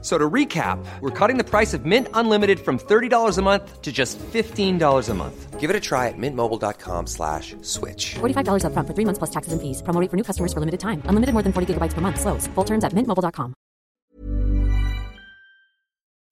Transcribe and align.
So 0.00 0.16
to 0.16 0.30
recap, 0.30 0.78
we're 1.00 1.10
cutting 1.10 1.38
the 1.38 1.44
price 1.44 1.74
of 1.74 1.84
Mint 1.84 2.06
Unlimited 2.14 2.60
from 2.60 2.78
$30 2.78 3.36
a 3.36 3.42
month 3.42 3.82
to 3.82 3.90
just 3.90 4.16
$15 4.18 5.08
a 5.08 5.14
month. 5.14 5.58
Give 5.58 5.70
it 5.70 5.74
a 5.74 5.80
try 5.80 6.06
at 6.06 6.14
mintmobile.com 6.16 7.08
slash 7.08 7.56
switch. 7.62 8.14
$45 8.14 8.64
up 8.64 8.72
front 8.74 8.86
for 8.86 8.94
three 8.94 9.04
months 9.04 9.18
plus 9.18 9.30
taxes 9.30 9.52
and 9.52 9.60
fees. 9.60 9.82
Promo 9.82 10.00
rate 10.00 10.08
for 10.08 10.16
new 10.16 10.22
customers 10.22 10.52
for 10.52 10.60
limited 10.60 10.78
time. 10.78 11.02
Unlimited 11.06 11.32
more 11.32 11.42
than 11.42 11.52
40 11.52 11.74
gigabytes 11.74 11.94
per 11.94 12.00
month. 12.00 12.20
Slows. 12.20 12.46
Full 12.54 12.64
terms 12.64 12.84
at 12.84 12.92
mintmobile.com. 12.92 13.54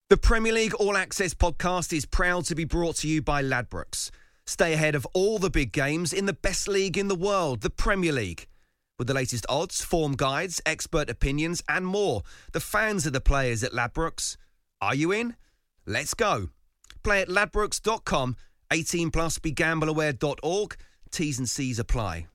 The 0.09 0.17
Premier 0.17 0.53
League 0.53 0.75
All 0.75 0.97
Access 0.97 1.35
podcast 1.35 1.93
is 1.93 2.07
proud 2.07 2.45
to 2.45 2.55
be 2.55 2.65
brought 2.65 2.95
to 2.99 3.09
you 3.09 3.21
by 3.21 3.43
Ladbrokes. 3.43 4.11
Stay 4.47 4.73
ahead 4.73 4.95
of 4.95 5.05
all 5.15 5.41
the 5.41 5.51
big 5.51 5.73
games 5.73 6.13
in 6.13 6.27
the 6.27 6.33
best 6.33 6.69
league 6.69 6.97
in 6.97 7.09
the 7.09 7.17
world, 7.17 7.63
the 7.63 7.71
Premier 7.71 8.13
League. 8.13 8.47
With 8.99 9.09
the 9.09 9.15
latest 9.15 9.45
odds, 9.49 9.83
form 9.83 10.15
guides, 10.17 10.63
expert 10.65 11.11
opinions, 11.11 11.63
and 11.69 11.87
more, 11.87 12.23
the 12.53 12.61
fans 12.61 13.07
are 13.07 13.11
the 13.11 13.21
players 13.21 13.63
at 13.63 13.73
Ladbrokes. 13.73 14.37
Are 14.81 14.95
you 14.95 15.13
in? 15.13 15.37
Let's 15.85 16.15
go. 16.15 16.49
Play 17.03 17.21
at 17.21 17.29
ladbrokes.com, 17.29 18.37
18 18.73 19.11
plus 19.11 19.39
begambleaware.org. 19.39 20.77
T's 21.11 21.39
and 21.39 21.49
C's 21.49 21.79
apply. 21.79 22.27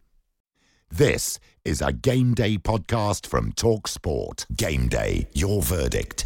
This 0.89 1.39
is 1.65 1.81
a 1.81 1.93
game 1.93 2.33
day 2.33 2.57
podcast 2.57 3.25
from 3.25 3.53
Talk 3.53 3.87
Sport. 3.87 4.45
Game 4.55 4.87
day, 4.87 5.27
your 5.33 5.61
verdict. 5.61 6.25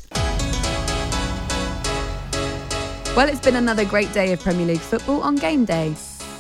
Well, 3.16 3.30
it's 3.30 3.40
been 3.40 3.56
another 3.56 3.86
great 3.86 4.12
day 4.12 4.34
of 4.34 4.42
Premier 4.42 4.66
League 4.66 4.80
football 4.80 5.22
on 5.22 5.38
game 5.38 5.64
day. 5.64 5.96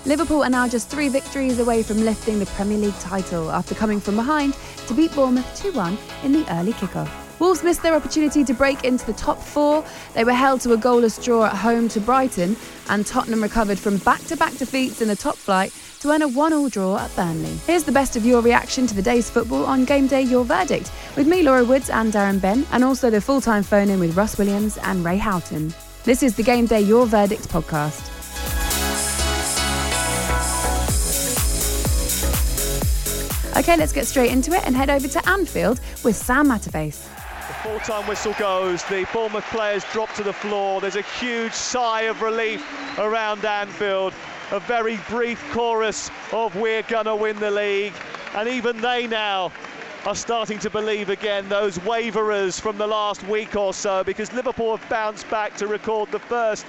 Liverpool 0.05 0.43
are 0.43 0.49
now 0.51 0.67
just 0.67 0.87
three 0.87 1.09
victories 1.09 1.57
away 1.57 1.81
from 1.81 1.97
lifting 1.97 2.37
the 2.37 2.45
Premier 2.47 2.77
League 2.77 2.99
title 2.99 3.51
after 3.51 3.73
coming 3.73 3.99
from 3.99 4.15
behind 4.15 4.55
to 4.85 4.93
beat 4.93 5.11
Bournemouth 5.15 5.59
2 5.59 5.71
1 5.71 5.97
in 6.23 6.31
the 6.31 6.45
early 6.53 6.73
kickoff. 6.73 7.09
Wolves 7.39 7.63
missed 7.63 7.81
their 7.81 7.95
opportunity 7.95 8.43
to 8.43 8.53
break 8.53 8.83
into 8.83 9.03
the 9.05 9.13
top 9.13 9.39
four. 9.39 9.83
They 10.13 10.23
were 10.23 10.31
held 10.31 10.61
to 10.61 10.73
a 10.73 10.77
goalless 10.77 11.21
draw 11.21 11.45
at 11.45 11.55
home 11.55 11.89
to 11.89 11.99
Brighton, 11.99 12.55
and 12.89 13.05
Tottenham 13.05 13.41
recovered 13.41 13.79
from 13.79 13.97
back 13.97 14.21
to 14.25 14.37
back 14.37 14.53
defeats 14.53 15.01
in 15.01 15.07
the 15.07 15.15
top 15.15 15.37
flight 15.37 15.73
to 16.01 16.11
earn 16.11 16.21
a 16.21 16.27
1 16.27 16.53
all 16.53 16.69
draw 16.69 16.99
at 16.99 17.13
Burnley. 17.15 17.57
Here's 17.65 17.83
the 17.83 17.91
best 17.91 18.15
of 18.15 18.25
your 18.25 18.41
reaction 18.41 18.85
to 18.85 18.93
the 18.93 19.01
day's 19.01 19.29
football 19.31 19.65
on 19.65 19.85
Game 19.85 20.05
Day 20.05 20.21
Your 20.21 20.45
Verdict 20.45 20.91
with 21.17 21.27
me, 21.27 21.41
Laura 21.41 21.65
Woods, 21.65 21.89
and 21.89 22.13
Darren 22.13 22.39
Bent, 22.39 22.67
and 22.71 22.83
also 22.83 23.09
the 23.09 23.19
full 23.19 23.41
time 23.41 23.63
phone 23.63 23.89
in 23.89 23.99
with 23.99 24.15
Russ 24.15 24.37
Williams 24.37 24.77
and 24.83 25.03
Ray 25.03 25.17
Houghton. 25.17 25.73
This 26.03 26.21
is 26.21 26.35
the 26.35 26.43
Game 26.43 26.67
Day 26.67 26.81
Your 26.81 27.07
Verdict 27.07 27.49
podcast. 27.49 28.14
Okay, 33.57 33.77
let's 33.77 33.93
get 33.93 34.05
straight 34.05 34.31
into 34.31 34.51
it 34.51 34.65
and 34.65 34.75
head 34.75 34.89
over 34.89 35.07
to 35.07 35.29
Anfield 35.29 35.79
with 36.03 36.17
Sam 36.17 36.47
Matterface. 36.47 37.07
The 37.47 37.53
full-time 37.63 38.05
whistle 38.05 38.33
goes. 38.37 38.83
The 38.83 39.07
Bournemouth 39.13 39.45
players 39.45 39.85
drop 39.93 40.13
to 40.15 40.23
the 40.23 40.33
floor. 40.33 40.81
There's 40.81 40.97
a 40.97 41.01
huge 41.01 41.53
sigh 41.53 42.01
of 42.01 42.21
relief 42.21 42.61
around 42.99 43.45
Anfield. 43.45 44.13
A 44.51 44.59
very 44.59 44.99
brief 45.07 45.41
chorus 45.53 46.11
of 46.33 46.53
"We're 46.57 46.81
gonna 46.81 47.15
win 47.15 47.39
the 47.39 47.49
league," 47.49 47.93
and 48.35 48.49
even 48.49 48.81
they 48.81 49.07
now 49.07 49.53
are 50.05 50.15
starting 50.15 50.59
to 50.59 50.69
believe 50.69 51.09
again. 51.09 51.47
Those 51.47 51.79
waverers 51.79 52.59
from 52.59 52.77
the 52.77 52.87
last 52.87 53.23
week 53.23 53.55
or 53.55 53.73
so, 53.73 54.03
because 54.03 54.33
Liverpool 54.33 54.75
have 54.75 54.89
bounced 54.89 55.29
back 55.29 55.55
to 55.57 55.67
record 55.67 56.11
the 56.11 56.19
first 56.19 56.65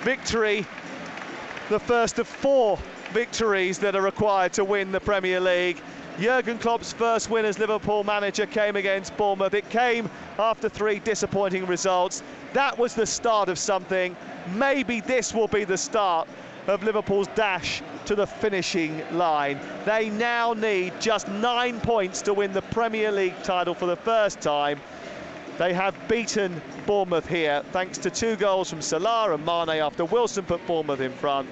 victory, 0.00 0.66
the 1.68 1.78
first 1.78 2.18
of 2.18 2.26
four 2.26 2.78
victories 3.12 3.78
that 3.80 3.94
are 3.94 4.00
required 4.00 4.54
to 4.54 4.64
win 4.64 4.92
the 4.92 5.00
Premier 5.00 5.38
League. 5.38 5.82
Jurgen 6.20 6.58
Klopp's 6.58 6.92
first 6.92 7.30
win 7.30 7.46
as 7.46 7.58
Liverpool 7.58 8.04
manager 8.04 8.44
came 8.44 8.76
against 8.76 9.16
Bournemouth. 9.16 9.54
It 9.54 9.68
came 9.70 10.10
after 10.38 10.68
three 10.68 10.98
disappointing 10.98 11.66
results. 11.66 12.22
That 12.52 12.76
was 12.76 12.94
the 12.94 13.06
start 13.06 13.48
of 13.48 13.58
something. 13.58 14.14
Maybe 14.54 15.00
this 15.00 15.32
will 15.32 15.48
be 15.48 15.64
the 15.64 15.78
start 15.78 16.28
of 16.66 16.82
Liverpool's 16.82 17.28
dash 17.28 17.82
to 18.04 18.14
the 18.14 18.26
finishing 18.26 19.02
line. 19.12 19.58
They 19.86 20.10
now 20.10 20.52
need 20.52 20.92
just 21.00 21.28
nine 21.28 21.80
points 21.80 22.20
to 22.22 22.34
win 22.34 22.52
the 22.52 22.62
Premier 22.62 23.10
League 23.10 23.42
title 23.42 23.74
for 23.74 23.86
the 23.86 23.96
first 23.96 24.40
time. 24.40 24.80
They 25.56 25.72
have 25.72 25.94
beaten 26.08 26.60
Bournemouth 26.86 27.28
here 27.28 27.62
thanks 27.72 27.96
to 27.98 28.10
two 28.10 28.36
goals 28.36 28.68
from 28.68 28.82
Salah 28.82 29.32
and 29.32 29.44
Mane 29.46 29.80
after 29.80 30.04
Wilson 30.04 30.44
put 30.44 30.66
Bournemouth 30.66 31.00
in 31.00 31.12
front 31.12 31.48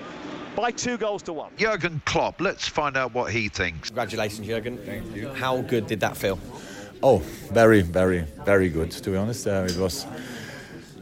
by 0.60 0.70
two 0.70 0.96
goals 0.96 1.22
to 1.22 1.32
one. 1.32 1.50
Jurgen 1.56 2.02
Klopp, 2.04 2.40
let's 2.40 2.68
find 2.68 2.96
out 2.96 3.14
what 3.14 3.32
he 3.32 3.48
thinks. 3.48 3.88
Congratulations, 3.88 4.46
Jurgen. 4.46 4.78
Thank 4.78 5.14
you. 5.14 5.28
How 5.32 5.62
good 5.62 5.86
did 5.86 6.00
that 6.00 6.16
feel? 6.16 6.38
Oh, 7.02 7.18
very, 7.52 7.80
very, 7.80 8.26
very 8.44 8.68
good, 8.68 8.90
to 8.90 9.10
be 9.10 9.16
honest. 9.16 9.46
Uh, 9.46 9.66
it 9.68 9.76
was 9.76 10.06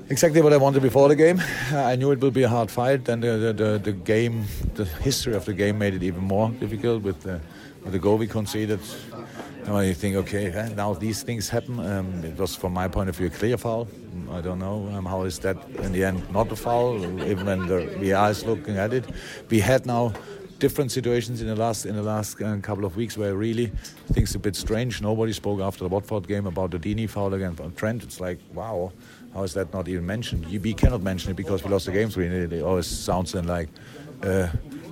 exactly 0.08 0.40
what 0.40 0.52
I 0.52 0.56
wanted 0.56 0.82
before 0.82 1.08
the 1.08 1.16
game. 1.16 1.42
I 1.72 1.96
knew 1.96 2.12
it 2.12 2.20
would 2.20 2.34
be 2.34 2.44
a 2.44 2.48
hard 2.48 2.70
fight, 2.70 3.08
and 3.08 3.22
the, 3.22 3.36
the, 3.36 3.52
the, 3.52 3.78
the 3.78 3.92
game, 3.92 4.44
the 4.74 4.84
history 4.84 5.34
of 5.34 5.44
the 5.44 5.54
game 5.54 5.78
made 5.78 5.94
it 5.94 6.02
even 6.02 6.22
more 6.22 6.50
difficult 6.50 7.02
with 7.02 7.20
the, 7.22 7.40
with 7.82 7.92
the 7.92 7.98
goal 7.98 8.16
we 8.16 8.28
conceded. 8.28 8.80
You 9.66 9.94
think, 9.94 10.16
okay, 10.16 10.72
now 10.76 10.94
these 10.94 11.22
things 11.22 11.48
happen. 11.48 11.78
Um, 11.80 12.24
it 12.24 12.38
was, 12.38 12.54
from 12.54 12.72
my 12.72 12.88
point 12.88 13.08
of 13.08 13.16
view, 13.16 13.26
a 13.26 13.30
clear 13.30 13.56
foul. 13.56 13.86
I 14.30 14.40
don't 14.40 14.58
know 14.58 14.88
um, 14.94 15.04
how 15.04 15.22
is 15.22 15.38
that 15.40 15.56
in 15.78 15.92
the 15.92 16.04
end 16.04 16.30
not 16.32 16.50
a 16.50 16.56
foul, 16.56 16.96
even 17.22 17.46
when 17.46 17.66
the 17.66 17.80
VR 18.00 18.30
is 18.30 18.44
looking 18.44 18.76
at 18.76 18.92
it. 18.92 19.04
We 19.48 19.60
had 19.60 19.86
now 19.86 20.12
different 20.58 20.90
situations 20.90 21.40
in 21.40 21.46
the 21.46 21.54
last 21.54 21.86
in 21.86 21.94
the 21.94 22.02
last 22.02 22.40
uh, 22.42 22.56
couple 22.60 22.84
of 22.84 22.96
weeks 22.96 23.16
where 23.16 23.34
really 23.34 23.66
things 24.12 24.34
a 24.34 24.38
bit 24.38 24.56
strange. 24.56 25.00
Nobody 25.00 25.32
spoke 25.32 25.60
after 25.60 25.84
the 25.84 25.88
Watford 25.88 26.26
game 26.26 26.46
about 26.46 26.70
the 26.70 26.78
Deeney 26.78 27.08
foul 27.08 27.32
against 27.34 27.62
Trent. 27.76 28.02
It's 28.02 28.20
like 28.20 28.38
wow, 28.54 28.92
how 29.34 29.42
is 29.42 29.54
that 29.54 29.72
not 29.72 29.88
even 29.88 30.06
mentioned? 30.06 30.46
You, 30.46 30.60
we 30.60 30.74
cannot 30.74 31.02
mention 31.02 31.30
it 31.30 31.36
because 31.36 31.62
we 31.62 31.70
lost 31.70 31.86
the 31.86 31.92
game 31.92 32.10
three. 32.10 32.26
It 32.26 32.62
always 32.62 32.86
sounds 32.86 33.34
like. 33.34 33.68
Uh, 34.22 34.48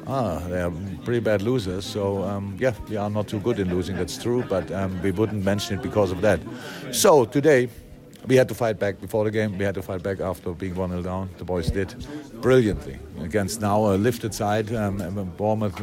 ah, 0.06 0.38
they 0.48 0.60
are 0.60 0.72
pretty 1.04 1.20
bad 1.20 1.42
losers. 1.42 1.84
So 1.84 2.22
um, 2.24 2.56
yeah, 2.58 2.74
we 2.88 2.96
are 2.96 3.10
not 3.10 3.28
too 3.28 3.40
good 3.40 3.58
in 3.58 3.70
losing. 3.70 3.96
That's 3.96 4.20
true, 4.22 4.44
but 4.48 4.70
um, 4.72 5.00
we 5.02 5.10
wouldn't 5.10 5.44
mention 5.44 5.78
it 5.78 5.82
because 5.82 6.12
of 6.12 6.20
that. 6.22 6.40
So 6.92 7.24
today. 7.24 7.68
We 8.26 8.34
had 8.34 8.48
to 8.48 8.54
fight 8.54 8.80
back 8.80 9.00
before 9.00 9.22
the 9.22 9.30
game. 9.30 9.56
We 9.56 9.64
had 9.64 9.76
to 9.76 9.82
fight 9.82 10.02
back 10.02 10.18
after 10.18 10.50
being 10.50 10.74
1 10.74 10.90
0 10.90 11.02
down. 11.02 11.30
The 11.38 11.44
boys 11.44 11.70
did 11.70 11.94
brilliantly 12.40 12.98
against 13.20 13.60
now 13.60 13.86
a 13.86 13.94
lifted 13.94 14.34
side. 14.34 14.74
Um, 14.74 15.32
Bournemouth 15.36 15.80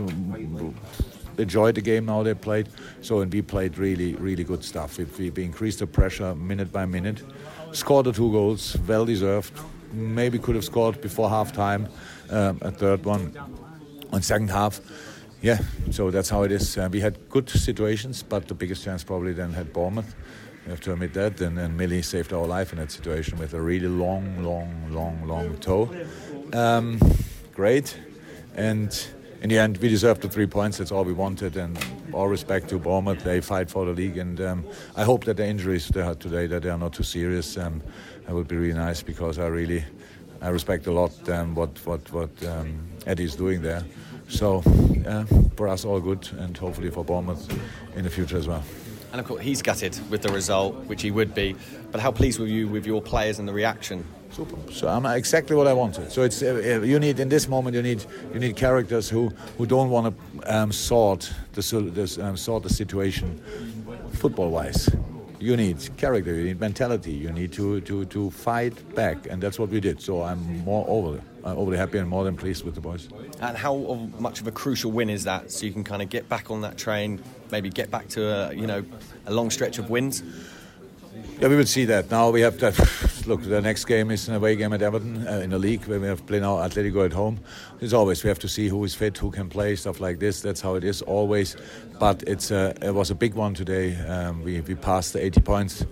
enjoyed 1.38 1.76
the 1.76 1.82
game 1.82 2.06
now 2.06 2.22
they 2.22 2.34
played. 2.34 2.68
So, 3.02 3.22
and 3.22 3.34
we 3.34 3.42
played 3.42 3.78
really, 3.78 4.16
really 4.16 4.44
good 4.44 4.64
stuff. 4.64 4.98
We, 4.98 5.30
we 5.30 5.44
increased 5.44 5.80
the 5.80 5.88
pressure 5.88 6.36
minute 6.36 6.70
by 6.70 6.86
minute. 6.86 7.24
Scored 7.72 8.08
the 8.08 8.12
two 8.12 8.30
goals, 8.32 8.78
well 8.88 9.06
deserved. 9.06 9.58
Maybe 9.94 10.38
could 10.38 10.56
have 10.56 10.66
scored 10.66 11.00
before 11.00 11.30
half 11.30 11.54
time, 11.54 11.88
um, 12.30 12.58
a 12.62 12.72
third 12.72 13.06
one 13.06 13.32
on 14.14 14.22
second 14.22 14.50
half. 14.50 14.80
Yeah, 15.42 15.60
so 15.92 16.10
that's 16.12 16.30
how 16.30 16.44
it 16.44 16.52
is. 16.52 16.78
Uh, 16.78 16.88
we 16.90 17.02
had 17.02 17.30
good 17.30 17.50
situations, 17.50 18.24
but 18.24 18.48
the 18.48 18.54
biggest 18.54 18.84
chance 18.84 19.04
probably 19.04 19.34
then 19.34 19.52
had 19.52 19.74
Bournemouth. 19.74 20.16
We 20.66 20.72
have 20.72 20.80
to 20.82 20.94
admit 20.94 21.14
that. 21.16 21.42
And, 21.42 21.60
and 21.60 21.76
Millie 21.76 22.02
saved 22.02 22.32
our 22.32 22.46
life 22.46 22.72
in 22.72 22.80
that 22.80 22.92
situation 22.92 23.38
with 23.38 23.54
a 23.54 23.62
really 23.62 23.90
long, 23.90 24.42
long, 24.42 24.88
long, 24.92 25.28
long 25.28 25.58
toe. 25.58 25.90
Um, 26.54 27.00
great. 27.54 27.98
And 28.56 29.06
in 29.42 29.50
the 29.50 29.58
end, 29.58 29.78
we 29.80 29.90
deserved 29.90 30.22
the 30.22 30.30
three 30.30 30.48
points. 30.48 30.78
That's 30.78 30.94
all 30.94 31.04
we 31.04 31.12
wanted. 31.12 31.58
And 31.58 31.78
all 32.14 32.30
respect 32.30 32.70
to 32.70 32.80
Bournemouth, 32.80 33.22
they 33.26 33.42
fight 33.42 33.70
for 33.70 33.84
the 33.84 33.92
league. 33.92 34.18
And 34.18 34.40
um, 34.40 34.66
I 34.96 35.04
hope 35.04 35.26
that 35.26 35.36
the 35.36 35.46
injuries 35.46 35.90
they 35.90 36.04
had 36.04 36.22
today 36.22 36.48
that 36.48 36.62
they 36.62 36.70
are 36.70 36.78
not 36.78 36.94
too 36.94 37.04
serious. 37.04 37.58
Um, 37.58 37.84
that 38.26 38.34
would 38.34 38.48
be 38.48 38.56
really 38.56 38.80
nice 38.80 39.04
because 39.04 39.40
I 39.40 39.48
really 39.48 39.84
I 40.44 40.50
respect 40.50 40.88
a 40.88 40.92
lot 40.92 41.30
um, 41.30 41.56
what 41.56 41.86
what 41.86 42.12
what 42.12 42.46
um, 42.46 42.80
Eddie's 43.06 43.36
doing 43.36 43.62
there. 43.62 43.84
So 44.30 44.64
uh, 45.06 45.26
for 45.56 45.68
us, 45.68 45.86
all 45.86 46.00
good, 46.00 46.28
and 46.40 46.58
hopefully 46.58 46.90
for 46.90 47.04
Bournemouth 47.04 47.48
in 47.96 48.04
the 48.04 48.10
future 48.10 48.38
as 48.38 48.48
well. 48.48 48.64
And 49.12 49.20
of 49.20 49.28
course, 49.28 49.42
he's 49.42 49.62
gutted 49.62 50.00
with 50.10 50.24
the 50.24 50.32
result, 50.32 50.74
which 50.88 51.04
he 51.04 51.12
would 51.12 51.36
be. 51.36 51.56
But 51.92 52.02
how 52.02 52.12
pleased 52.12 52.40
were 52.40 52.48
you 52.48 52.68
with 52.68 52.88
your 52.88 53.02
players 53.02 53.38
and 53.38 53.48
the 53.48 53.54
reaction? 53.54 54.04
Super. 54.32 54.58
So 54.72 54.88
I'm 54.88 55.06
exactly 55.06 55.56
what 55.56 55.68
I 55.68 55.74
wanted. 55.74 56.12
So 56.12 56.24
it's 56.24 56.42
uh, 56.42 56.82
you 56.84 56.98
need 56.98 57.20
in 57.20 57.30
this 57.30 57.48
moment 57.48 57.76
you 57.76 57.84
need 57.84 58.04
you 58.34 58.40
need 58.40 58.56
characters 58.56 59.08
who, 59.08 59.30
who 59.60 59.68
don't 59.68 59.92
want 59.92 60.16
to 60.42 60.56
um, 60.56 60.72
sort 60.72 61.32
the 61.54 61.62
this, 61.94 62.18
um, 62.18 62.36
sort 62.36 62.64
the 62.64 62.70
situation 62.70 63.40
football 64.14 64.50
wise. 64.50 64.90
You 65.44 65.58
need 65.58 65.78
character, 65.98 66.34
you 66.34 66.46
need 66.46 66.62
mentality, 66.62 67.12
you 67.12 67.30
need 67.30 67.52
to, 67.52 67.82
to, 67.82 68.06
to 68.06 68.32
fight 68.32 68.96
back, 68.96 69.28
and 69.30 69.44
that's 69.44 69.60
what 69.60 69.68
we 69.68 69.82
did. 69.82 70.00
So 70.00 70.22
I'm 70.22 70.60
more 70.60 70.86
over 70.88 71.22
I'm 71.44 71.58
overly 71.58 71.76
happy 71.76 71.98
and 71.98 72.08
more 72.08 72.24
than 72.24 72.38
pleased 72.38 72.64
with 72.64 72.76
the 72.76 72.80
boys. 72.80 73.10
And 73.42 73.58
how 73.58 73.76
much 74.20 74.40
of 74.40 74.48
a 74.48 74.52
crucial 74.52 74.94
win 74.94 75.10
is 75.10 75.26
that? 75.26 75.52
So 75.52 75.66
you 75.66 75.74
can 75.74 75.84
kind 75.84 76.02
of 76.02 76.08
get 76.08 76.30
back 76.30 76.50
on 76.50 76.62
that 76.62 76.78
train, 76.78 77.22
maybe 77.52 77.70
get 77.70 77.92
back 77.92 78.08
to 78.10 78.26
a 78.26 78.54
you 78.54 78.66
know 78.66 78.86
a 79.26 79.34
long 79.34 79.50
stretch 79.50 79.80
of 79.80 79.90
wins. 79.90 80.24
Yeah, 81.40 81.48
we 81.50 81.56
will 81.56 81.66
see 81.66 81.86
that. 81.86 82.10
Now 82.10 82.30
we 82.30 82.42
have 82.42 82.58
that. 82.60 82.78
Look, 83.28 83.44
the 83.44 83.62
next 83.62 83.86
game 83.86 84.12
is 84.12 84.28
an 84.28 84.36
away 84.36 84.56
game 84.56 84.74
at 84.74 84.82
Everton 84.82 85.28
uh, 85.28 85.40
in 85.40 85.50
the 85.50 85.60
league 85.60 85.86
where 85.86 86.00
we 86.00 86.08
have 86.08 86.26
played 86.26 86.42
now 86.42 86.58
Atletico 86.58 87.06
at 87.06 87.14
home. 87.14 87.40
As 87.82 87.94
always, 87.94 88.24
we 88.24 88.28
have 88.28 88.40
to 88.40 88.48
see 88.48 88.68
who 88.68 88.84
is 88.84 88.96
fit, 88.96 89.18
who 89.18 89.32
can 89.32 89.50
play, 89.50 89.76
stuff 89.76 90.00
like 90.00 90.20
this. 90.20 90.42
That's 90.42 90.62
how 90.62 90.76
it 90.76 90.84
is 90.84 91.02
always. 91.02 91.56
But 92.00 92.24
it's 92.28 92.52
uh, 92.52 92.74
it 92.82 92.94
was 92.94 93.12
a 93.12 93.16
big 93.16 93.34
one 93.34 93.54
today. 93.54 93.96
Um, 94.08 94.44
we 94.44 94.62
we 94.62 94.76
passed 94.76 95.14
the 95.14 95.24
80 95.24 95.42
points. 95.42 95.86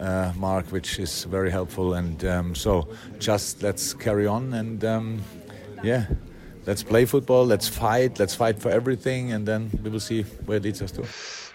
Uh, 0.00 0.32
mark, 0.36 0.64
which 0.66 1.00
is 1.00 1.24
very 1.24 1.50
helpful, 1.50 1.94
and 1.94 2.24
um, 2.24 2.54
so 2.54 2.86
just 3.18 3.64
let's 3.64 3.92
carry 3.94 4.28
on 4.28 4.54
and 4.54 4.84
um, 4.84 5.20
yeah, 5.82 6.06
let's 6.66 6.84
play 6.84 7.04
football, 7.04 7.44
let's 7.44 7.66
fight, 7.66 8.16
let's 8.20 8.32
fight 8.32 8.60
for 8.60 8.70
everything, 8.70 9.32
and 9.32 9.44
then 9.44 9.68
we 9.82 9.90
will 9.90 9.98
see 9.98 10.22
where 10.46 10.58
it 10.58 10.62
leads 10.62 10.80
us 10.82 10.92
to. 10.92 11.04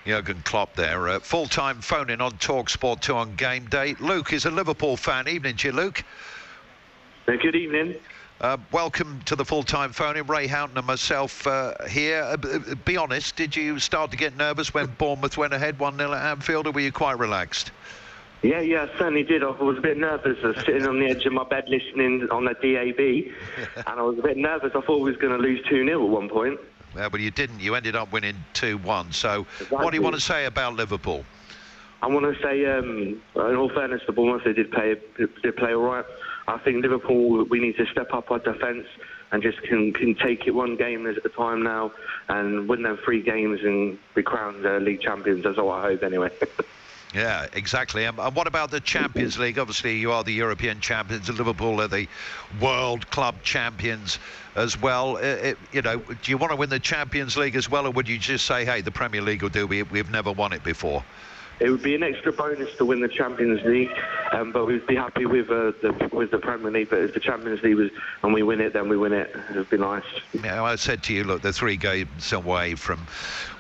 Jurgen 0.06 0.42
Klopp 0.44 0.76
there. 0.76 1.08
Uh, 1.08 1.20
Full 1.20 1.48
time 1.48 1.80
phone 1.82 2.10
in 2.10 2.20
on 2.20 2.38
Talk 2.38 2.70
Sport 2.70 3.02
2 3.02 3.16
on 3.16 3.36
game 3.36 3.66
day. 3.68 3.96
Luke 4.00 4.34
is 4.34 4.46
a 4.46 4.52
Liverpool 4.52 4.98
fan. 4.98 5.28
Evening 5.28 5.56
to 5.58 5.70
you, 5.70 5.74
Luke. 5.74 6.04
Uh, 7.28 7.36
good 7.42 7.56
evening. 7.56 7.96
Uh, 8.42 8.58
welcome 8.74 9.22
to 9.26 9.36
the 9.38 9.46
full 9.46 9.64
time 9.64 9.94
phone 9.94 10.18
in. 10.18 10.28
Ray 10.28 10.48
Houghton 10.48 10.78
and 10.78 10.86
myself 10.86 11.48
uh, 11.48 11.74
here. 11.88 12.22
Uh, 12.24 12.76
be 12.84 12.98
honest, 12.98 13.38
did 13.38 13.56
you 13.56 13.80
start 13.80 14.12
to 14.12 14.18
get 14.18 14.36
nervous 14.36 14.74
when 14.74 14.88
Bournemouth 14.98 15.38
went 15.38 15.54
ahead 15.54 15.80
1 15.80 15.98
0 15.98 16.12
at 16.12 16.32
Anfield, 16.32 16.68
or 16.68 16.72
were 16.72 16.82
you 16.82 16.92
quite 16.92 17.18
relaxed? 17.18 17.72
Yeah, 18.42 18.60
yeah, 18.60 18.88
I 18.94 18.98
certainly 18.98 19.24
did. 19.24 19.42
I 19.42 19.52
was 19.52 19.78
a 19.78 19.82
bit 19.82 19.98
nervous. 19.98 20.38
I 20.44 20.48
was 20.48 20.58
sitting 20.58 20.86
on 20.86 21.00
the 21.00 21.06
edge 21.06 21.26
of 21.26 21.32
my 21.32 21.46
bed 21.46 21.64
listening 21.70 22.28
on 22.30 22.44
the 22.44 22.54
DAB, 22.56 23.32
and 23.88 24.00
I 24.00 24.02
was 24.02 24.20
a 24.20 24.22
bit 24.22 24.36
nervous. 24.36 24.74
I 24.76 24.82
thought 24.82 25.00
we 25.00 25.12
was 25.12 25.18
going 25.18 25.32
to 25.32 25.42
lose 25.42 25.66
2 25.70 25.86
0 25.86 26.04
at 26.04 26.10
one 26.10 26.28
point. 26.28 26.60
Uh, 26.98 27.10
but 27.10 27.20
you 27.20 27.32
didn't. 27.32 27.60
You 27.60 27.76
ended 27.76 27.96
up 27.96 28.12
winning 28.12 28.36
2 28.54 28.78
1. 28.80 29.12
So, 29.12 29.46
what 29.70 29.92
do 29.92 29.98
you 29.98 30.04
want 30.04 30.16
to 30.16 30.22
say 30.22 30.46
about 30.46 30.76
Liverpool? 30.76 31.26
I 32.02 32.08
want 32.08 32.26
to 32.26 32.42
say, 32.44 32.66
um, 32.66 33.22
in 33.36 33.56
all 33.56 33.70
fairness 33.70 34.02
to 34.08 34.12
Bournemouth, 34.12 34.44
they 34.44 34.52
did 34.52 34.72
play, 34.72 34.96
did 35.18 35.56
play 35.56 35.74
all 35.74 35.84
right. 35.84 36.06
I 36.50 36.58
think 36.58 36.84
Liverpool, 36.84 37.46
we 37.46 37.60
need 37.60 37.78
to 37.78 37.86
step 37.86 38.14
up 38.14 38.30
our 38.30 38.40
defence 38.40 38.86
and 39.32 39.42
just 39.42 39.62
can, 39.62 39.94
can 39.94 40.14
take 40.16 40.46
it 40.46 40.52
one 40.52 40.76
game 40.76 41.08
at 41.08 41.26
a 41.26 41.30
time 41.30 41.64
now 41.64 41.94
and 42.28 42.68
win 42.68 42.84
them 42.84 43.00
three 43.06 43.22
games 43.22 43.62
and 43.64 43.98
be 44.16 44.22
crowned 44.22 44.66
uh, 44.66 44.78
league 44.78 45.02
champions. 45.02 45.44
That's 45.46 45.58
all 45.58 45.72
I 45.72 45.82
hope, 45.82 46.04
anyway. 46.04 46.30
Yeah, 47.14 47.46
exactly. 47.54 48.08
Um, 48.08 48.18
and 48.20 48.36
what 48.36 48.48
about 48.48 48.72
the 48.72 48.80
Champions 48.80 49.38
League? 49.38 49.60
Obviously, 49.60 49.98
you 49.98 50.12
are 50.12 50.24
the 50.24 50.34
European 50.34 50.80
champions, 50.80 51.30
Liverpool 51.30 51.80
are 51.80 51.88
the 51.88 52.08
world 52.60 53.08
club 53.12 53.36
champions 53.44 54.18
as 54.56 54.80
well. 54.82 55.18
It, 55.18 55.58
you 55.72 55.84
know, 55.84 55.98
do 56.00 56.32
you 56.32 56.38
want 56.38 56.52
to 56.52 56.56
win 56.56 56.70
the 56.70 56.80
Champions 56.80 57.38
League 57.38 57.56
as 57.56 57.70
well, 57.70 57.86
or 57.86 57.92
would 57.92 58.08
you 58.08 58.18
just 58.18 58.46
say, 58.48 58.66
"Hey, 58.66 58.82
the 58.82 58.92
Premier 58.92 59.22
League 59.22 59.44
will 59.44 59.50
do. 59.50 59.68
We, 59.68 59.84
we've 59.84 60.10
never 60.10 60.32
won 60.32 60.54
it 60.54 60.64
before." 60.64 61.04
It 61.60 61.70
would 61.70 61.84
be 61.84 61.96
an 61.96 62.04
extra 62.04 62.32
bonus 62.32 62.76
to 62.78 62.86
win 62.86 63.00
the 63.00 63.08
Champions 63.08 63.62
League, 63.64 63.92
um, 64.32 64.52
but 64.52 64.66
we'd 64.66 64.86
be 64.88 64.96
happy 64.96 65.26
with 65.26 65.50
uh, 65.50 65.72
the 65.82 66.10
with 66.12 66.32
the 66.32 66.40
Premier 66.40 66.72
League. 66.72 66.90
But 66.90 67.00
if 67.00 67.14
the 67.14 67.20
Champions 67.20 67.62
League 67.62 67.76
was 67.76 67.92
and 68.24 68.34
we 68.34 68.44
win 68.44 68.60
it, 68.60 68.74
then 68.74 68.90
we 68.90 68.98
win 68.98 69.14
it. 69.14 69.36
It'd 69.52 69.70
be 69.70 69.78
nice. 69.78 70.04
Yeah, 70.34 70.64
I 70.64 70.76
said 70.76 71.04
to 71.04 71.14
you, 71.14 71.24
look, 71.24 71.42
they're 71.42 71.52
three 71.52 71.78
games 71.78 72.34
away 72.34 72.76
from 72.76 73.06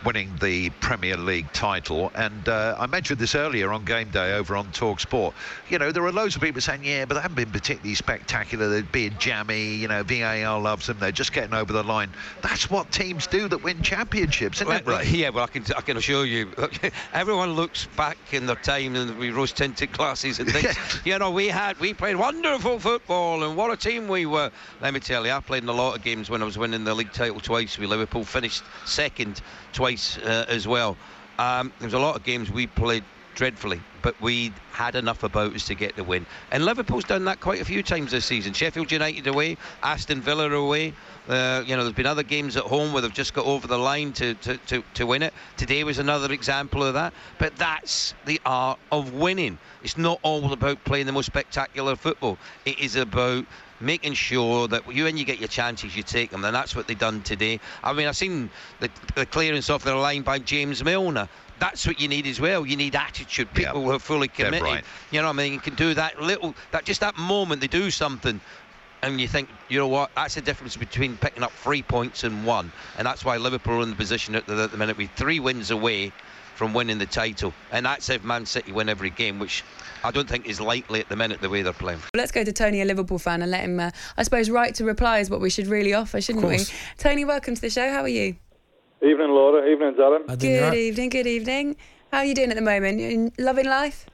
winning 0.03 0.31
the 0.41 0.69
Premier 0.81 1.15
League 1.15 1.51
title, 1.53 2.11
and 2.15 2.49
uh, 2.49 2.75
I 2.77 2.87
mentioned 2.87 3.19
this 3.19 3.35
earlier 3.35 3.71
on 3.71 3.85
Game 3.85 4.09
Day 4.09 4.33
over 4.33 4.55
on 4.55 4.71
Talk 4.71 4.99
Sport. 4.99 5.33
You 5.69 5.79
know, 5.79 5.91
there 5.91 6.03
are 6.03 6.11
loads 6.11 6.35
of 6.35 6.41
people 6.41 6.61
saying, 6.61 6.83
yeah, 6.83 7.05
but 7.05 7.15
they 7.15 7.21
haven't 7.21 7.35
been 7.35 7.51
particularly 7.51 7.95
spectacular. 7.95 8.69
They're 8.69 8.83
being 8.83 9.15
jammy. 9.19 9.75
You 9.75 9.87
know, 9.87 10.03
VAR 10.03 10.59
loves 10.59 10.87
them. 10.87 10.97
They're 10.99 11.11
just 11.11 11.31
getting 11.31 11.53
over 11.53 11.71
the 11.71 11.83
line. 11.83 12.09
That's 12.41 12.69
what 12.69 12.91
teams 12.91 13.27
do 13.27 13.47
that 13.47 13.63
win 13.63 13.81
championships, 13.81 14.61
isn't 14.61 14.73
it, 14.73 14.85
Well, 14.85 15.03
Yeah, 15.05 15.29
well, 15.29 15.45
I 15.45 15.47
can 15.47 15.63
I 15.77 15.81
can 15.81 15.97
assure 15.97 16.25
you, 16.25 16.51
everyone 17.13 17.53
looks 17.53 17.82
back 17.85 18.17
in 18.31 18.45
their 18.45 18.55
time 18.55 18.95
and 18.95 19.17
we 19.17 19.31
rose 19.31 19.51
tinted 19.51 19.91
glasses 19.91 20.39
and 20.39 20.51
things. 20.51 20.75
you 21.05 21.17
know, 21.17 21.31
we 21.31 21.47
had 21.47 21.79
we 21.79 21.93
played 21.93 22.15
wonderful 22.15 22.79
football 22.79 23.43
and 23.43 23.55
what 23.55 23.71
a 23.71 23.77
team 23.77 24.07
we 24.07 24.25
were. 24.25 24.51
Let 24.81 24.93
me 24.93 24.99
tell 24.99 25.25
you, 25.25 25.31
I 25.31 25.39
played 25.39 25.63
in 25.63 25.69
a 25.69 25.73
lot 25.73 25.95
of 25.95 26.03
games 26.03 26.29
when 26.29 26.41
I 26.41 26.45
was 26.45 26.57
winning 26.57 26.83
the 26.83 26.93
league 26.93 27.13
title 27.13 27.39
twice 27.39 27.77
with 27.77 27.89
Liverpool, 27.89 28.23
finished 28.23 28.63
second 28.85 29.41
twice 29.71 30.17
uh, 30.19 30.45
as 30.47 30.67
well. 30.67 30.97
Um, 31.39 31.71
there 31.79 31.87
was 31.87 31.93
a 31.93 31.99
lot 31.99 32.15
of 32.15 32.23
games 32.23 32.51
we 32.51 32.67
played 32.67 33.03
dreadfully, 33.35 33.81
but 34.01 34.19
we 34.21 34.53
had 34.71 34.95
enough 34.95 35.23
about 35.23 35.53
us 35.53 35.65
to 35.67 35.75
get 35.75 35.95
the 35.95 36.03
win. 36.03 36.25
And 36.51 36.65
Liverpool's 36.65 37.03
done 37.03 37.25
that 37.25 37.39
quite 37.39 37.61
a 37.61 37.65
few 37.65 37.83
times 37.83 38.11
this 38.11 38.25
season. 38.25 38.53
Sheffield 38.53 38.91
United 38.91 39.27
away, 39.27 39.57
Aston 39.81 40.21
Villa 40.21 40.49
away. 40.51 40.93
Uh, 41.27 41.63
you 41.65 41.75
know, 41.75 41.83
there's 41.83 41.95
been 41.95 42.05
other 42.05 42.23
games 42.23 42.57
at 42.57 42.63
home 42.63 42.91
where 42.91 43.01
they've 43.01 43.13
just 43.13 43.33
got 43.33 43.45
over 43.45 43.65
the 43.67 43.77
line 43.77 44.11
to, 44.13 44.33
to, 44.35 44.57
to, 44.57 44.83
to 44.93 45.05
win 45.05 45.23
it. 45.23 45.33
Today 45.57 45.83
was 45.83 45.99
another 45.99 46.31
example 46.33 46.83
of 46.83 46.93
that. 46.95 47.13
But 47.39 47.55
that's 47.55 48.13
the 48.25 48.41
art 48.45 48.79
of 48.91 49.13
winning. 49.13 49.57
It's 49.83 49.97
not 49.97 50.19
all 50.21 50.51
about 50.51 50.83
playing 50.83 51.05
the 51.05 51.11
most 51.11 51.27
spectacular 51.27 51.95
football. 51.95 52.37
It 52.65 52.79
is 52.79 52.95
about 52.95 53.45
making 53.83 54.13
sure 54.13 54.67
that 54.67 54.91
you 54.93 55.03
when 55.03 55.17
you 55.17 55.25
get 55.25 55.39
your 55.39 55.47
chances 55.47 55.95
you 55.95 56.03
take 56.03 56.31
them 56.31 56.43
and 56.45 56.55
that's 56.55 56.75
what 56.75 56.87
they've 56.87 56.97
done 56.97 57.21
today. 57.21 57.59
I 57.83 57.93
mean 57.93 58.07
I've 58.07 58.17
seen 58.17 58.49
the, 58.79 58.89
the 59.15 59.25
clearance 59.25 59.69
off 59.69 59.83
the 59.83 59.95
line 59.95 60.21
by 60.21 60.39
James 60.39 60.83
Milner. 60.83 61.27
That's 61.59 61.85
what 61.85 61.99
you 61.99 62.07
need 62.07 62.25
as 62.27 62.41
well. 62.41 62.65
You 62.65 62.75
need 62.75 62.95
attitude. 62.95 63.53
People 63.53 63.83
who 63.83 63.91
are 63.91 63.99
fully 63.99 64.27
committed. 64.27 64.63
right. 64.63 64.83
you 65.11 65.21
know 65.21 65.27
what 65.27 65.35
I 65.35 65.37
mean? 65.37 65.53
You 65.53 65.59
can 65.59 65.75
do 65.75 65.93
that 65.93 66.21
little 66.21 66.55
that 66.71 66.85
just 66.85 67.01
that 67.01 67.17
moment 67.17 67.61
they 67.61 67.67
do 67.67 67.91
something 67.91 68.39
and 69.03 69.19
you 69.19 69.27
think, 69.27 69.49
you 69.67 69.77
know 69.77 69.87
what, 69.87 70.11
that's 70.15 70.35
the 70.35 70.41
difference 70.41 70.77
between 70.77 71.17
picking 71.17 71.43
up 71.43 71.51
three 71.51 71.83
points 71.83 72.23
and 72.23 72.45
one. 72.45 72.71
And 72.97 73.05
that's 73.05 73.25
why 73.25 73.35
Liverpool 73.35 73.79
are 73.79 73.83
in 73.83 73.89
the 73.89 73.97
position 73.97 74.33
at 74.33 74.47
the, 74.47 74.63
at 74.63 74.71
the 74.71 74.77
minute 74.77 74.97
with 74.97 75.11
three 75.11 75.41
wins 75.41 75.71
away 75.71 76.13
from 76.55 76.73
winning 76.73 76.97
the 76.97 77.05
title. 77.05 77.53
And 77.71 77.85
that's 77.85 78.09
if 78.09 78.23
Man 78.23 78.45
City 78.45 78.71
win 78.71 78.89
every 78.89 79.09
game, 79.09 79.39
which 79.39 79.63
I 80.03 80.11
don't 80.11 80.27
think 80.27 80.47
is 80.47 80.59
likely 80.59 80.99
at 80.99 81.09
the 81.09 81.15
minute 81.15 81.41
the 81.41 81.49
way 81.49 81.61
they're 81.61 81.73
playing. 81.73 81.99
Let's 82.15 82.31
go 82.31 82.43
to 82.43 82.51
Tony, 82.51 82.81
a 82.81 82.85
Liverpool 82.85 83.19
fan, 83.19 83.41
and 83.41 83.51
let 83.51 83.61
him, 83.61 83.79
uh, 83.79 83.91
I 84.17 84.23
suppose, 84.23 84.49
right 84.49 84.73
to 84.75 84.85
reply 84.85 85.19
is 85.19 85.29
what 85.29 85.41
we 85.41 85.49
should 85.49 85.67
really 85.67 85.93
offer, 85.93 86.21
shouldn't 86.21 86.45
we? 86.45 86.59
Tony, 86.97 87.25
welcome 87.25 87.55
to 87.55 87.61
the 87.61 87.69
show. 87.69 87.89
How 87.89 88.01
are 88.01 88.07
you? 88.07 88.35
Evening, 89.01 89.29
Laura. 89.29 89.69
Evening, 89.69 89.95
Darren. 89.95 90.27
Good 90.39 90.75
evening, 90.75 91.09
good 91.09 91.27
evening. 91.27 91.75
How 92.11 92.19
are 92.19 92.25
you 92.25 92.35
doing 92.35 92.51
at 92.51 92.55
the 92.55 92.61
moment? 92.61 92.99
You 92.99 93.31
loving 93.37 93.65
life? 93.65 94.05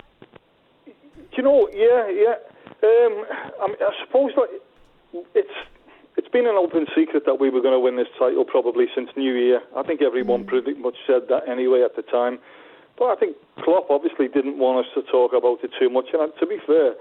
Do 0.86 0.94
you 1.38 1.44
know? 1.44 1.70
Yeah, 1.74 2.10
yeah. 2.10 2.36
Um, 2.82 3.26
I, 3.62 3.68
mean, 3.68 3.76
I 3.82 4.06
suppose 4.06 4.32
that 4.36 5.26
it's 5.36 5.50
it's 6.20 6.28
been 6.28 6.52
an 6.52 6.60
open 6.60 6.84
secret 6.92 7.24
that 7.26 7.40
we 7.40 7.50
were 7.50 7.64
going 7.64 7.74
to 7.74 7.80
win 7.80 7.96
this 7.96 8.12
title 8.20 8.44
probably 8.44 8.92
since 8.94 9.08
New 9.16 9.32
Year. 9.32 9.64
I 9.72 9.84
think 9.84 10.02
everyone 10.04 10.44
pretty 10.44 10.74
much 10.76 11.00
said 11.08 11.32
that 11.32 11.48
anyway 11.48 11.80
at 11.80 11.96
the 11.96 12.04
time. 12.04 12.40
But 13.00 13.06
I 13.06 13.16
think 13.16 13.38
Klopp 13.64 13.88
obviously 13.90 14.28
didn't 14.28 14.60
want 14.60 14.84
us 14.84 14.92
to 15.00 15.02
talk 15.10 15.32
about 15.32 15.64
it 15.64 15.72
too 15.80 15.90
much. 15.90 16.12
And 16.12 16.28
uh, 16.28 16.36
to 16.36 16.46
be 16.46 16.60
fair, 16.68 17.00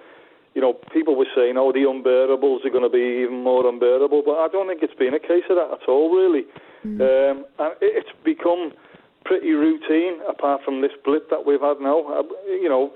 you 0.54 0.62
know, 0.62 0.78
people 0.94 1.18
were 1.18 1.26
saying, 1.34 1.58
"Oh, 1.58 1.74
the 1.74 1.82
unbearables 1.82 2.62
are 2.62 2.70
going 2.70 2.86
to 2.86 2.94
be 2.94 3.26
even 3.26 3.42
more 3.42 3.66
unbearable," 3.66 4.22
but 4.22 4.38
I 4.38 4.46
don't 4.46 4.70
think 4.70 4.86
it's 4.86 4.94
been 4.94 5.14
a 5.14 5.18
case 5.18 5.50
of 5.50 5.58
that 5.58 5.82
at 5.82 5.88
all, 5.90 6.14
really. 6.14 6.46
Um, 7.02 7.42
and 7.58 7.74
it's 7.82 8.14
become 8.22 8.70
pretty 9.26 9.50
routine, 9.50 10.22
apart 10.30 10.62
from 10.64 10.80
this 10.80 10.94
blip 11.04 11.28
that 11.30 11.44
we've 11.44 11.60
had 11.60 11.82
now. 11.82 12.06
Uh, 12.06 12.22
You 12.46 12.70
know, 12.70 12.94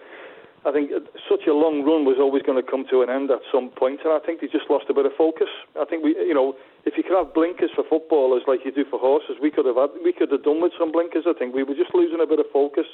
I 0.64 0.70
think 0.70 0.94
such 1.26 1.50
a 1.50 1.54
long 1.54 1.82
run 1.82 2.06
was 2.06 2.22
always 2.22 2.46
going 2.46 2.54
to 2.54 2.62
come 2.62 2.86
to 2.90 3.02
an 3.02 3.10
end 3.10 3.30
at 3.34 3.42
some 3.50 3.70
point, 3.74 4.06
and 4.06 4.14
I 4.14 4.22
think 4.22 4.40
they 4.40 4.46
just 4.46 4.70
lost 4.70 4.86
a 4.90 4.94
bit 4.94 5.06
of 5.06 5.12
focus. 5.18 5.50
I 5.74 5.84
think 5.84 6.04
we, 6.06 6.14
you 6.14 6.34
know, 6.34 6.54
if 6.86 6.94
you 6.96 7.02
could 7.02 7.18
have 7.18 7.34
blinkers 7.34 7.74
for 7.74 7.82
footballers 7.82 8.46
like 8.46 8.62
you 8.64 8.70
do 8.70 8.86
for 8.86 8.98
horses, 8.98 9.42
we 9.42 9.50
could 9.50 9.66
have 9.66 9.74
had, 9.74 9.90
we 10.06 10.14
could 10.14 10.30
have 10.30 10.46
done 10.46 10.62
with 10.62 10.70
some 10.78 10.94
blinkers. 10.94 11.26
I 11.26 11.34
think 11.34 11.50
we 11.54 11.66
were 11.66 11.74
just 11.74 11.90
losing 11.94 12.22
a 12.22 12.26
bit 12.30 12.38
of 12.38 12.46
focus, 12.54 12.86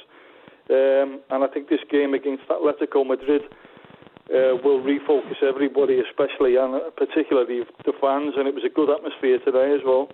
um, 0.72 1.20
and 1.28 1.44
I 1.44 1.48
think 1.52 1.68
this 1.68 1.84
game 1.92 2.16
against 2.16 2.48
Atletico 2.48 3.04
Madrid 3.04 3.44
uh, 4.30 4.56
will 4.62 4.80
refocus 4.82 5.42
everybody, 5.42 6.00
especially 6.00 6.56
and 6.56 6.74
uh, 6.74 6.80
particularly 6.96 7.62
the 7.84 7.92
fans, 8.00 8.34
and 8.36 8.46
it 8.46 8.54
was 8.54 8.64
a 8.64 8.68
good 8.68 8.90
atmosphere 8.90 9.38
today 9.38 9.74
as 9.74 9.80
well. 9.84 10.10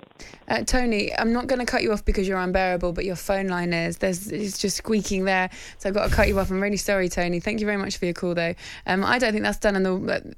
Uh, 0.48 0.62
Tony, 0.62 1.12
I'm 1.18 1.32
not 1.32 1.46
going 1.46 1.58
to 1.58 1.64
cut 1.66 1.82
you 1.82 1.92
off 1.92 2.04
because 2.04 2.28
you're 2.28 2.38
unbearable, 2.38 2.92
but 2.92 3.04
your 3.04 3.16
phone 3.16 3.48
line 3.48 3.72
is. 3.72 3.98
There's 3.98 4.30
it's 4.30 4.58
just 4.58 4.76
squeaking 4.76 5.24
there, 5.24 5.50
so 5.78 5.88
I've 5.88 5.94
got 5.94 6.08
to 6.10 6.14
cut 6.14 6.28
you 6.28 6.38
off. 6.38 6.50
I'm 6.50 6.60
really 6.62 6.76
sorry, 6.76 7.08
Tony. 7.08 7.40
Thank 7.40 7.60
you 7.60 7.66
very 7.66 7.78
much 7.78 7.96
for 7.96 8.04
your 8.04 8.14
call, 8.14 8.34
though. 8.34 8.54
Um, 8.86 9.04
I 9.04 9.18
don't 9.18 9.32
think 9.32 9.42
that's 9.44 9.58
done 9.58 9.74
on 9.76 9.82
the. 9.82 9.94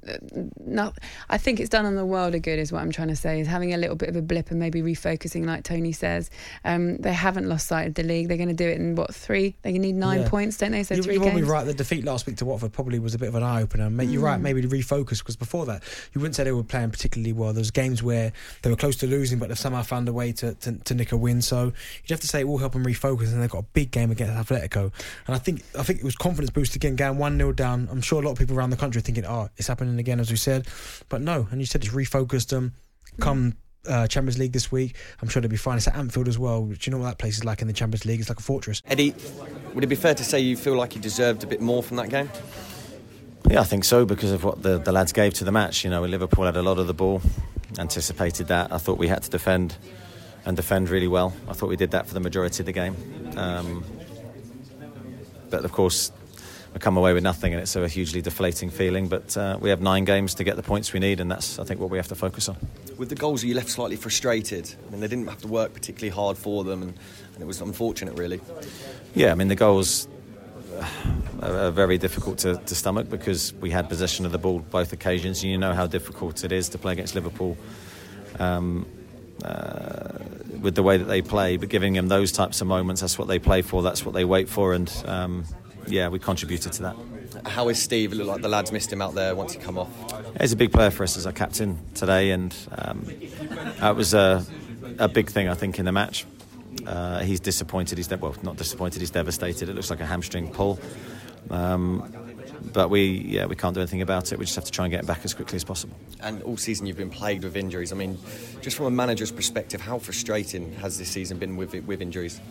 Uh, 0.07 0.41
no, 0.65 0.93
I 1.29 1.37
think 1.37 1.59
it's 1.59 1.69
done 1.69 1.85
on 1.85 1.95
the 1.95 2.05
world 2.05 2.33
of 2.35 2.41
good, 2.41 2.57
is 2.59 2.71
what 2.71 2.81
I'm 2.81 2.91
trying 2.91 3.09
to 3.09 3.15
say. 3.15 3.39
Is 3.41 3.47
having 3.47 3.73
a 3.73 3.77
little 3.77 3.95
bit 3.95 4.09
of 4.09 4.15
a 4.15 4.21
blip 4.21 4.49
and 4.49 4.59
maybe 4.59 4.81
refocusing, 4.81 5.45
like 5.45 5.63
Tony 5.63 5.91
says. 5.91 6.29
Um, 6.65 6.97
they 6.97 7.13
haven't 7.13 7.47
lost 7.47 7.67
sight 7.67 7.87
of 7.87 7.93
the 7.93 8.03
league. 8.03 8.27
They're 8.27 8.37
going 8.37 8.49
to 8.49 8.55
do 8.55 8.67
it 8.67 8.77
in 8.79 8.95
what 8.95 9.13
three? 9.13 9.55
They 9.61 9.73
need 9.73 9.95
nine 9.95 10.21
Yeah. 10.21 10.29
points, 10.29 10.57
don't 10.57 10.71
they? 10.71 10.83
So 10.83 10.95
you, 10.95 11.03
three 11.03 11.13
you 11.15 11.21
want 11.21 11.33
games. 11.35 11.45
me 11.47 11.51
right. 11.51 11.65
The 11.65 11.73
defeat 11.73 12.03
last 12.05 12.25
week 12.25 12.37
to 12.37 12.45
Watford 12.45 12.73
probably 12.73 12.99
was 12.99 13.13
a 13.13 13.19
bit 13.19 13.29
of 13.29 13.35
an 13.35 13.43
eye 13.43 13.65
opener. 13.67 13.89
Mate, 13.89 14.09
you're 14.09 14.21
right. 14.21 14.39
Mm. 14.39 14.43
Maybe 14.43 14.61
to 14.61 14.67
refocus 14.67 15.19
because 15.19 15.35
before 15.35 15.65
that, 15.65 15.83
you 16.13 16.21
wouldn't 16.21 16.35
say 16.35 16.43
they 16.43 16.51
were 16.51 16.63
playing 16.63 16.91
particularly 16.91 17.33
well. 17.33 17.53
There 17.53 17.61
was 17.61 17.71
games 17.71 18.01
where 18.01 18.31
they 18.61 18.69
were 18.69 18.75
close 18.75 18.95
to 18.97 19.07
losing, 19.07 19.39
but 19.39 19.49
they've 19.49 19.59
somehow 19.59 19.83
found 19.83 20.07
a 20.07 20.13
way 20.13 20.31
to, 20.33 20.53
to, 20.55 20.73
to 20.73 20.93
nick 20.93 21.11
a 21.11 21.17
win. 21.17 21.41
So 21.41 21.65
you'd 21.65 22.09
have 22.09 22.21
to 22.21 22.27
say 22.27 22.41
it 22.41 22.47
will 22.47 22.57
help 22.57 22.73
them 22.73 22.85
refocus. 22.85 23.33
And 23.33 23.41
they've 23.41 23.49
got 23.49 23.59
a 23.59 23.67
big 23.73 23.91
game 23.91 24.11
against 24.11 24.33
Atletico. 24.33 24.91
And 25.27 25.35
I 25.35 25.39
think 25.39 25.63
I 25.77 25.83
think 25.83 25.99
it 25.99 26.05
was 26.05 26.15
confidence 26.15 26.49
boost 26.49 26.75
again, 26.75 26.95
going 26.95 27.17
one 27.17 27.37
0 27.37 27.51
down. 27.53 27.89
I'm 27.91 28.01
sure 28.01 28.21
a 28.21 28.25
lot 28.25 28.31
of 28.31 28.37
people 28.37 28.57
around 28.57 28.69
the 28.69 28.77
country 28.77 28.99
are 28.99 29.03
thinking, 29.03 29.25
oh, 29.25 29.49
it's 29.57 29.67
happening 29.67 29.99
again, 29.99 30.19
as 30.19 30.31
we 30.31 30.37
said. 30.37 30.67
But 31.09 31.21
no, 31.21 31.47
and 31.51 31.59
you 31.59 31.65
said 31.65 31.83
it's 31.83 31.93
refocused 31.93 32.49
them. 32.49 32.73
Come 33.19 33.55
uh, 33.87 34.07
Champions 34.07 34.37
League 34.37 34.51
this 34.51 34.71
week. 34.71 34.95
I'm 35.21 35.27
sure 35.27 35.41
they'll 35.41 35.49
be 35.49 35.57
fine. 35.57 35.77
It's 35.77 35.87
at 35.87 35.95
Anfield 35.95 36.27
as 36.27 36.37
well. 36.37 36.65
Do 36.65 36.77
you 36.81 36.91
know 36.91 36.97
what 36.97 37.05
that 37.05 37.17
place 37.17 37.37
is 37.37 37.45
like 37.45 37.61
in 37.61 37.67
the 37.67 37.73
Champions 37.73 38.05
League? 38.05 38.19
It's 38.19 38.29
like 38.29 38.39
a 38.39 38.43
fortress. 38.43 38.81
Eddie, 38.85 39.15
would 39.73 39.83
it 39.83 39.87
be 39.87 39.95
fair 39.95 40.13
to 40.13 40.23
say 40.23 40.39
you 40.39 40.57
feel 40.57 40.75
like 40.75 40.95
you 40.95 41.01
deserved 41.01 41.43
a 41.43 41.47
bit 41.47 41.61
more 41.61 41.81
from 41.81 41.97
that 41.97 42.09
game? 42.09 42.29
Yeah, 43.49 43.61
I 43.61 43.63
think 43.63 43.85
so 43.85 44.05
because 44.05 44.31
of 44.33 44.43
what 44.43 44.61
the, 44.61 44.77
the 44.77 44.91
lads 44.91 45.13
gave 45.13 45.33
to 45.35 45.45
the 45.45 45.53
match. 45.53 45.85
You 45.85 45.89
know, 45.89 46.03
Liverpool 46.03 46.43
had 46.43 46.57
a 46.57 46.61
lot 46.61 46.79
of 46.79 46.87
the 46.87 46.93
ball, 46.93 47.21
anticipated 47.79 48.47
that. 48.47 48.73
I 48.73 48.77
thought 48.77 48.97
we 48.97 49.07
had 49.07 49.23
to 49.23 49.29
defend 49.29 49.77
and 50.45 50.57
defend 50.57 50.89
really 50.89 51.07
well. 51.07 51.33
I 51.47 51.53
thought 51.53 51.69
we 51.69 51.77
did 51.77 51.91
that 51.91 52.07
for 52.07 52.13
the 52.13 52.19
majority 52.19 52.61
of 52.61 52.65
the 52.65 52.73
game. 52.73 52.95
Um, 53.37 53.85
but 55.49 55.63
of 55.63 55.71
course, 55.71 56.11
we 56.73 56.79
come 56.79 56.97
away 56.97 57.13
with 57.13 57.23
nothing, 57.23 57.53
and 57.53 57.61
it's 57.61 57.73
a 57.77 57.87
hugely 57.87 58.21
deflating 58.21 58.69
feeling. 58.69 59.07
But 59.07 59.37
uh, 59.37 59.57
we 59.61 59.69
have 59.69 59.79
nine 59.79 60.03
games 60.03 60.33
to 60.35 60.43
get 60.43 60.57
the 60.57 60.63
points 60.63 60.91
we 60.91 60.99
need, 60.99 61.21
and 61.21 61.31
that's 61.31 61.57
I 61.57 61.63
think 61.63 61.79
what 61.79 61.89
we 61.89 61.97
have 61.97 62.09
to 62.09 62.15
focus 62.15 62.49
on. 62.49 62.57
With 62.97 63.07
the 63.07 63.15
goals, 63.15 63.45
are 63.45 63.47
you 63.47 63.55
left 63.55 63.69
slightly 63.69 63.95
frustrated? 63.95 64.75
I 64.87 64.91
mean, 64.91 64.99
they 64.99 65.07
didn't 65.07 65.27
have 65.27 65.41
to 65.43 65.47
work 65.47 65.73
particularly 65.73 66.13
hard 66.13 66.37
for 66.37 66.65
them, 66.65 66.81
and, 66.81 66.93
and 67.33 67.41
it 67.41 67.47
was 67.47 67.61
unfortunate, 67.61 68.17
really. 68.17 68.41
Yeah, 69.15 69.31
I 69.31 69.35
mean 69.35 69.47
the 69.47 69.55
goals 69.55 70.09
are 71.41 71.71
very 71.71 71.97
difficult 71.97 72.39
to, 72.39 72.57
to, 72.57 72.75
stomach 72.75 73.09
because 73.09 73.53
we 73.55 73.69
had 73.69 73.89
possession 73.89 74.25
of 74.25 74.31
the 74.31 74.37
ball 74.37 74.59
both 74.59 74.93
occasions, 74.93 75.43
and 75.43 75.51
you 75.51 75.57
know 75.57 75.73
how 75.73 75.87
difficult 75.87 76.43
it 76.43 76.51
is 76.51 76.69
to 76.69 76.77
play 76.77 76.93
against 76.93 77.15
Liverpool. 77.15 77.57
Um, 78.39 78.85
uh, 79.43 80.17
with 80.61 80.73
the 80.73 80.81
way 80.81 80.97
that 80.97 81.05
they 81.05 81.21
play, 81.21 81.57
but 81.57 81.69
giving 81.69 81.93
them 81.93 82.07
those 82.07 82.31
types 82.31 82.61
of 82.61 82.67
moments, 82.67 83.01
that's 83.01 83.19
what 83.19 83.27
they 83.27 83.37
play 83.37 83.61
for, 83.61 83.83
that's 83.83 84.03
what 84.03 84.15
they 84.15 84.25
wait 84.25 84.49
for, 84.49 84.73
and 84.73 84.91
um, 85.05 85.45
yeah, 85.87 86.07
we 86.07 86.17
contributed 86.17 86.73
to 86.73 86.81
that. 86.83 86.95
How 87.45 87.69
is 87.69 87.81
Steve? 87.81 88.11
It 88.11 88.15
looked 88.15 88.29
like 88.29 88.41
the 88.41 88.49
lads 88.49 88.71
missed 88.71 88.91
him 88.91 89.01
out 89.01 89.13
there 89.13 89.35
once 89.35 89.53
he 89.53 89.59
come 89.59 89.77
off. 89.77 89.89
He's 90.41 90.53
a 90.53 90.55
big 90.55 90.71
player 90.71 90.89
for 90.89 91.03
us 91.03 91.17
as 91.17 91.25
our 91.25 91.31
captain 91.31 91.77
today, 91.93 92.31
and 92.31 92.55
um, 92.71 93.05
that 93.79 93.95
was 93.95 94.13
a, 94.13 94.45
a 94.97 95.07
big 95.07 95.29
thing, 95.29 95.47
I 95.47 95.53
think, 95.53 95.77
in 95.77 95.85
the 95.85 95.91
match. 95.91 96.25
Uh, 96.85 97.19
he's 97.19 97.39
disappointed. 97.39 97.97
He's 97.97 98.07
de- 98.07 98.17
well, 98.17 98.35
not 98.43 98.57
disappointed. 98.57 98.99
He's 98.99 99.11
devastated. 99.11 99.69
It 99.69 99.75
looks 99.75 99.89
like 99.89 99.99
a 99.99 100.05
hamstring 100.05 100.51
pull. 100.51 100.79
Um, 101.49 102.13
but 102.73 102.89
we, 102.89 103.05
yeah, 103.05 103.45
we 103.45 103.55
can't 103.55 103.73
do 103.73 103.79
anything 103.81 104.01
about 104.01 104.31
it. 104.31 104.39
We 104.39 104.45
just 104.45 104.55
have 104.55 104.65
to 104.65 104.71
try 104.71 104.85
and 104.85 104.91
get 104.91 105.01
him 105.01 105.05
back 105.05 105.23
as 105.23 105.33
quickly 105.33 105.55
as 105.55 105.63
possible. 105.63 105.95
And 106.19 106.41
all 106.43 106.57
season 106.57 106.85
you've 106.85 106.97
been 106.97 107.09
plagued 107.09 107.43
with 107.43 107.55
injuries. 107.55 107.91
I 107.91 107.95
mean, 107.95 108.17
just 108.61 108.77
from 108.77 108.87
a 108.87 108.91
manager's 108.91 109.31
perspective, 109.31 109.81
how 109.81 109.99
frustrating 109.99 110.73
has 110.75 110.97
this 110.97 111.09
season 111.09 111.37
been 111.37 111.55
with 111.55 111.73
with 111.85 112.01
injuries? 112.01 112.41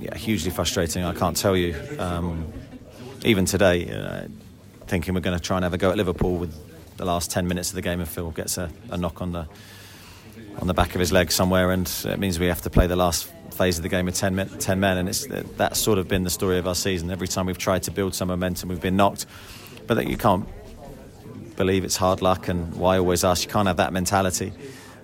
Yeah, 0.00 0.16
hugely 0.16 0.50
frustrating. 0.50 1.04
I 1.04 1.14
can't 1.14 1.36
tell 1.36 1.56
you. 1.56 1.74
Um, 1.98 2.52
even 3.24 3.44
today, 3.44 3.90
uh, 3.90 4.28
thinking 4.86 5.14
we're 5.14 5.20
going 5.20 5.36
to 5.36 5.42
try 5.42 5.56
and 5.56 5.64
have 5.64 5.74
a 5.74 5.78
go 5.78 5.90
at 5.90 5.96
Liverpool 5.96 6.36
with 6.36 6.54
the 6.96 7.04
last 7.04 7.30
ten 7.30 7.46
minutes 7.48 7.70
of 7.70 7.74
the 7.74 7.82
game, 7.82 8.00
and 8.00 8.08
Phil 8.08 8.30
gets 8.30 8.58
a, 8.58 8.70
a 8.90 8.96
knock 8.96 9.20
on 9.20 9.32
the 9.32 9.46
on 10.58 10.66
the 10.66 10.74
back 10.74 10.94
of 10.94 11.00
his 11.00 11.12
leg 11.12 11.32
somewhere, 11.32 11.70
and 11.70 11.90
it 12.04 12.18
means 12.18 12.38
we 12.38 12.46
have 12.46 12.62
to 12.62 12.70
play 12.70 12.86
the 12.86 12.96
last 12.96 13.30
phase 13.54 13.78
of 13.78 13.82
the 13.82 13.88
game 13.88 14.06
with 14.06 14.14
10 14.16 14.34
men, 14.34 14.48
10 14.48 14.80
men 14.80 14.98
and 14.98 15.08
it's 15.08 15.26
that's 15.56 15.78
sort 15.78 15.98
of 15.98 16.08
been 16.08 16.24
the 16.24 16.30
story 16.30 16.58
of 16.58 16.66
our 16.66 16.74
season 16.74 17.10
every 17.10 17.28
time 17.28 17.46
we've 17.46 17.58
tried 17.58 17.82
to 17.82 17.90
build 17.90 18.14
some 18.14 18.28
momentum 18.28 18.68
we've 18.68 18.80
been 18.80 18.96
knocked 18.96 19.26
but 19.86 19.94
that 19.94 20.08
you 20.08 20.16
can't 20.16 20.48
believe 21.56 21.84
it's 21.84 21.96
hard 21.96 22.20
luck 22.20 22.48
and 22.48 22.74
why 22.74 22.98
always 22.98 23.24
ask 23.24 23.44
you 23.44 23.50
can't 23.50 23.68
have 23.68 23.76
that 23.76 23.92
mentality 23.92 24.52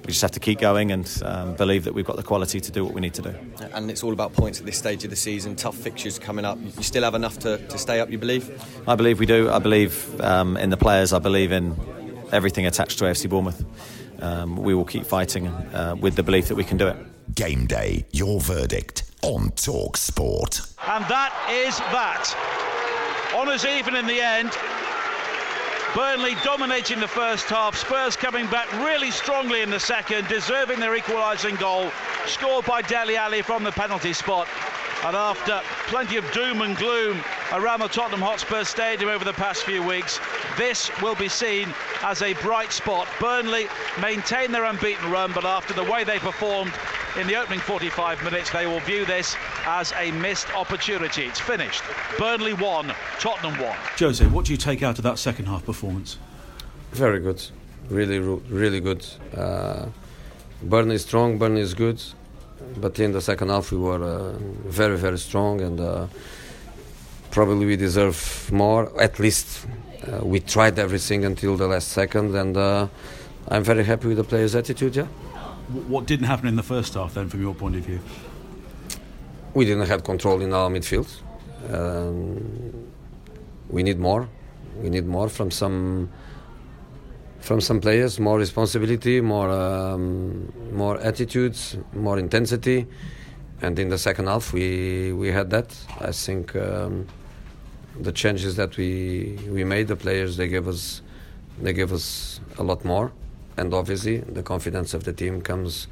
we 0.02 0.06
just 0.06 0.22
have 0.22 0.30
to 0.32 0.40
keep 0.40 0.58
going 0.58 0.92
and 0.92 1.22
um, 1.24 1.54
believe 1.54 1.84
that 1.84 1.94
we've 1.94 2.06
got 2.06 2.16
the 2.16 2.22
quality 2.22 2.60
to 2.60 2.72
do 2.72 2.84
what 2.84 2.94
we 2.94 3.00
need 3.00 3.14
to 3.14 3.22
do. 3.22 3.34
And 3.74 3.90
it's 3.90 4.02
all 4.02 4.12
about 4.12 4.32
points 4.32 4.58
at 4.58 4.66
this 4.66 4.78
stage 4.78 5.04
of 5.04 5.10
the 5.10 5.16
season. 5.16 5.56
Tough 5.56 5.76
fixtures 5.76 6.18
coming 6.18 6.44
up. 6.44 6.58
You 6.60 6.82
still 6.82 7.02
have 7.02 7.14
enough 7.14 7.38
to, 7.40 7.58
to 7.58 7.78
stay 7.78 8.00
up, 8.00 8.10
you 8.10 8.18
believe? 8.18 8.50
I 8.88 8.94
believe 8.94 9.18
we 9.18 9.26
do. 9.26 9.50
I 9.50 9.58
believe 9.58 10.20
um, 10.20 10.56
in 10.56 10.70
the 10.70 10.76
players. 10.76 11.12
I 11.12 11.18
believe 11.18 11.52
in 11.52 11.76
everything 12.32 12.66
attached 12.66 12.98
to 12.98 13.04
AFC 13.04 13.28
Bournemouth. 13.28 13.64
Um, 14.20 14.56
we 14.56 14.74
will 14.74 14.84
keep 14.84 15.04
fighting 15.04 15.48
uh, 15.48 15.96
with 16.00 16.16
the 16.16 16.22
belief 16.22 16.48
that 16.48 16.56
we 16.56 16.64
can 16.64 16.78
do 16.78 16.88
it. 16.88 16.96
Game 17.34 17.66
day, 17.66 18.06
your 18.12 18.40
verdict 18.40 19.04
on 19.22 19.50
Talk 19.50 19.96
Sport. 19.96 20.62
And 20.86 21.04
that 21.04 21.32
is 21.50 21.76
that. 21.78 22.34
Honours 23.34 23.64
even 23.66 23.94
in 23.94 24.06
the 24.06 24.20
end. 24.20 24.50
Burnley 25.94 26.34
dominating 26.42 26.98
the 26.98 27.08
first 27.08 27.46
half. 27.46 27.76
Spurs 27.76 28.16
coming 28.16 28.46
back 28.46 28.72
really 28.84 29.10
strongly 29.10 29.60
in 29.60 29.70
the 29.70 29.78
second, 29.78 30.28
deserving 30.28 30.80
their 30.80 30.96
equalising 30.96 31.56
goal, 31.56 31.90
scored 32.26 32.64
by 32.64 32.80
Dele 32.80 33.16
Alli 33.16 33.42
from 33.42 33.64
the 33.64 33.72
penalty 33.72 34.12
spot. 34.12 34.48
And 35.02 35.16
after 35.16 35.62
plenty 35.86 36.18
of 36.18 36.30
doom 36.32 36.60
and 36.60 36.76
gloom 36.76 37.22
around 37.52 37.80
the 37.80 37.88
Tottenham 37.88 38.20
Hotspur 38.20 38.64
Stadium 38.64 39.08
over 39.08 39.24
the 39.24 39.32
past 39.32 39.62
few 39.62 39.82
weeks, 39.82 40.20
this 40.58 40.90
will 41.00 41.14
be 41.14 41.28
seen 41.28 41.72
as 42.02 42.20
a 42.20 42.34
bright 42.34 42.70
spot. 42.70 43.08
Burnley 43.18 43.66
maintain 44.00 44.52
their 44.52 44.64
unbeaten 44.64 45.10
run, 45.10 45.32
but 45.32 45.46
after 45.46 45.72
the 45.72 45.84
way 45.84 46.04
they 46.04 46.18
performed 46.18 46.72
in 47.18 47.26
the 47.26 47.34
opening 47.34 47.60
45 47.60 48.22
minutes, 48.22 48.50
they 48.50 48.66
will 48.66 48.80
view 48.80 49.06
this 49.06 49.36
as 49.64 49.92
a 49.96 50.10
missed 50.12 50.54
opportunity. 50.54 51.22
It's 51.24 51.40
finished. 51.40 51.82
Burnley 52.18 52.52
won, 52.52 52.92
Tottenham 53.18 53.58
won. 53.58 53.76
Jose, 53.98 54.26
what 54.26 54.44
do 54.44 54.52
you 54.52 54.58
take 54.58 54.82
out 54.82 54.98
of 54.98 55.04
that 55.04 55.18
second 55.18 55.46
half 55.46 55.64
performance? 55.64 56.18
Very 56.92 57.20
good, 57.20 57.42
really, 57.88 58.18
really 58.18 58.80
good. 58.80 59.06
Uh, 59.34 59.86
Burnley 60.62 60.96
is 60.96 61.02
strong, 61.02 61.38
Burnley 61.38 61.62
is 61.62 61.72
good 61.72 62.02
but 62.76 62.98
in 62.98 63.12
the 63.12 63.20
second 63.20 63.48
half 63.48 63.70
we 63.72 63.78
were 63.78 64.02
uh, 64.02 64.32
very 64.68 64.96
very 64.96 65.18
strong 65.18 65.60
and 65.60 65.80
uh, 65.80 66.06
probably 67.30 67.66
we 67.66 67.76
deserve 67.76 68.50
more. 68.52 68.90
At 69.00 69.18
least 69.18 69.66
uh, 70.06 70.24
we 70.24 70.40
tried 70.40 70.78
everything 70.78 71.24
until 71.24 71.56
the 71.56 71.68
last 71.68 71.88
second 71.88 72.34
and 72.34 72.56
uh, 72.56 72.88
I'm 73.48 73.64
very 73.64 73.84
happy 73.84 74.08
with 74.08 74.16
the 74.16 74.24
players 74.24 74.54
attitude 74.54 74.96
yeah. 74.96 75.06
What 75.86 76.06
didn't 76.06 76.26
happen 76.26 76.48
in 76.48 76.56
the 76.56 76.62
first 76.62 76.94
half 76.94 77.14
then 77.14 77.28
from 77.28 77.40
your 77.40 77.54
point 77.54 77.76
of 77.76 77.82
view? 77.82 78.00
We 79.54 79.64
didn't 79.64 79.86
have 79.86 80.02
control 80.04 80.40
in 80.40 80.52
our 80.52 80.68
midfield. 80.68 81.08
Um, 81.72 82.90
we 83.68 83.82
need 83.82 83.98
more. 83.98 84.28
We 84.76 84.90
need 84.90 85.06
more 85.06 85.28
from 85.28 85.50
some 85.50 86.10
from 87.40 87.60
some 87.60 87.80
players 87.80 88.20
more 88.20 88.38
responsibility, 88.38 89.20
more 89.20 89.50
um, 89.50 90.52
more 90.72 90.98
attitudes, 90.98 91.76
more 91.92 92.18
intensity, 92.18 92.86
and 93.62 93.78
in 93.78 93.88
the 93.88 93.98
second 93.98 94.26
half 94.26 94.52
we 94.52 95.12
we 95.12 95.28
had 95.28 95.50
that. 95.50 95.76
I 96.00 96.12
think 96.12 96.54
um, 96.56 97.06
the 97.98 98.12
changes 98.12 98.56
that 98.56 98.76
we 98.76 99.38
we 99.48 99.64
made, 99.64 99.88
the 99.88 99.96
players 99.96 100.36
they 100.36 100.48
gave 100.48 100.68
us 100.68 101.02
they 101.60 101.72
gave 101.72 101.92
us 101.92 102.40
a 102.58 102.62
lot 102.62 102.84
more, 102.84 103.12
and 103.56 103.74
obviously 103.74 104.18
the 104.18 104.42
confidence 104.42 104.94
of 104.94 105.04
the 105.04 105.12
team 105.12 105.40
comes 105.40 105.88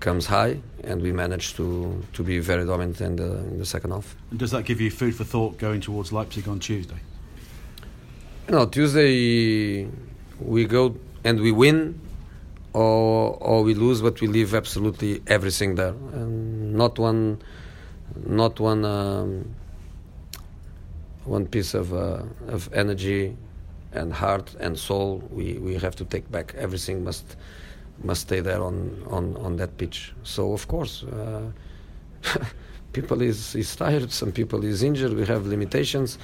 comes 0.00 0.26
high, 0.26 0.60
and 0.82 1.02
we 1.02 1.12
managed 1.12 1.56
to 1.56 2.02
to 2.14 2.22
be 2.22 2.38
very 2.38 2.64
dominant 2.66 3.00
in 3.00 3.16
the 3.16 3.38
in 3.50 3.58
the 3.58 3.66
second 3.66 3.90
half. 3.90 4.16
And 4.30 4.38
does 4.38 4.50
that 4.50 4.64
give 4.64 4.80
you 4.80 4.90
food 4.90 5.14
for 5.14 5.24
thought 5.24 5.58
going 5.58 5.80
towards 5.80 6.12
Leipzig 6.12 6.48
on 6.48 6.58
Tuesday? 6.58 7.00
You 8.48 8.52
know, 8.52 8.66
Tuesday 8.66 9.88
we 10.40 10.64
go 10.64 10.96
and 11.24 11.40
we 11.40 11.52
win 11.52 12.00
or 12.72 13.36
or 13.40 13.62
we 13.62 13.74
lose 13.74 14.02
but 14.02 14.20
we 14.20 14.26
leave 14.26 14.54
absolutely 14.54 15.22
everything 15.26 15.74
there. 15.76 15.94
And 16.12 16.74
not 16.74 16.98
one 16.98 17.40
not 18.24 18.60
one 18.60 18.84
um, 18.84 19.54
one 21.24 21.46
piece 21.46 21.74
of 21.74 21.92
uh, 21.94 22.22
of 22.48 22.72
energy 22.72 23.36
and 23.92 24.12
heart 24.12 24.54
and 24.60 24.78
soul 24.78 25.22
we 25.30 25.54
we 25.54 25.74
have 25.74 25.96
to 25.96 26.04
take 26.04 26.30
back. 26.30 26.54
Everything 26.56 27.04
must 27.04 27.36
must 28.02 28.22
stay 28.22 28.40
there 28.40 28.62
on 28.62 29.02
on 29.08 29.36
on 29.36 29.56
that 29.56 29.78
pitch. 29.78 30.12
So 30.24 30.52
of 30.52 30.66
course 30.68 31.04
uh, 31.04 31.50
people 32.92 33.22
is 33.22 33.54
is 33.54 33.74
tired 33.76 34.10
some 34.10 34.32
people 34.32 34.64
is 34.64 34.82
injured 34.82 35.12
we 35.12 35.26
have 35.26 35.46
limitations 35.46 36.18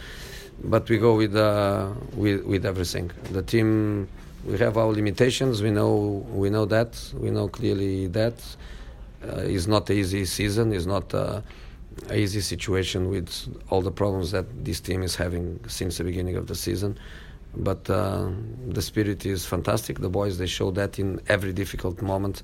but 0.64 0.88
we 0.88 0.98
go 0.98 1.16
with 1.16 1.36
uh, 1.36 1.90
with 2.14 2.44
with 2.44 2.66
everything. 2.66 3.10
The 3.32 3.42
team 3.42 4.08
we 4.44 4.58
have 4.58 4.76
our 4.76 4.92
limitations. 4.92 5.62
We 5.62 5.70
know 5.70 6.24
we 6.32 6.50
know 6.50 6.66
that. 6.66 7.12
We 7.14 7.30
know 7.30 7.48
clearly 7.48 8.06
that 8.08 8.34
uh, 9.22 9.36
it's 9.38 9.66
not 9.66 9.90
an 9.90 9.96
easy 9.96 10.24
season. 10.24 10.72
It's 10.72 10.86
not 10.86 11.12
an 11.14 11.42
easy 12.14 12.40
situation 12.40 13.08
with 13.10 13.30
all 13.70 13.82
the 13.82 13.90
problems 13.90 14.30
that 14.30 14.64
this 14.64 14.80
team 14.80 15.02
is 15.02 15.16
having 15.16 15.60
since 15.66 15.98
the 15.98 16.04
beginning 16.04 16.36
of 16.36 16.46
the 16.46 16.54
season. 16.54 16.98
But 17.56 17.90
uh, 17.90 18.30
the 18.68 18.82
spirit 18.82 19.26
is 19.26 19.44
fantastic. 19.44 19.98
The 19.98 20.08
boys 20.08 20.38
they 20.38 20.46
show 20.46 20.70
that 20.72 20.98
in 20.98 21.20
every 21.28 21.52
difficult 21.52 22.00
moment. 22.00 22.42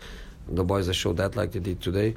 The 0.49 0.65
boys 0.65 0.89
they 0.89 0.93
show 0.93 1.13
that 1.15 1.37
like 1.37 1.53
they 1.53 1.61
did 1.61 1.81
today. 1.81 2.17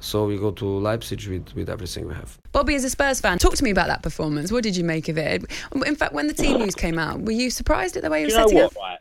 So 0.00 0.24
we 0.24 0.38
go 0.38 0.50
to 0.50 0.64
Leipzig 0.64 1.26
with, 1.26 1.54
with 1.54 1.68
everything 1.68 2.08
we 2.08 2.14
have. 2.14 2.38
Bobby, 2.52 2.74
as 2.74 2.84
a 2.84 2.90
Spurs 2.90 3.20
fan, 3.20 3.38
talk 3.38 3.54
to 3.54 3.62
me 3.62 3.70
about 3.70 3.88
that 3.88 4.02
performance. 4.02 4.50
What 4.50 4.64
did 4.64 4.74
you 4.74 4.82
make 4.82 5.08
of 5.08 5.18
it? 5.18 5.44
In 5.86 5.94
fact, 5.94 6.14
when 6.14 6.26
the 6.26 6.32
team 6.32 6.58
news 6.58 6.74
came 6.74 6.98
out, 6.98 7.20
were 7.20 7.32
you 7.32 7.50
surprised 7.50 7.96
at 7.98 8.02
the 8.02 8.10
way 8.10 8.20
you 8.20 8.26
were 8.26 8.30
setting 8.30 8.56
what, 8.56 8.64
up? 8.64 8.76
Right? 8.76 8.98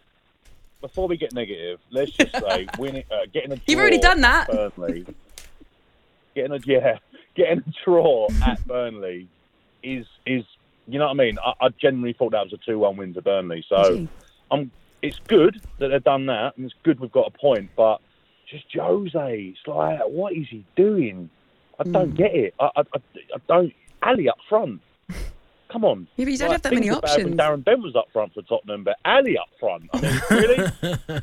Before 0.81 1.07
we 1.07 1.15
get 1.15 1.33
negative, 1.33 1.79
let's 1.89 2.11
just 2.11 2.33
say 2.33 2.67
winning, 2.77 3.05
uh, 3.09 3.25
getting 3.33 3.53
a 3.53 3.55
draw 3.55 3.63
You've 3.67 3.79
already 3.79 3.97
done 3.97 4.21
that. 4.21 4.47
Burnley, 4.49 5.05
getting 6.35 6.51
a 6.51 6.59
yeah, 6.65 6.97
getting 7.35 7.59
a 7.59 7.73
draw 7.83 8.27
at 8.45 8.65
Burnley 8.67 9.27
is 9.83 10.05
is 10.25 10.43
you 10.87 10.99
know 10.99 11.05
what 11.05 11.11
I 11.11 11.15
mean. 11.15 11.37
I, 11.39 11.53
I 11.65 11.69
genuinely 11.81 12.13
thought 12.13 12.31
that 12.31 12.43
was 12.43 12.53
a 12.53 12.57
two-one 12.57 12.97
win 12.97 13.13
to 13.13 13.21
Burnley. 13.21 13.65
So 13.67 14.07
I'm. 14.51 14.71
It's 15.01 15.19
good 15.27 15.61
that 15.77 15.89
they've 15.89 16.03
done 16.03 16.25
that, 16.25 16.57
and 16.57 16.65
it's 16.65 16.75
good 16.83 16.99
we've 16.99 17.11
got 17.11 17.27
a 17.33 17.37
point, 17.37 17.69
but 17.77 18.01
just 18.49 18.65
Jose. 18.73 19.53
It's 19.55 19.67
like, 19.67 19.99
what 20.07 20.33
is 20.33 20.47
he 20.49 20.65
doing? 20.75 21.29
I 21.79 21.83
don't 21.83 22.15
get 22.15 22.35
it. 22.35 22.53
I, 22.59 22.69
I, 22.75 22.81
I, 22.93 23.37
don't. 23.47 23.73
Alli 24.01 24.29
up 24.29 24.37
front. 24.47 24.81
Come 25.71 25.85
on. 25.85 26.07
Yeah, 26.15 26.25
but 26.25 26.31
you 26.31 26.37
don't 26.37 26.49
Like, 26.49 26.55
have 26.55 26.61
that 26.63 26.73
many 26.73 26.89
options. 26.89 27.35
Darren 27.35 27.63
Bent 27.63 27.81
was 27.81 27.95
up 27.95 28.07
front 28.11 28.33
for 28.33 28.41
Tottenham, 28.41 28.83
but 28.83 28.97
Alli 29.05 29.37
up 29.37 29.49
front. 29.59 29.83
I 29.93 30.01
mean, 30.01 30.21
really? 30.29 31.21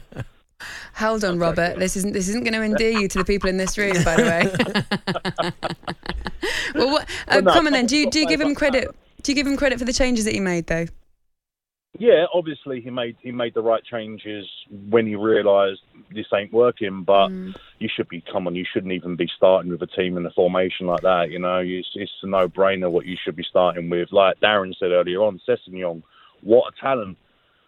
Hold 0.95 1.25
on, 1.25 1.38
Robert. 1.38 1.78
This 1.78 1.97
isn't 1.97 2.12
this 2.12 2.28
isn't 2.28 2.45
going 2.45 2.54
to 2.54 2.62
endear 2.62 2.90
you 2.90 3.09
to 3.09 3.18
the 3.18 3.25
people 3.25 3.50
in 3.50 3.56
this 3.59 3.76
room, 3.76 4.02
by 4.04 4.16
the 4.16 4.23
way. 4.23 5.52
well, 6.75 6.90
what, 6.90 7.02
uh, 7.02 7.06
Well, 7.28 7.42
no, 7.42 7.52
come 7.52 7.66
on 7.66 7.73
then. 7.73 7.87
Do 7.87 7.97
you 7.97 8.11
do 8.11 8.21
you 8.21 8.26
give 8.26 8.40
him 8.40 8.54
credit? 8.54 8.88
Do 9.23 9.33
you 9.33 9.37
give 9.37 9.47
him 9.47 9.56
credit 9.56 9.78
for 9.78 9.85
the 9.85 9.92
changes 9.92 10.25
that 10.25 10.33
he 10.33 10.40
made, 10.40 10.66
though? 10.68 10.87
Yeah, 11.99 12.26
obviously 12.33 12.81
he 12.81 12.91
made 12.91 13.17
he 13.21 13.33
made 13.33 13.55
the 13.55 13.62
right 13.62 13.83
changes 13.85 14.47
when 14.91 15.07
he 15.07 15.17
realised 15.17 15.81
this 16.15 16.26
ain't 16.35 16.53
working. 16.53 17.03
But 17.05 17.29
mm. 17.29 17.55
you 17.79 17.88
should 17.95 18.09
be 18.09 18.23
come 18.33 18.47
on, 18.47 18.55
you 18.55 18.65
shouldn't 18.71 18.93
even 18.93 19.17
be 19.17 19.29
starting 19.37 19.71
with 19.71 19.83
a 19.83 19.87
team 19.87 20.17
in 20.17 20.26
a 20.26 20.31
formation 20.31 20.87
like 20.87 21.03
that. 21.03 21.31
You 21.31 21.38
know, 21.38 21.59
it's, 21.59 21.88
it's 21.95 22.12
a 22.23 22.26
no 22.26 22.49
brainer 22.49 22.91
what 22.91 23.07
you 23.07 23.17
should 23.23 23.37
be 23.37 23.45
starting 23.49 23.88
with. 23.91 24.12
Like 24.12 24.41
Darren 24.41 24.75
said 24.79 24.91
earlier 24.91 25.23
on, 25.23 25.41
Sessegnon, 25.49 26.03
what 26.43 26.73
a 26.73 26.81
talent! 26.81 27.19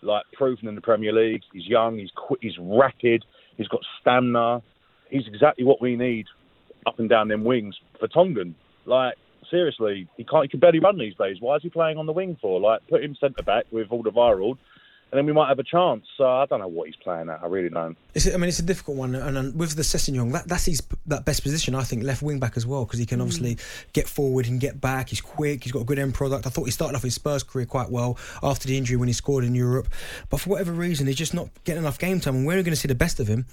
Like 0.03 0.25
proven 0.33 0.69
in 0.69 0.75
the 0.75 0.81
Premier 0.81 1.13
League, 1.13 1.43
he's 1.53 1.67
young, 1.67 1.99
he's 1.99 2.11
quick, 2.15 2.41
he's 2.43 2.59
rapid, 2.61 3.25
he's 3.57 3.69
got 3.69 3.81
stamina. 4.01 4.63
He's 5.11 5.27
exactly 5.27 5.65
what 5.65 5.81
we 5.81 5.97
need 5.97 6.27
up 6.87 6.99
and 6.99 7.09
down 7.09 7.29
them 7.29 7.45
wings 7.45 7.77
for 7.99 8.09
Tongan. 8.09 8.55
Like 8.85 9.15
seriously, 9.51 10.09
he 10.17 10.25
can't. 10.25 10.45
He 10.45 10.49
can 10.49 10.61
barely 10.61 10.81
run 10.81 10.99
these 10.99 11.15
days. 11.15 11.37
Why 11.41 11.57
is 11.57 11.63
he 11.63 11.71
playing 11.71 11.99
on 11.99 12.07
the 12.07 12.13
wing 12.13 12.37
for? 12.41 12.61
Like, 12.61 12.87
put 12.89 13.03
him 13.03 13.17
centre 13.21 13.43
back 13.43 13.67
with 13.71 13.89
Alderweireld, 13.89 14.59
and 15.11 15.19
then 15.19 15.27
we 15.27 15.33
might 15.33 15.49
have 15.49 15.59
a 15.59 15.65
chance. 15.65 16.05
So 16.17 16.25
I 16.25 16.47
don't 16.47 16.61
know 16.61 16.69
what 16.69 16.87
he's 16.87 16.97
playing 16.97 17.29
at. 17.29 17.41
I 17.43 17.47
really 17.47 17.69
don't. 17.69 17.97
It's, 18.15 18.27
I 18.27 18.37
mean, 18.37 18.49
it's 18.49 18.59
a 18.59 18.65
difficult 18.65 18.97
one, 18.97 19.15
and, 19.15 19.37
and 19.37 19.59
with 19.59 19.75
the 19.77 19.83
Sessegnon, 19.83 20.33
that, 20.33 20.49
that's 20.49 20.67
his 20.67 20.83
that 21.07 21.25
best 21.25 21.43
position, 21.43 21.75
I 21.75 21.83
think, 21.83 22.05
left 22.05 22.23
wing 22.23 22.39
back 22.39 22.57
as 22.57 22.67
well, 22.67 22.85
because 22.85 22.99
he 22.99 23.07
can 23.07 23.19
hmm. 23.19 23.23
obviously 23.23 23.59
get 23.93 24.09
forward 24.09 24.47
and 24.47 24.61
get 24.61 24.81
back. 24.81 25.09
He's 25.09 25.21
quick. 25.21 25.65
He's 25.65 25.73
got 25.73 25.81
a 25.81 25.85
good 25.85 25.99
end 25.99 26.15
product. 26.15 26.47
I 26.47 26.51
thought 26.51 26.65
he 26.65 26.71
started 26.71 26.97
off 26.97 27.03
his 27.03 27.15
Spurs 27.15 27.43
career 27.43 27.67
quite 27.67 27.91
well 27.91 28.19
after 28.43 28.69
the 28.69 28.77
injury 28.77 28.97
when 28.97 29.09
he 29.09 29.15
scored 29.15 29.45
in 29.45 29.55
Europe, 29.55 29.89
but 30.31 30.41
for 30.41 30.51
whatever 30.51 30.73
reason, 30.73 31.07
he's 31.07 31.17
just 31.17 31.35
not 31.35 31.49
getting 31.65 31.83
enough 31.83 31.99
game 31.99 32.21
time. 32.21 32.37
And 32.37 32.47
we're 32.47 32.63
going 32.63 32.67
to 32.67 32.77
see 32.77 32.89
the 32.89 32.95
best 32.95 33.21
of 33.21 33.29
him 33.29 33.47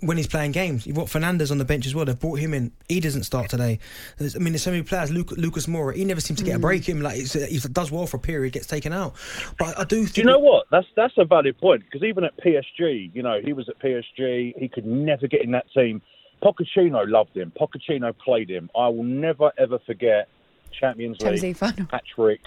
when 0.00 0.16
he's 0.16 0.26
playing 0.26 0.52
games. 0.52 0.86
You've 0.86 0.96
got 0.96 1.06
Fernandes 1.06 1.50
on 1.50 1.58
the 1.58 1.64
bench 1.64 1.86
as 1.86 1.94
well. 1.94 2.04
They've 2.04 2.18
brought 2.18 2.38
him 2.38 2.54
in. 2.54 2.72
He 2.88 3.00
doesn't 3.00 3.24
start 3.24 3.50
today. 3.50 3.78
There's, 4.18 4.36
I 4.36 4.38
mean, 4.38 4.52
there's 4.52 4.62
so 4.62 4.70
many 4.70 4.82
players. 4.82 5.10
Luke, 5.10 5.32
Lucas 5.32 5.66
Moura, 5.66 5.94
he 5.94 6.04
never 6.04 6.20
seems 6.20 6.38
to 6.40 6.44
get 6.44 6.52
a 6.52 6.54
hmm. 6.54 6.62
break. 6.62 6.88
Him 6.88 7.00
like 7.00 7.18
it's, 7.18 7.32
he 7.32 7.58
does 7.58 7.90
well 7.90 8.06
for 8.06 8.16
a 8.16 8.20
period, 8.20 8.52
gets 8.52 8.66
taken 8.66 8.92
out. 8.92 9.14
But 9.58 9.78
I 9.78 9.84
do. 9.84 10.04
Think 10.04 10.14
Do 10.14 10.20
you 10.22 10.26
know 10.26 10.38
what? 10.38 10.66
That's 10.70 10.86
that's 10.96 11.14
a 11.18 11.24
valid 11.24 11.58
point 11.58 11.84
because 11.84 12.02
even 12.02 12.24
at 12.24 12.36
PSG, 12.38 13.14
you 13.14 13.22
know, 13.22 13.40
he 13.42 13.52
was 13.52 13.68
at 13.68 13.78
PSG. 13.78 14.58
He 14.58 14.68
could 14.68 14.86
never 14.86 15.26
get 15.26 15.42
in 15.42 15.52
that 15.52 15.66
team. 15.72 16.02
Pochettino 16.42 17.08
loved 17.08 17.36
him. 17.36 17.52
Pochettino 17.58 18.16
played 18.16 18.50
him. 18.50 18.70
I 18.76 18.88
will 18.88 19.04
never 19.04 19.52
ever 19.58 19.78
forget 19.86 20.28
Champions 20.72 21.18
Champions 21.18 21.42
League 21.42 21.50
League 21.50 21.56
final. 21.56 21.86
hat 21.90 22.04
trick. 22.14 22.40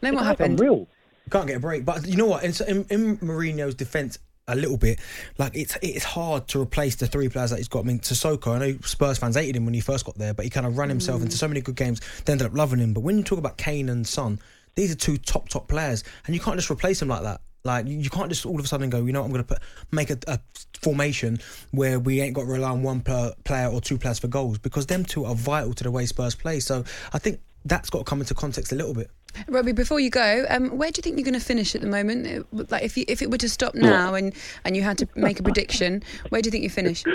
Then 0.00 0.14
what 0.14 0.22
It's 0.22 0.28
happened? 0.28 0.60
Unreal. 0.60 0.88
can't 1.30 1.46
get 1.46 1.56
a 1.56 1.60
break. 1.60 1.84
But 1.84 2.06
you 2.06 2.16
know 2.16 2.26
what? 2.26 2.44
In, 2.44 2.52
in, 2.68 2.86
in 2.90 3.18
Mourinho's 3.18 3.74
defence, 3.74 4.18
a 4.52 4.56
little 4.56 4.76
bit, 4.76 5.00
like 5.38 5.56
it's 5.56 5.76
it's 5.82 6.04
hard 6.04 6.48
to 6.48 6.60
replace 6.60 6.96
the 6.96 7.06
three 7.06 7.28
players 7.28 7.50
that 7.50 7.56
he's 7.56 7.68
got. 7.68 7.80
I 7.80 7.82
mean, 7.88 8.00
Sissoko, 8.00 8.54
I 8.54 8.58
know 8.58 8.78
Spurs 8.84 9.18
fans 9.18 9.36
hated 9.36 9.56
him 9.56 9.64
when 9.64 9.74
he 9.74 9.80
first 9.80 10.04
got 10.04 10.16
there, 10.16 10.34
but 10.34 10.44
he 10.44 10.50
kind 10.50 10.66
of 10.66 10.78
ran 10.78 10.88
himself 10.88 11.20
mm. 11.20 11.24
into 11.24 11.36
so 11.36 11.48
many 11.48 11.60
good 11.60 11.76
games. 11.76 12.00
They 12.24 12.32
ended 12.32 12.46
up 12.46 12.54
loving 12.54 12.78
him. 12.78 12.92
But 12.92 13.00
when 13.00 13.18
you 13.18 13.24
talk 13.24 13.38
about 13.38 13.56
Kane 13.56 13.88
and 13.88 14.06
Son, 14.06 14.38
these 14.74 14.92
are 14.92 14.96
two 14.96 15.18
top 15.18 15.48
top 15.48 15.68
players, 15.68 16.04
and 16.26 16.34
you 16.34 16.40
can't 16.40 16.56
just 16.56 16.70
replace 16.70 17.00
them 17.00 17.08
like 17.08 17.22
that. 17.22 17.40
Like 17.62 17.86
you 17.86 18.08
can't 18.08 18.30
just 18.30 18.46
all 18.46 18.58
of 18.58 18.64
a 18.64 18.68
sudden 18.68 18.88
go, 18.88 19.04
you 19.04 19.12
know, 19.12 19.20
what, 19.20 19.26
I'm 19.26 19.32
going 19.32 19.44
to 19.44 19.54
put 19.54 19.62
make 19.92 20.10
a, 20.10 20.18
a 20.26 20.40
formation 20.80 21.38
where 21.72 21.98
we 21.98 22.20
ain't 22.20 22.34
got 22.34 22.42
to 22.42 22.46
rely 22.46 22.70
on 22.70 22.82
one 22.82 23.00
per 23.00 23.34
player 23.44 23.68
or 23.68 23.80
two 23.80 23.98
players 23.98 24.18
for 24.18 24.28
goals 24.28 24.58
because 24.58 24.86
them 24.86 25.04
two 25.04 25.26
are 25.26 25.34
vital 25.34 25.74
to 25.74 25.84
the 25.84 25.90
way 25.90 26.06
Spurs 26.06 26.34
play. 26.34 26.60
So 26.60 26.84
I 27.12 27.18
think 27.18 27.40
that's 27.64 27.90
got 27.90 27.98
to 27.98 28.04
come 28.04 28.20
into 28.20 28.34
context 28.34 28.72
a 28.72 28.74
little 28.74 28.94
bit. 28.94 29.10
Robbie, 29.48 29.72
before 29.72 30.00
you 30.00 30.10
go, 30.10 30.44
um, 30.48 30.76
where 30.76 30.90
do 30.90 30.98
you 30.98 31.02
think 31.02 31.16
you're 31.16 31.24
going 31.24 31.38
to 31.38 31.44
finish 31.44 31.74
at 31.74 31.80
the 31.80 31.86
moment? 31.86 32.26
Uh, 32.26 32.64
Like, 32.70 32.82
if 32.82 32.96
you, 32.96 33.04
if 33.08 33.22
it 33.22 33.30
were 33.30 33.38
to 33.38 33.48
stop 33.48 33.74
now 33.74 34.14
and, 34.14 34.34
and 34.64 34.76
you 34.76 34.82
had 34.82 34.98
to 34.98 35.08
make 35.14 35.40
a 35.40 35.42
prediction, 35.42 36.02
where 36.30 36.42
do 36.42 36.48
you 36.48 36.50
think 36.50 36.64
you 36.64 36.70
finish? 36.70 37.04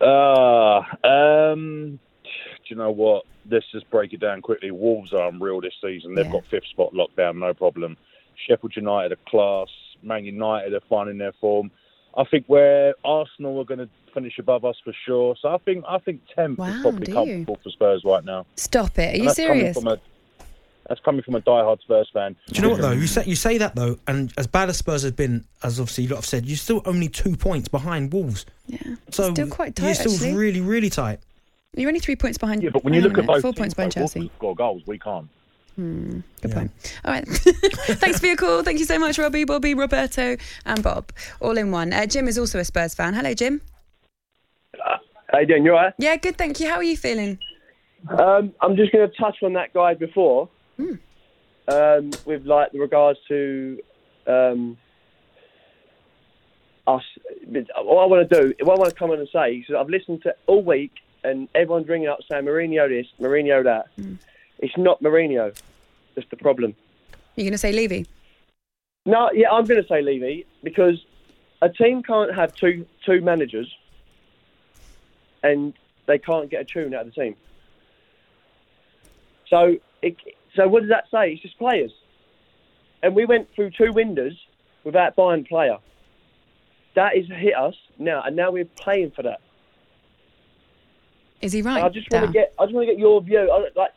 Uh, 0.00 0.80
um, 1.04 1.98
do 2.24 2.30
you 2.68 2.76
know 2.76 2.90
what? 2.90 3.24
Let's 3.50 3.66
just 3.70 3.90
break 3.90 4.14
it 4.14 4.20
down 4.20 4.40
quickly. 4.40 4.70
Wolves 4.70 5.12
are 5.12 5.28
unreal 5.28 5.60
this 5.60 5.74
season. 5.82 6.14
They've 6.14 6.30
got 6.32 6.46
fifth 6.50 6.66
spot 6.70 6.94
locked 6.94 7.16
down, 7.16 7.38
no 7.38 7.52
problem. 7.52 7.98
Sheffield 8.48 8.74
United 8.76 9.12
are 9.12 9.20
class. 9.28 9.68
Man 10.02 10.24
United 10.24 10.72
are 10.72 10.80
finding 10.88 11.18
their 11.18 11.32
form. 11.40 11.70
I 12.16 12.24
think 12.24 12.46
where 12.46 12.94
Arsenal 13.04 13.60
are 13.60 13.64
going 13.64 13.80
to 13.80 13.88
finish 14.14 14.38
above 14.38 14.64
us 14.64 14.76
for 14.82 14.94
sure. 15.06 15.36
So 15.40 15.48
I 15.48 15.58
think 15.58 15.84
I 15.86 15.98
think 15.98 16.22
tenth 16.34 16.58
Wow, 16.58 16.68
is 16.68 16.82
probably 16.82 17.04
do 17.06 17.12
you? 17.12 17.16
comfortable 17.16 17.58
for 17.62 17.70
Spurs 17.70 18.02
right 18.04 18.24
now. 18.24 18.46
Stop 18.56 18.98
it. 18.98 19.20
Are 19.20 19.22
you 19.22 19.30
serious? 19.30 19.76
From 20.90 20.96
a- 20.96 20.96
that's 20.96 21.00
coming 21.04 21.22
from 21.22 21.34
a 21.36 21.40
diehard 21.40 21.80
Spurs 21.80 22.10
fan. 22.12 22.36
Do 22.48 22.54
you 22.56 22.62
know 22.62 22.70
what 22.70 22.80
though? 22.80 22.90
You 22.92 23.06
say 23.06 23.24
you 23.24 23.36
say 23.36 23.58
that 23.58 23.74
though, 23.74 23.98
and 24.06 24.32
as 24.36 24.46
bad 24.46 24.68
as 24.68 24.76
Spurs 24.76 25.02
have 25.02 25.16
been, 25.16 25.44
as 25.62 25.80
obviously 25.80 26.04
you 26.04 26.10
lot 26.10 26.16
have 26.16 26.26
said, 26.26 26.46
you're 26.46 26.56
still 26.56 26.82
only 26.84 27.08
two 27.08 27.36
points 27.36 27.68
behind 27.68 28.12
Wolves. 28.12 28.46
Yeah, 28.66 28.78
so 29.10 29.32
still 29.32 29.48
quite 29.48 29.74
tight, 29.76 29.86
You're 29.86 29.94
still 29.94 30.12
actually. 30.12 30.34
really, 30.34 30.60
really 30.60 30.90
tight. 30.90 31.20
You're 31.76 31.88
only 31.88 32.00
three 32.00 32.16
points 32.16 32.38
behind. 32.38 32.62
Yeah, 32.62 32.70
but 32.72 32.82
when 32.84 32.94
you 32.94 33.00
look 33.00 33.12
at 33.12 33.18
minute, 33.18 33.28
both 33.28 33.42
four 33.42 33.52
points 33.52 33.74
behind 33.74 33.94
like, 33.94 34.00
Wolves 34.00 34.14
Chelsea. 34.14 34.28
can 34.28 34.36
score 34.36 34.54
goals. 34.56 34.82
We 34.86 34.98
can't. 34.98 35.28
Hmm, 35.76 36.20
good 36.42 36.50
point. 36.52 36.70
All 37.04 37.12
right. 37.12 37.26
Thanks 37.28 38.18
for 38.20 38.26
your 38.26 38.36
call. 38.36 38.62
Thank 38.64 38.80
you 38.80 38.84
so 38.84 38.98
much, 38.98 39.18
Robbie, 39.18 39.44
Bobby, 39.44 39.74
Roberto, 39.74 40.36
and 40.66 40.82
Bob. 40.82 41.12
All 41.40 41.56
in 41.56 41.70
one. 41.70 41.92
Uh, 41.92 42.06
Jim 42.06 42.26
is 42.26 42.38
also 42.38 42.58
a 42.58 42.64
Spurs 42.64 42.94
fan. 42.94 43.14
Hello, 43.14 43.32
Jim. 43.34 43.60
How 45.32 45.38
you 45.38 45.46
doing? 45.46 45.64
You 45.64 45.72
alright? 45.72 45.94
Yeah, 45.98 46.16
good. 46.16 46.36
Thank 46.36 46.58
you. 46.58 46.68
How 46.68 46.74
are 46.76 46.82
you 46.82 46.96
feeling? 46.96 47.38
Um, 48.08 48.52
I'm 48.60 48.76
just 48.76 48.92
going 48.92 49.08
to 49.08 49.16
touch 49.16 49.36
on 49.42 49.52
that 49.52 49.72
guy 49.72 49.94
before, 49.94 50.48
Hmm. 50.80 50.94
um, 51.72 52.10
with 52.24 52.46
like 52.46 52.72
the 52.72 52.80
regards 52.80 53.18
to 53.28 53.80
um, 54.26 54.78
us. 56.86 57.02
What 57.46 58.02
I 58.02 58.06
want 58.06 58.28
to 58.28 58.40
do, 58.40 58.54
what 58.64 58.76
I 58.76 58.78
want 58.78 58.90
to 58.90 58.96
come 58.96 59.12
in 59.12 59.20
and 59.20 59.28
say, 59.32 59.56
is 59.56 59.74
I've 59.76 59.88
listened 59.88 60.22
to 60.22 60.34
all 60.46 60.62
week, 60.62 60.92
and 61.24 61.48
everyone's 61.54 61.88
ringing 61.88 62.08
up 62.08 62.20
saying 62.30 62.44
Mourinho 62.44 62.88
this, 62.88 63.06
Mourinho 63.20 63.64
that. 63.64 63.86
Hmm. 63.96 64.14
It's 64.58 64.76
not 64.76 65.02
Mourinho. 65.02 65.54
That's 66.14 66.28
the 66.30 66.36
problem. 66.36 66.74
You're 67.36 67.44
going 67.44 67.52
to 67.52 67.58
say 67.58 67.72
Levy? 67.72 68.06
No, 69.06 69.30
yeah, 69.32 69.50
I'm 69.50 69.64
going 69.64 69.82
to 69.82 69.88
say 69.88 70.02
Levy 70.02 70.46
because 70.62 71.04
a 71.62 71.68
team 71.68 72.02
can't 72.02 72.34
have 72.34 72.54
two 72.54 72.86
two 73.04 73.20
managers, 73.20 73.74
and 75.42 75.74
they 76.06 76.18
can't 76.18 76.50
get 76.50 76.62
a 76.62 76.64
tune 76.64 76.94
out 76.94 77.06
of 77.06 77.14
the 77.14 77.20
team. 77.20 77.36
So, 79.48 79.76
it, 80.00 80.16
so 80.54 80.68
what 80.68 80.80
does 80.80 80.90
that 80.90 81.04
say? 81.10 81.32
It's 81.32 81.42
just 81.42 81.58
players, 81.58 81.92
and 83.02 83.14
we 83.14 83.24
went 83.24 83.48
through 83.54 83.70
two 83.70 83.92
windows 83.92 84.32
without 84.84 85.16
buying 85.16 85.42
a 85.42 85.44
player. 85.44 85.78
That 86.94 87.16
has 87.16 87.26
hit 87.26 87.54
us 87.56 87.74
now, 87.98 88.22
and 88.24 88.34
now 88.36 88.50
we're 88.50 88.64
paying 88.64 89.10
for 89.10 89.22
that. 89.22 89.40
Is 91.40 91.52
he 91.52 91.62
right? 91.62 91.76
And 91.76 91.86
I 91.86 91.88
just 91.88 92.10
want 92.10 92.26
to 92.26 92.32
get, 92.32 92.52
I 92.58 92.64
just 92.64 92.74
want 92.74 92.86
to 92.88 92.92
get 92.92 92.98
your 93.00 93.20
view. 93.22 93.50
I- 93.50 93.68
Like 93.78 93.92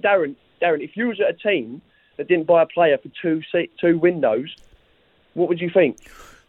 Darren, 0.00 0.34
Darren, 0.62 0.82
if 0.82 0.96
you 0.96 1.08
was 1.08 1.20
at 1.20 1.28
a 1.28 1.32
team 1.34 1.82
that 2.16 2.28
didn't 2.28 2.46
buy 2.46 2.62
a 2.62 2.66
player 2.66 2.96
for 2.98 3.08
two 3.20 3.42
two 3.80 3.98
windows, 3.98 4.54
what 5.34 5.48
would 5.48 5.60
you 5.60 5.70
think? 5.70 5.96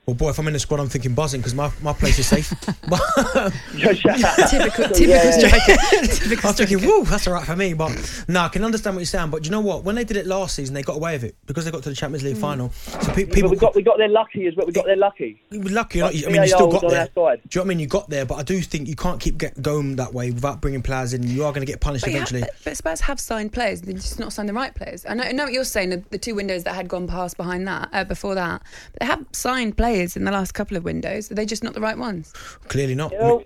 Well, 0.07 0.15
boy, 0.15 0.29
if 0.31 0.39
I'm 0.39 0.47
in 0.47 0.53
the 0.53 0.59
squad, 0.59 0.79
I'm 0.79 0.89
thinking 0.89 1.13
buzzing 1.13 1.41
because 1.41 1.53
my, 1.53 1.71
my 1.83 1.93
place 1.93 2.17
is 2.17 2.25
safe. 2.25 2.49
typical, 2.49 2.97
typical 4.47 4.97
Yeah. 4.97 5.31
striker. 5.31 6.47
I'm 6.47 6.53
thinking, 6.55 6.81
woo, 6.85 7.03
that's 7.05 7.27
all 7.27 7.33
right 7.35 7.45
for 7.45 7.55
me. 7.55 7.73
But 7.75 8.23
no, 8.27 8.41
I 8.41 8.47
can 8.49 8.63
understand 8.63 8.95
what 8.95 9.01
you're 9.01 9.05
saying. 9.05 9.29
But 9.29 9.43
do 9.43 9.47
you 9.47 9.51
know 9.51 9.61
what? 9.61 9.83
When 9.83 9.93
they 9.95 10.03
did 10.03 10.17
it 10.17 10.25
last 10.25 10.55
season, 10.55 10.73
they 10.73 10.81
got 10.81 10.95
away 10.95 11.13
with 11.13 11.25
it 11.25 11.35
because 11.45 11.65
they 11.65 11.71
got 11.71 11.83
to 11.83 11.89
the 11.89 11.95
Champions 11.95 12.23
League 12.23 12.37
final. 12.37 12.71
So 12.71 13.13
pe- 13.13 13.25
people 13.25 13.43
but 13.43 13.51
we 13.51 13.57
got 13.57 13.75
we 13.75 13.83
got 13.83 13.97
there 13.99 14.07
lucky 14.09 14.47
as 14.47 14.55
well. 14.55 14.65
We 14.65 14.73
got 14.73 14.85
there 14.85 14.95
lucky. 14.97 15.39
You 15.51 15.61
were 15.61 15.69
lucky. 15.69 16.01
Like, 16.01 16.15
I 16.25 16.29
mean, 16.31 16.41
you 16.41 16.47
still 16.47 16.71
got 16.71 16.81
there. 16.89 17.05
Do 17.05 17.21
you 17.21 17.23
know 17.23 17.37
what 17.37 17.57
I 17.61 17.63
mean? 17.65 17.79
You 17.79 17.87
got 17.87 18.09
there, 18.09 18.25
but 18.25 18.35
I 18.35 18.43
do 18.43 18.59
think 18.61 18.87
you 18.87 18.95
can't 18.95 19.19
keep 19.19 19.37
get, 19.37 19.61
going 19.61 19.97
that 19.97 20.13
way 20.15 20.31
without 20.31 20.61
bringing 20.61 20.81
players 20.81 21.13
in. 21.13 21.21
You 21.27 21.45
are 21.45 21.51
going 21.53 21.65
to 21.65 21.71
get 21.71 21.79
punished 21.79 22.05
But, 22.05 22.11
you 22.13 22.17
ha- 22.17 22.23
eventually. 22.23 22.41
but- 22.41 22.55
but 22.65 22.77
Spurs 22.77 23.01
have 23.01 23.19
signed 23.19 23.53
players. 23.53 23.81
They've 23.81 23.95
just 23.95 24.19
not 24.19 24.33
signed 24.33 24.49
the 24.49 24.53
right 24.53 24.73
players. 24.73 25.05
I 25.07 25.13
know, 25.13 25.23
I 25.23 25.31
know 25.31 25.43
what 25.43 25.53
you're 25.53 25.63
saying. 25.63 25.91
The, 25.91 26.03
the 26.09 26.17
two 26.17 26.33
windows 26.33 26.63
that 26.63 26.73
had 26.73 26.87
gone 26.87 27.07
past 27.07 27.37
behind 27.37 27.67
that, 27.67 27.89
uh, 27.93 28.03
before 28.03 28.33
that, 28.35 28.63
but 28.93 28.99
they 29.01 29.05
have 29.05 29.23
signed 29.31 29.77
players 29.77 29.90
in 29.91 30.25
the 30.25 30.32
last 30.32 30.54
couple 30.54 30.77
of 30.77 30.84
windows. 30.84 31.32
Are 31.32 31.36
they 31.36 31.45
just 31.45 31.63
not 31.63 31.73
the 31.73 31.82
right 31.82 31.97
ones? 31.97 32.34
Clearly 32.67 32.95
not. 32.95 33.12
You 33.12 33.19
know, 33.19 33.43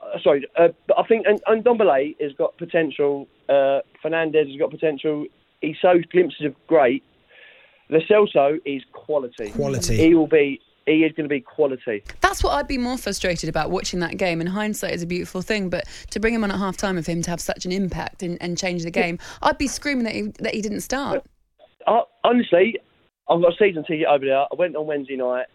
uh, 0.00 0.18
sorry, 0.22 0.46
uh, 0.58 0.68
but 0.86 0.98
I 0.98 1.04
think 1.04 1.26
and, 1.26 1.40
and 1.46 1.64
Ndombele 1.64 2.16
has 2.20 2.32
got 2.32 2.56
potential. 2.58 3.26
Uh, 3.48 3.80
Fernandes 4.04 4.48
has 4.50 4.58
got 4.58 4.70
potential. 4.70 5.26
He 5.60 5.74
shows 5.80 6.04
glimpses 6.10 6.46
of 6.46 6.54
great. 6.66 7.02
Lo 7.88 8.00
Celso 8.00 8.58
is 8.64 8.82
quality. 8.92 9.50
Quality. 9.50 9.96
He 9.96 10.14
will 10.14 10.26
be. 10.26 10.60
He 10.86 11.02
is 11.02 11.10
going 11.16 11.24
to 11.24 11.28
be 11.28 11.40
quality. 11.40 12.04
That's 12.20 12.44
what 12.44 12.52
I'd 12.52 12.68
be 12.68 12.78
more 12.78 12.96
frustrated 12.96 13.48
about 13.48 13.72
watching 13.72 13.98
that 14.00 14.18
game. 14.18 14.40
And 14.40 14.48
hindsight 14.48 14.94
is 14.94 15.02
a 15.02 15.06
beautiful 15.06 15.42
thing, 15.42 15.68
but 15.68 15.84
to 16.10 16.20
bring 16.20 16.32
him 16.32 16.44
on 16.44 16.52
at 16.52 16.58
half 16.58 16.76
time 16.76 16.96
of 16.96 17.06
him 17.06 17.22
to 17.22 17.30
have 17.30 17.40
such 17.40 17.64
an 17.66 17.72
impact 17.72 18.22
and, 18.22 18.40
and 18.40 18.56
change 18.56 18.84
the 18.84 18.92
game, 18.92 19.18
I'd 19.42 19.58
be 19.58 19.66
screaming 19.66 20.04
that 20.04 20.14
he, 20.14 20.22
that 20.38 20.54
he 20.54 20.62
didn't 20.62 20.82
start. 20.82 21.26
I, 21.88 22.02
honestly, 22.22 22.78
I've 23.28 23.40
got 23.40 23.52
a 23.52 23.56
season 23.56 23.84
ticket 23.84 24.06
over 24.06 24.24
there. 24.24 24.40
I 24.40 24.54
went 24.56 24.76
on 24.76 24.86
Wednesday 24.86 25.16
night, 25.16 25.46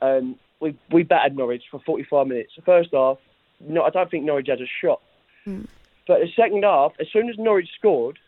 and 0.00 0.36
we 0.60 0.76
we 0.90 1.02
battered 1.02 1.36
Norwich 1.36 1.64
for 1.70 1.80
45 1.80 2.26
minutes. 2.26 2.52
The 2.56 2.62
first 2.62 2.90
half, 2.92 3.18
no, 3.60 3.82
I 3.82 3.90
don't 3.90 4.10
think 4.10 4.24
Norwich 4.24 4.48
had 4.48 4.60
a 4.60 4.66
shot. 4.80 5.00
Hmm. 5.44 5.62
But 6.06 6.20
the 6.20 6.28
second 6.34 6.64
half, 6.64 6.92
as 7.00 7.06
soon 7.12 7.28
as 7.28 7.38
Norwich 7.38 7.68
scored, 7.78 8.18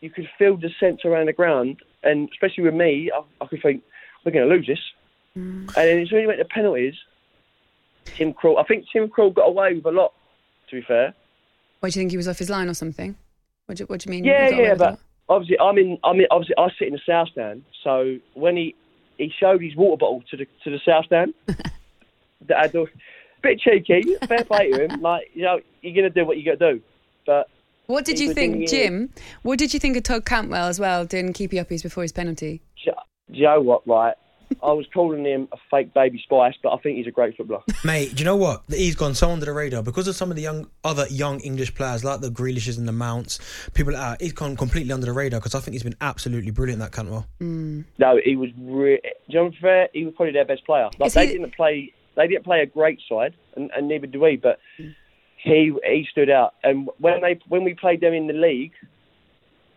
you 0.00 0.10
could 0.10 0.28
feel 0.38 0.56
the 0.56 0.70
sense 0.80 1.04
around 1.04 1.26
the 1.26 1.32
ground, 1.32 1.78
and 2.02 2.28
especially 2.32 2.64
with 2.64 2.74
me, 2.74 3.10
I, 3.14 3.22
I 3.44 3.46
could 3.46 3.62
think 3.62 3.82
we're 4.24 4.32
going 4.32 4.48
to 4.48 4.54
lose 4.54 4.66
this. 4.66 4.80
Hmm. 5.34 5.66
And 5.68 5.74
then 5.76 5.98
as 6.00 6.08
soon 6.08 6.18
as 6.18 6.22
you 6.22 6.28
went 6.28 6.38
to 6.40 6.44
penalties, 6.46 6.94
Tim 8.16 8.32
Krul, 8.32 8.58
I 8.58 8.64
think 8.64 8.86
Tim 8.92 9.08
Krul 9.08 9.34
got 9.34 9.48
away 9.48 9.74
with 9.74 9.86
a 9.86 9.90
lot. 9.90 10.12
To 10.70 10.74
be 10.74 10.82
fair, 10.82 11.14
What 11.78 11.92
do 11.92 11.98
you 11.98 12.02
think 12.02 12.10
he 12.10 12.16
was 12.16 12.26
off 12.26 12.40
his 12.40 12.50
line 12.50 12.68
or 12.68 12.74
something? 12.74 13.14
What 13.66 13.78
do, 13.78 13.84
what 13.84 14.00
do 14.00 14.08
you 14.08 14.16
mean? 14.16 14.24
yeah, 14.24 14.46
he 14.46 14.50
got 14.50 14.58
away 14.58 14.68
yeah, 14.68 14.74
but? 14.74 14.98
Obviously 15.28 15.58
I'm 15.58 15.78
in. 15.78 15.98
I'm 16.04 16.20
in. 16.20 16.26
Obviously, 16.30 16.54
I 16.58 16.68
sit 16.78 16.88
in 16.88 16.94
the 16.94 17.00
south 17.06 17.28
stand. 17.32 17.64
So 17.82 18.18
when 18.34 18.56
he 18.56 18.74
he 19.18 19.32
showed 19.38 19.62
his 19.62 19.76
water 19.76 19.98
bottle 19.98 20.22
to 20.30 20.36
the 20.36 20.46
to 20.64 20.70
the 20.70 20.80
south 20.84 21.06
stand, 21.06 21.34
that 21.46 22.58
I 22.58 22.68
do, 22.68 22.86
bit 23.42 23.60
cheeky. 23.60 24.16
Fair 24.26 24.44
play 24.44 24.70
to 24.70 24.84
him. 24.84 25.00
Like 25.00 25.30
you 25.34 25.42
know, 25.42 25.60
you're 25.82 25.94
gonna 25.94 26.10
do 26.10 26.24
what 26.24 26.36
you 26.38 26.44
got 26.44 26.58
to 26.64 26.74
do. 26.74 26.82
But 27.26 27.48
What 27.86 28.04
did 28.04 28.20
you 28.20 28.34
think, 28.34 28.68
Jim? 28.68 29.10
What 29.42 29.58
did 29.58 29.74
you 29.74 29.80
think 29.80 29.96
of 29.96 30.02
Todd 30.02 30.24
Cantwell 30.24 30.68
as 30.68 30.78
well, 30.78 31.04
doing 31.04 31.32
keepy 31.32 31.56
uppies 31.56 31.82
before 31.82 32.02
his 32.02 32.12
penalty? 32.12 32.62
Do 33.30 33.38
you 33.38 33.44
know 33.44 33.60
what? 33.60 33.86
Right, 33.86 34.14
I 34.62 34.72
was 34.72 34.86
calling 34.92 35.24
him 35.24 35.48
a 35.52 35.56
fake 35.70 35.92
baby 35.94 36.20
Spice, 36.22 36.54
but 36.62 36.72
I 36.72 36.78
think 36.78 36.96
he's 36.98 37.06
a 37.06 37.10
great 37.10 37.36
footballer. 37.36 37.62
Mate, 37.84 38.14
do 38.14 38.18
you 38.18 38.24
know 38.24 38.36
what? 38.36 38.62
He's 38.68 38.94
gone 38.94 39.14
so 39.14 39.30
under 39.30 39.46
the 39.46 39.52
radar 39.52 39.82
because 39.82 40.06
of 40.08 40.14
some 40.16 40.30
of 40.30 40.36
the 40.36 40.42
young 40.42 40.68
other 40.84 41.06
young 41.08 41.40
English 41.40 41.74
players 41.74 42.04
like 42.04 42.20
the 42.20 42.30
Grealishes 42.30 42.78
and 42.78 42.86
the 42.86 42.92
Mounts. 42.92 43.38
People 43.74 43.92
like 43.92 44.18
that. 44.18 44.22
He's 44.24 44.32
gone 44.32 44.56
completely 44.56 44.92
under 44.92 45.06
the 45.06 45.12
radar 45.12 45.40
because 45.40 45.54
I 45.54 45.60
think 45.60 45.72
he's 45.74 45.82
been 45.82 45.96
absolutely 46.00 46.50
brilliant. 46.50 46.80
That 46.80 46.92
Cantwell. 46.92 47.26
Mm. 47.40 47.84
No, 47.98 48.20
he 48.24 48.36
was. 48.36 48.50
Re- 48.58 49.00
John 49.30 49.52
Fair, 49.60 49.88
he 49.92 50.04
was 50.04 50.14
probably 50.14 50.32
their 50.32 50.44
best 50.44 50.64
player. 50.64 50.88
Like 50.98 51.08
Is 51.08 51.14
they 51.14 51.26
he- 51.26 51.32
didn't 51.32 51.54
play. 51.54 51.92
They 52.14 52.26
didn't 52.28 52.44
play 52.44 52.60
a 52.60 52.66
great 52.66 53.00
side, 53.08 53.34
and, 53.56 53.70
and 53.76 53.88
neither 53.88 54.06
do 54.06 54.20
we. 54.20 54.36
But 54.36 54.58
he 55.36 55.72
he 55.84 56.06
stood 56.10 56.30
out. 56.30 56.54
And 56.62 56.88
when 56.98 57.20
they 57.20 57.38
when 57.48 57.64
we 57.64 57.74
played 57.74 58.00
them 58.00 58.14
in 58.14 58.26
the 58.26 58.32
league, 58.32 58.72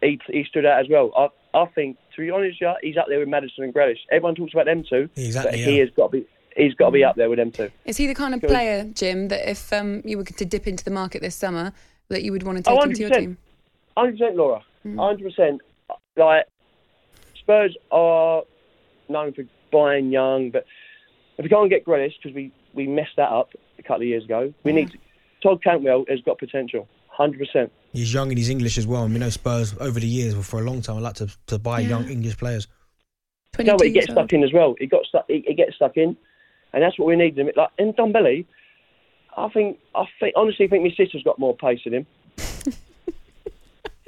he 0.01 0.19
he 0.27 0.43
stood 0.45 0.65
out 0.65 0.79
as 0.79 0.87
well. 0.89 1.11
I 1.17 1.57
I 1.57 1.65
think 1.67 1.97
to 2.19 2.25
be 2.25 2.31
honest, 2.31 2.59
yeah, 2.59 2.73
he's 2.81 2.97
up 2.97 3.07
there 3.07 3.19
with 3.19 3.29
Maddison 3.29 3.63
and 3.63 3.73
Grealish. 3.73 3.99
Everyone 4.11 4.35
talks 4.35 4.53
about 4.53 4.65
them 4.65 4.83
two, 4.83 5.09
Exactly, 5.15 5.51
but 5.51 5.59
he 5.59 5.77
yeah. 5.77 5.85
has 5.85 5.89
got 5.95 6.11
to 6.11 6.19
be 6.19 6.27
he's 6.55 6.73
got 6.73 6.87
to 6.87 6.91
be 6.91 7.03
up 7.03 7.15
there 7.15 7.29
with 7.29 7.39
them 7.39 7.51
two. 7.51 7.71
Is 7.85 7.97
he 7.97 8.07
the 8.07 8.15
kind 8.15 8.33
of 8.33 8.41
player, 8.41 8.83
Jim, 8.93 9.29
that 9.29 9.49
if 9.49 9.71
um, 9.71 10.01
you 10.03 10.17
were 10.17 10.25
to 10.25 10.45
dip 10.45 10.67
into 10.67 10.83
the 10.83 10.91
market 10.91 11.21
this 11.21 11.35
summer, 11.35 11.71
that 12.09 12.23
you 12.23 12.31
would 12.31 12.43
want 12.43 12.57
to 12.57 12.63
take 12.63 12.77
Oh, 12.77 12.81
into 12.81 13.01
your 13.01 13.09
team? 13.09 13.37
Hundred 13.95 14.17
percent, 14.17 14.35
Laura. 14.35 14.61
Mm. 14.85 14.97
Hundred 14.97 15.23
percent. 15.23 15.61
Like 16.17 16.45
Spurs 17.35 17.75
are 17.91 18.43
known 19.07 19.33
for 19.33 19.43
buying 19.71 20.11
young, 20.11 20.51
but 20.51 20.65
if 21.37 21.43
we 21.43 21.49
can't 21.49 21.69
get 21.69 21.85
Grealish 21.85 22.13
because 22.21 22.35
we 22.35 22.51
we 22.73 22.85
messed 22.85 23.15
that 23.15 23.31
up 23.31 23.53
a 23.77 23.83
couple 23.83 24.01
of 24.01 24.07
years 24.07 24.25
ago, 24.25 24.53
we 24.63 24.73
need 24.73 24.99
Todd 25.41 25.63
Cantwell 25.63 26.03
has 26.09 26.19
got 26.21 26.37
potential. 26.37 26.87
Hundred 27.07 27.39
percent. 27.39 27.71
He's 27.93 28.13
young 28.13 28.29
and 28.29 28.37
he's 28.37 28.49
English 28.49 28.77
as 28.77 28.85
well. 28.85 29.03
And 29.03 29.13
we 29.13 29.19
know 29.19 29.29
Spurs 29.29 29.73
over 29.79 29.99
the 29.99 30.07
years, 30.07 30.33
well, 30.35 30.43
for 30.43 30.59
a 30.59 30.63
long 30.63 30.81
time, 30.81 30.97
I 30.97 30.99
like 30.99 31.15
to, 31.15 31.27
to 31.47 31.57
buy 31.57 31.79
Yeah. 31.79 31.89
young 31.89 32.09
English 32.09 32.37
players. 32.37 32.67
No, 33.57 33.77
but 33.77 33.87
he 33.87 33.93
gets 33.93 34.11
stuck 34.11 34.31
in 34.31 34.43
as 34.43 34.53
well. 34.53 34.75
He 34.79 34.85
got 34.85 35.05
stuck. 35.05 35.25
He, 35.27 35.43
he 35.45 35.53
gets 35.55 35.75
stuck 35.75 35.97
in, 35.97 36.15
and 36.71 36.83
that's 36.83 36.97
what 36.99 37.07
we 37.07 37.15
need. 37.15 37.37
Him 37.37 37.49
like 37.55 37.69
Ndombele. 37.79 38.45
I 39.35 39.49
think 39.49 39.79
I 39.95 40.05
think 40.19 40.33
honestly 40.35 40.67
think 40.67 40.83
my 40.83 40.93
sister's 40.95 41.23
got 41.23 41.39
more 41.39 41.55
pace 41.57 41.79
than 41.83 41.93
him. 41.95 42.05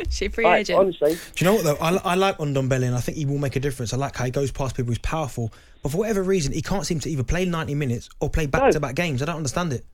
she 0.10 0.28
free 0.30 0.44
Like, 0.44 0.62
agent. 0.62 0.80
Honestly, 0.80 1.14
Do 1.14 1.20
you 1.38 1.46
know 1.46 1.56
what 1.56 1.64
though? 1.64 1.78
I, 1.82 1.96
I 2.12 2.16
like 2.16 2.38
Ndombele 2.38 2.86
and 2.86 2.96
I 2.96 3.00
think 3.02 3.18
he 3.18 3.26
will 3.26 3.38
make 3.38 3.56
a 3.56 3.60
difference. 3.60 3.94
I 3.94 3.98
like 3.98 4.16
how 4.16 4.26
he 4.26 4.32
goes 4.32 4.52
past 4.52 4.76
people. 4.76 4.92
He's 4.92 5.00
powerful, 5.00 5.52
but 5.84 5.92
for 5.92 5.98
whatever 6.00 6.24
reason, 6.24 6.54
he 6.54 6.62
can't 6.62 6.86
seem 6.86 7.00
to 7.02 7.10
either 7.10 7.24
play 7.24 7.46
ninety 7.46 7.76
minutes 7.76 8.10
or 8.20 8.30
play 8.30 8.46
back 8.46 8.72
to 8.72 8.80
back 8.80 8.96
games. 8.96 9.22
I 9.22 9.26
don't 9.26 9.38
understand 9.38 9.74
it. 9.74 9.86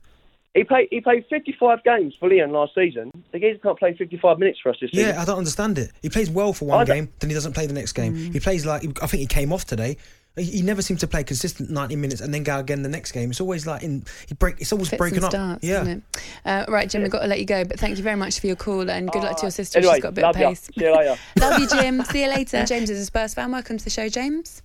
He 0.54 0.64
played 0.64 0.88
he 0.90 1.00
played 1.00 1.24
55 1.30 1.84
games 1.84 2.14
for 2.18 2.28
Lyon 2.28 2.50
last 2.52 2.74
season. 2.74 3.10
The 3.32 3.38
geezer 3.38 3.58
can't 3.58 3.78
play 3.78 3.94
55 3.96 4.38
minutes 4.38 4.58
for 4.62 4.70
us 4.70 4.76
this 4.80 4.90
season. 4.90 5.08
Yeah, 5.10 5.20
I 5.20 5.24
don't 5.24 5.38
understand 5.38 5.78
it. 5.78 5.92
He 6.02 6.08
plays 6.08 6.30
well 6.30 6.52
for 6.52 6.64
one 6.64 6.86
game, 6.86 7.12
then 7.20 7.30
he 7.30 7.34
doesn't 7.34 7.52
play 7.52 7.66
the 7.66 7.74
next 7.74 7.92
game. 7.92 8.14
Mm. 8.16 8.32
He 8.32 8.40
plays 8.40 8.64
like 8.66 8.82
I 9.02 9.06
think 9.06 9.20
he 9.20 9.26
came 9.26 9.52
off 9.52 9.64
today. 9.66 9.98
He, 10.36 10.44
he 10.44 10.62
never 10.62 10.82
seems 10.82 11.00
to 11.00 11.06
play 11.06 11.22
consistent 11.22 11.68
ninety 11.70 11.96
minutes 11.96 12.20
and 12.20 12.32
then 12.32 12.42
go 12.44 12.58
again 12.58 12.82
the 12.82 12.88
next 12.88 13.12
game. 13.12 13.30
It's 13.30 13.40
always 13.40 13.66
like 13.66 13.82
in 13.82 14.04
he 14.26 14.34
break. 14.34 14.60
It's 14.60 14.72
always 14.72 14.88
Fits 14.88 14.98
breaking 14.98 15.18
and 15.18 15.24
up. 15.26 15.30
starts, 15.32 15.64
yeah. 15.64 15.82
isn't 15.82 16.04
it? 16.14 16.22
Uh, 16.44 16.64
right, 16.68 16.88
Jim, 16.88 17.02
we've 17.02 17.10
got 17.10 17.20
to 17.20 17.26
let 17.28 17.38
you 17.40 17.46
go, 17.46 17.64
but 17.64 17.78
thank 17.78 17.96
you 17.98 18.02
very 18.02 18.16
much 18.16 18.40
for 18.40 18.46
your 18.46 18.56
call 18.56 18.88
and 18.90 19.10
good 19.10 19.22
luck 19.22 19.36
to 19.38 19.42
your 19.42 19.50
sister. 19.50 19.78
anyway, 19.78 19.94
She's 19.94 20.02
got 20.02 20.08
a 20.08 20.12
bit 20.12 20.24
of 20.24 20.36
ya. 20.38 20.48
pace. 20.48 20.60
See 20.62 20.84
you 20.84 20.96
later. 20.96 21.16
love 21.40 21.58
you, 21.60 21.68
Jim. 21.68 22.02
See 22.04 22.22
you 22.22 22.28
later. 22.30 22.64
James 22.66 22.88
is 22.88 23.00
a 23.00 23.04
Spurs 23.04 23.34
fan. 23.34 23.52
Welcome 23.52 23.78
to 23.78 23.84
the 23.84 23.90
show, 23.90 24.08
James. 24.08 24.62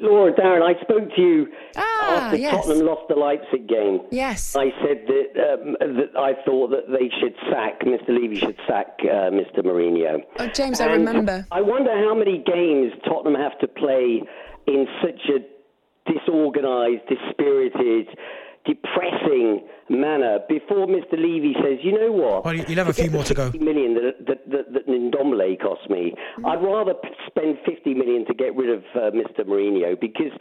Laura, 0.00 0.32
Darren, 0.32 0.62
I 0.62 0.80
spoke 0.82 1.08
to 1.16 1.20
you 1.20 1.46
Ah, 1.76 2.26
after 2.26 2.36
yes. 2.36 2.54
Tottenham 2.54 2.86
lost 2.86 3.02
the 3.08 3.16
Leipzig 3.16 3.66
game. 3.68 4.00
Yes. 4.12 4.54
I 4.54 4.66
said 4.80 5.06
that, 5.08 5.52
um, 5.52 5.76
that 5.80 6.16
I 6.16 6.34
thought 6.44 6.70
that 6.70 6.86
they 6.88 7.10
should 7.20 7.34
sack, 7.50 7.80
Mr. 7.80 8.10
Levy 8.10 8.36
should 8.36 8.58
sack 8.68 8.94
uh, 9.02 9.30
Mr. 9.34 9.58
Mourinho. 9.64 10.20
Oh, 10.38 10.46
James, 10.48 10.80
I 10.80 10.86
remember. 10.86 11.44
I 11.50 11.60
wonder 11.62 11.90
how 11.96 12.14
many 12.14 12.38
games 12.46 12.92
Tottenham 13.08 13.34
have 13.40 13.58
to 13.58 13.66
play 13.66 14.22
in 14.68 14.86
such 15.02 15.20
a 15.30 16.12
disorganised, 16.12 17.02
dispirited, 17.08 18.08
depressing 18.68 19.66
manner 19.88 20.40
before 20.48 20.86
Mr. 20.86 21.12
Levy 21.12 21.54
says, 21.62 21.78
you 21.82 21.92
know 21.92 22.12
what? 22.12 22.44
Well, 22.44 22.54
you'll 22.54 22.78
have 22.78 22.88
a 22.88 22.92
few 22.92 23.10
more 23.10 23.24
to 23.24 23.34
go. 23.34 23.50
50 23.50 23.58
million 23.64 23.94
that, 23.94 24.26
that, 24.26 24.50
that, 24.50 24.72
that 24.74 24.86
Ndombele 24.86 25.58
cost 25.60 25.88
me. 25.88 26.14
I'd 26.44 26.62
rather 26.62 26.92
spend 27.26 27.58
50 27.64 27.94
million 27.94 28.26
to 28.26 28.34
get 28.34 28.54
rid 28.54 28.70
of 28.70 28.84
uh, 28.94 29.10
Mr. 29.16 29.46
Mourinho 29.46 29.98
because 29.98 30.32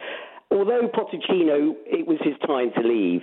although 0.52 0.90
Pochettino, 0.94 1.74
it 1.86 2.06
was 2.06 2.18
his 2.22 2.36
time 2.46 2.72
to 2.76 2.88
leave. 2.88 3.22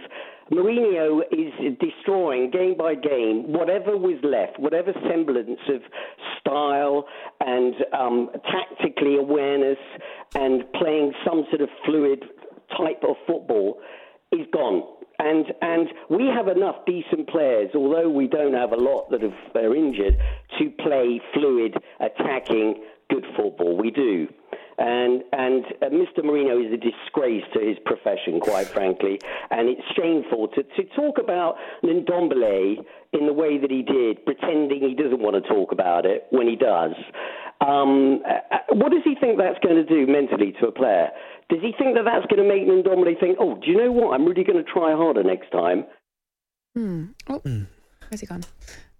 Mourinho 0.51 1.21
is 1.33 1.77
destroying 1.81 2.51
game 2.51 2.77
by 2.77 2.95
game 2.95 3.53
whatever 3.53 3.97
was 3.97 4.19
left, 4.23 4.59
whatever 4.59 4.93
semblance 5.09 5.61
of 5.69 5.81
style 6.41 7.07
and 7.41 7.75
um, 7.99 8.31
tactically 8.45 9.17
awareness 9.17 9.79
and 10.35 10.65
playing 10.73 11.13
some 11.27 11.45
sort 11.51 11.63
of 11.63 11.69
fluid 11.87 12.25
type 12.77 13.03
of 13.09 13.17
football 13.27 13.81
is 14.35 14.47
gone. 14.53 14.83
And 15.19 15.47
and 15.63 15.89
we 16.11 16.27
have 16.27 16.49
enough 16.49 16.77
decent 16.87 17.29
players, 17.29 17.71
although 17.75 18.11
we 18.11 18.27
don't 18.27 18.55
have 18.55 18.73
a 18.73 18.77
lot 18.77 19.11
that 19.11 19.23
have, 19.23 19.35
are 19.55 19.75
injured, 19.75 20.17
to 20.59 20.71
play 20.71 21.21
fluid, 21.33 21.77
attacking, 22.01 22.83
good 23.11 23.25
football. 23.37 23.77
We 23.77 23.91
do. 23.91 24.29
And 24.77 25.23
and 25.33 25.65
uh, 25.81 25.87
Mr. 25.87 26.25
Mourinho 26.25 26.67
is 26.67 26.73
a 26.73 26.77
disgrace 26.77 27.45
to 27.55 27.61
his 27.61 27.79
profession, 27.85 28.41
quite 28.41 28.67
frankly. 28.67 29.21
And 29.51 29.69
it's 29.69 29.83
shameful 29.97 30.49
to, 30.49 30.63
to 30.65 30.85
talk 30.97 31.19
about 31.19 31.57
Ndombele 31.85 32.85
in 33.13 33.27
the 33.27 33.33
way 33.33 33.59
that 33.59 33.71
he 33.71 33.83
did, 33.83 34.25
pretending 34.25 34.81
he 34.81 34.95
doesn't 34.95 35.21
want 35.21 35.41
to 35.41 35.49
talk 35.49 35.71
about 35.71 36.07
it 36.07 36.27
when 36.31 36.49
he 36.49 36.57
does. 36.57 36.93
Um, 37.61 38.23
uh, 38.27 38.59
what 38.73 38.91
does 38.91 39.03
he 39.05 39.15
think 39.15 39.39
that's 39.39 39.59
going 39.65 39.77
to 39.77 39.87
do 39.87 40.11
mentally 40.11 40.53
to 40.61 40.67
a 40.67 40.73
player? 40.73 41.11
Does 41.49 41.61
he 41.61 41.73
think 41.79 41.95
that 41.97 42.05
that's 42.05 42.27
going 42.27 42.43
to 42.43 42.49
make 42.49 42.67
Ndombele 42.67 43.19
think, 43.21 43.37
oh, 43.39 43.57
do 43.57 43.71
you 43.71 43.77
know 43.77 43.93
what? 43.93 44.15
I'm 44.15 44.25
really 44.25 44.45
going 44.45 44.63
to 44.63 44.71
try 44.71 44.95
harder 44.95 45.23
next 45.23 45.51
time? 45.51 45.85
Hmm. 46.75 47.07
Oh, 47.29 47.41
where's 48.09 48.21
he 48.21 48.27
gone? 48.27 48.45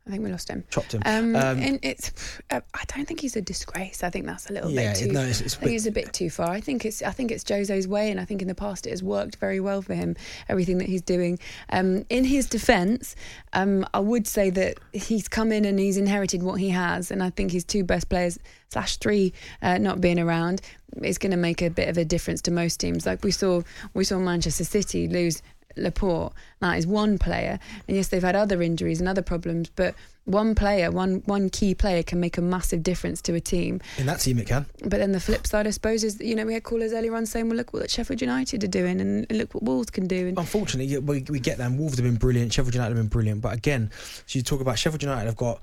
I 0.07 0.11
think 0.11 0.23
we 0.23 0.31
lost 0.31 0.51
him. 0.51 0.65
Chopped 0.69 0.93
him. 0.93 1.03
Um, 1.07 1.35
Um, 1.35 1.59
and 1.63 1.79
it's. 1.83 2.13
Uh, 2.51 2.61
I 2.75 2.83
don't 2.95 3.07
think 3.09 3.21
he's 3.21 3.37
a 3.37 3.41
disgrace. 3.41 4.03
I 4.03 4.11
think 4.11 4.27
that's 4.27 4.51
a 4.51 4.53
little 4.53 4.71
Yeah, 4.71 4.93
bit 4.93 4.99
too. 5.07 5.13
no, 5.13 5.21
it's- 5.21 5.41
it's 5.41 5.55
I 5.55 5.57
a 5.57 5.61
think 5.61 5.71
bit- 5.71 5.77
it's 5.77 5.87
a 5.87 5.91
bit 5.93 6.13
too 6.13 6.29
far. 6.31 6.51
I 6.51 6.61
think 6.61 6.85
it's. 6.85 7.01
I 7.03 7.11
think 7.11 7.31
it's 7.33 7.43
Jose's 7.49 7.89
way, 7.89 8.11
and 8.11 8.21
I 8.21 8.27
think 8.27 8.43
in 8.43 8.49
the 8.49 8.55
past 8.55 8.87
it 8.87 8.91
has 8.91 9.03
worked 9.03 9.37
very 9.37 9.61
well 9.61 9.81
for 9.81 9.95
him. 9.95 10.15
Everything 10.49 10.77
that 10.79 10.89
he's 10.89 11.01
doing. 11.03 11.39
Um, 11.71 12.05
in 12.11 12.25
his 12.25 12.47
defence, 12.47 13.17
um, 13.55 13.87
I 13.95 14.01
would 14.01 14.27
say 14.27 14.51
that 14.51 14.79
he's 14.93 15.27
come 15.27 15.51
in 15.53 15.65
and 15.65 15.79
he's 15.79 15.97
inherited 15.97 16.43
what 16.43 16.61
he 16.61 16.69
has, 16.69 17.11
and 17.11 17.23
I 17.23 17.31
think 17.31 17.51
his 17.53 17.65
two 17.65 17.83
best 17.83 18.11
players 18.11 18.39
slash 18.69 18.99
three 18.99 19.33
uh, 19.63 19.79
not 19.79 20.01
being 20.03 20.19
around 20.19 20.61
is 21.03 21.17
going 21.19 21.31
to 21.31 21.37
make 21.37 21.63
a 21.63 21.71
bit 21.71 21.89
of 21.89 21.97
a 21.97 22.05
difference 22.05 22.41
to 22.43 22.51
most 22.51 22.79
teams. 22.79 23.07
Like 23.07 23.25
we 23.25 23.31
saw, 23.31 23.63
we 23.95 24.05
saw 24.05 24.19
Manchester 24.19 24.65
City 24.65 25.09
lose 25.09 25.43
Laporte. 25.77 26.33
That 26.61 26.79
is 26.79 26.87
one 26.87 27.19
player, 27.19 27.59
and 27.87 27.97
yes, 27.97 28.09
they've 28.09 28.23
had 28.23 28.37
other 28.37 28.63
injuries 28.63 29.01
and 29.01 29.09
other 29.09 29.23
problems, 29.23 29.71
but 29.75 29.95
one 30.25 30.55
player, 30.55 30.91
one 30.91 31.23
one 31.27 31.51
key 31.51 31.75
player, 31.75 32.03
can 32.03 32.21
make 32.21 32.39
a 32.39 32.41
massive 32.41 32.83
difference 32.83 33.21
to 33.23 33.35
a 33.35 33.41
team. 33.41 33.81
In 33.99 34.07
that 34.07 34.21
team, 34.21 34.39
it 34.39 34.47
can. 34.47 34.67
But 34.81 34.99
then 34.99 35.13
the 35.13 35.21
flip 35.21 35.47
side, 35.47 35.67
I 35.67 35.71
suppose, 35.71 36.03
is 36.03 36.17
that, 36.19 36.27
you 36.27 36.35
know 36.35 36.47
we 36.47 36.55
had 36.55 36.65
callers 36.65 36.93
earlier 36.93 37.15
on 37.15 37.27
saying, 37.27 37.49
"Well, 37.49 37.57
look 37.57 37.73
what 37.73 37.91
Sheffield 37.91 38.21
United 38.21 38.65
are 38.65 38.69
doing, 38.69 39.01
and 39.01 39.27
look 39.31 39.55
what 39.55 39.63
Wolves 39.63 39.91
can 39.91 40.07
do." 40.07 40.29
And 40.29 40.39
Unfortunately, 40.39 40.99
we, 40.99 41.25
we 41.29 41.41
get 41.41 41.59
them. 41.59 41.77
Wolves 41.77 41.97
have 41.97 42.05
been 42.05 42.17
brilliant. 42.17 42.53
Sheffield 42.53 42.75
United 42.75 42.97
have 42.97 43.03
been 43.03 43.09
brilliant. 43.09 43.43
But 43.43 43.55
again, 43.55 43.91
so 44.27 44.39
you 44.39 44.43
talk 44.43 44.61
about 44.61 44.79
Sheffield 44.79 45.03
United 45.03 45.27
have 45.27 45.37
got 45.37 45.61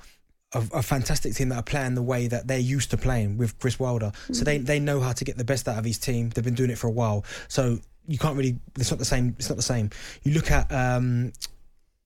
a, 0.53 0.63
a 0.73 0.81
fantastic 0.81 1.33
team 1.33 1.49
that 1.49 1.55
are 1.55 1.63
playing 1.63 1.95
the 1.95 2.03
way 2.03 2.27
that 2.27 2.47
they're 2.47 2.59
used 2.59 2.91
to 2.91 2.97
playing 2.97 3.37
with 3.37 3.57
Chris 3.59 3.79
Wilder. 3.79 4.11
So 4.27 4.33
mm-hmm. 4.33 4.43
they, 4.43 4.57
they 4.57 4.79
know 4.79 4.99
how 4.99 5.13
to 5.13 5.23
get 5.23 5.37
the 5.37 5.43
best 5.43 5.67
out 5.67 5.77
of 5.77 5.85
his 5.85 5.97
team. 5.97 6.29
They've 6.29 6.43
been 6.43 6.55
doing 6.55 6.69
it 6.69 6.77
for 6.77 6.87
a 6.87 6.91
while. 6.91 7.25
So 7.47 7.79
you 8.07 8.17
can't 8.17 8.35
really. 8.35 8.59
It's 8.77 8.91
not 8.91 8.99
the 8.99 9.05
same. 9.05 9.35
It's 9.37 9.49
not 9.49 9.55
the 9.55 9.61
same. 9.63 9.89
You 10.23 10.33
look 10.33 10.51
at. 10.51 10.71
Um, 10.71 11.33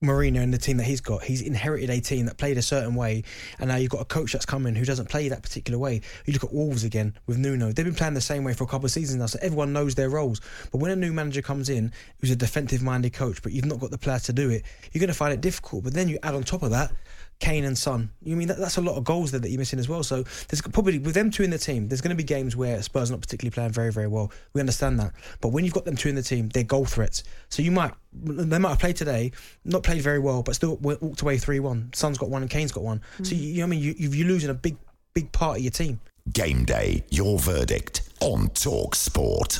Mourinho 0.03 0.41
and 0.41 0.53
the 0.53 0.57
team 0.57 0.77
that 0.77 0.83
he's 0.83 1.01
got, 1.01 1.23
he's 1.23 1.41
inherited 1.41 1.89
a 1.89 1.99
team 1.99 2.25
that 2.25 2.37
played 2.37 2.57
a 2.57 2.61
certain 2.61 2.95
way, 2.95 3.23
and 3.59 3.69
now 3.69 3.77
you've 3.77 3.89
got 3.89 4.01
a 4.01 4.05
coach 4.05 4.33
that's 4.33 4.45
coming 4.45 4.75
who 4.75 4.85
doesn't 4.85 5.09
play 5.09 5.29
that 5.29 5.41
particular 5.41 5.79
way. 5.79 6.01
You 6.25 6.33
look 6.33 6.43
at 6.43 6.53
Wolves 6.53 6.83
again 6.83 7.17
with 7.27 7.37
Nuno; 7.37 7.71
they've 7.71 7.85
been 7.85 7.95
playing 7.95 8.13
the 8.13 8.21
same 8.21 8.43
way 8.43 8.53
for 8.53 8.65
a 8.65 8.67
couple 8.67 8.85
of 8.85 8.91
seasons 8.91 9.19
now, 9.19 9.25
so 9.25 9.39
everyone 9.41 9.73
knows 9.73 9.95
their 9.95 10.09
roles. 10.09 10.41
But 10.71 10.79
when 10.79 10.91
a 10.91 10.95
new 10.95 11.13
manager 11.13 11.41
comes 11.41 11.69
in, 11.69 11.91
who's 12.19 12.29
a 12.29 12.35
defensive-minded 12.35 13.13
coach, 13.13 13.41
but 13.41 13.53
you've 13.53 13.65
not 13.65 13.79
got 13.79 13.89
the 13.89 13.97
players 13.97 14.23
to 14.23 14.33
do 14.33 14.49
it, 14.49 14.63
you're 14.91 14.99
going 14.99 15.07
to 15.07 15.13
find 15.13 15.33
it 15.33 15.41
difficult. 15.41 15.85
But 15.85 15.93
then 15.93 16.09
you 16.09 16.19
add 16.23 16.35
on 16.35 16.43
top 16.43 16.61
of 16.61 16.71
that. 16.71 16.91
Kane 17.39 17.65
and 17.65 17.77
Son. 17.77 18.09
You 18.23 18.35
mean 18.35 18.47
that, 18.47 18.57
that's 18.57 18.77
a 18.77 18.81
lot 18.81 18.95
of 18.95 19.03
goals 19.03 19.31
there 19.31 19.39
that 19.39 19.49
you're 19.49 19.59
missing 19.59 19.79
as 19.79 19.89
well. 19.89 20.03
So 20.03 20.23
there's 20.47 20.61
probably 20.61 20.99
with 20.99 21.13
them 21.15 21.31
two 21.31 21.43
in 21.43 21.49
the 21.49 21.57
team, 21.57 21.87
there's 21.87 22.01
going 22.01 22.15
to 22.15 22.15
be 22.15 22.23
games 22.23 22.55
where 22.55 22.81
Spurs 22.81 23.09
are 23.09 23.13
not 23.13 23.21
particularly 23.21 23.51
playing 23.51 23.71
very 23.71 23.91
very 23.91 24.07
well. 24.07 24.31
We 24.53 24.61
understand 24.61 24.99
that, 24.99 25.13
but 25.41 25.49
when 25.49 25.65
you've 25.65 25.73
got 25.73 25.85
them 25.85 25.95
two 25.95 26.09
in 26.09 26.15
the 26.15 26.23
team, 26.23 26.49
they're 26.49 26.63
goal 26.63 26.85
threats. 26.85 27.23
So 27.49 27.61
you 27.61 27.71
might 27.71 27.93
they 28.13 28.57
might 28.57 28.69
have 28.69 28.79
played 28.79 28.95
today, 28.95 29.31
not 29.65 29.83
played 29.83 30.01
very 30.01 30.19
well, 30.19 30.43
but 30.43 30.55
still 30.55 30.77
walked 30.77 31.21
away 31.21 31.37
three 31.37 31.59
one. 31.59 31.91
Son's 31.93 32.17
got 32.17 32.29
one 32.29 32.41
and 32.41 32.49
Kane's 32.51 32.71
got 32.71 32.83
one. 32.83 33.01
Mm. 33.19 33.27
So 33.27 33.35
you, 33.35 33.41
you 33.41 33.57
know 33.59 33.63
I 33.65 33.67
mean 33.67 33.81
you, 33.81 33.93
you're 33.97 34.27
losing 34.27 34.49
a 34.49 34.53
big 34.53 34.77
big 35.13 35.31
part 35.31 35.57
of 35.57 35.63
your 35.63 35.71
team. 35.71 35.99
Game 36.33 36.65
day, 36.65 37.03
your 37.09 37.37
verdict 37.37 38.09
on 38.21 38.47
Talk 38.49 38.95
Sport. 38.95 39.59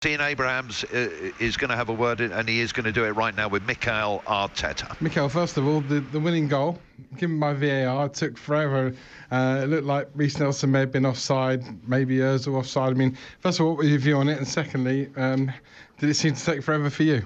Dean 0.00 0.20
Abrahams 0.20 0.84
uh, 0.84 1.10
is 1.40 1.56
going 1.56 1.70
to 1.70 1.76
have 1.76 1.88
a 1.88 1.92
word, 1.92 2.20
and 2.20 2.48
he 2.48 2.60
is 2.60 2.70
going 2.70 2.84
to 2.84 2.92
do 2.92 3.04
it 3.04 3.10
right 3.16 3.34
now 3.34 3.48
with 3.48 3.66
Mikel 3.66 4.22
Arteta. 4.28 5.00
Mikel, 5.00 5.28
first 5.28 5.56
of 5.56 5.66
all, 5.66 5.80
the, 5.80 5.98
the 5.98 6.20
winning 6.20 6.46
goal, 6.46 6.78
given 7.16 7.40
by 7.40 7.52
VAR, 7.52 8.06
it 8.06 8.14
took 8.14 8.38
forever. 8.38 8.94
Uh, 9.32 9.62
it 9.64 9.66
looked 9.66 9.86
like 9.86 10.08
Reiss 10.14 10.38
Nelson 10.38 10.70
may 10.70 10.78
have 10.78 10.92
been 10.92 11.04
offside, 11.04 11.64
maybe 11.88 12.18
Ozil 12.18 12.54
offside. 12.54 12.92
I 12.92 12.94
mean, 12.94 13.18
first 13.40 13.58
of 13.58 13.66
all, 13.66 13.72
what 13.72 13.78
was 13.78 13.88
your 13.88 13.98
view 13.98 14.16
on 14.18 14.28
it? 14.28 14.38
And 14.38 14.46
secondly, 14.46 15.10
um, 15.16 15.50
did 15.98 16.10
it 16.10 16.14
seem 16.14 16.32
to 16.32 16.44
take 16.44 16.62
forever 16.62 16.90
for 16.90 17.02
you? 17.02 17.24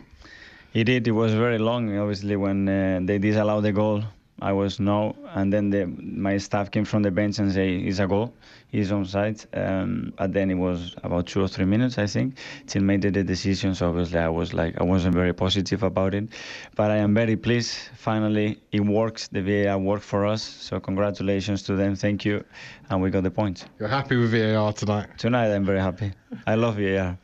It 0.73 0.85
did. 0.85 1.07
It 1.07 1.13
was 1.13 1.35
very 1.35 1.59
long, 1.59 1.99
obviously, 1.99 2.37
when 2.37 2.67
uh, 2.71 3.01
they 3.03 3.19
disallowed 3.19 3.65
the 3.65 3.73
goal. 3.73 4.03
I 4.43 4.53
was 4.53 4.81
no, 4.81 5.15
and 5.35 5.53
then 5.53 5.71
the, 5.71 5.87
my 5.87 6.37
staff 6.37 6.73
came 6.73 6.85
from 6.85 7.03
the 7.03 7.13
bench 7.13 7.39
and 7.39 7.53
say 7.53 7.77
it's 7.77 8.01
a 8.01 8.09
goal, 8.09 8.35
he's 8.67 8.91
onside. 8.91 9.47
Um, 9.57 10.13
and 10.19 10.35
then 10.35 10.51
it 10.51 10.57
was 10.57 10.97
about 11.05 11.29
two 11.29 11.41
or 11.41 11.47
three 11.47 11.65
minutes, 11.65 11.97
I 11.97 12.09
think, 12.09 12.39
till 12.67 12.83
made 12.83 13.03
the 13.03 13.23
decision. 13.23 13.75
So 13.77 13.89
obviously 13.89 14.19
I 14.19 14.29
was 14.29 14.53
like 14.53 14.81
I 14.81 14.83
wasn't 14.83 15.15
very 15.15 15.33
positive 15.33 15.85
about 15.85 16.13
it, 16.15 16.29
but 16.75 16.91
I 16.91 16.97
am 16.97 17.15
very 17.15 17.37
pleased. 17.37 17.77
Finally, 17.95 18.61
it 18.73 18.81
works. 18.81 19.29
The 19.29 19.43
VAR 19.43 19.79
worked 19.79 20.05
for 20.05 20.27
us. 20.27 20.43
So 20.43 20.81
congratulations 20.81 21.63
to 21.65 21.77
them. 21.77 21.95
Thank 21.95 22.25
you, 22.25 22.45
and 22.91 23.01
we 23.01 23.11
got 23.11 23.23
the 23.23 23.31
point. 23.31 23.67
You're 23.79 23.89
happy 23.89 24.17
with 24.17 24.33
VAR 24.33 24.73
tonight? 24.73 25.07
Tonight 25.19 25.55
I'm 25.55 25.65
very 25.65 25.81
happy. 25.81 26.13
I 26.49 26.57
love 26.57 26.77
VAR. 26.79 27.17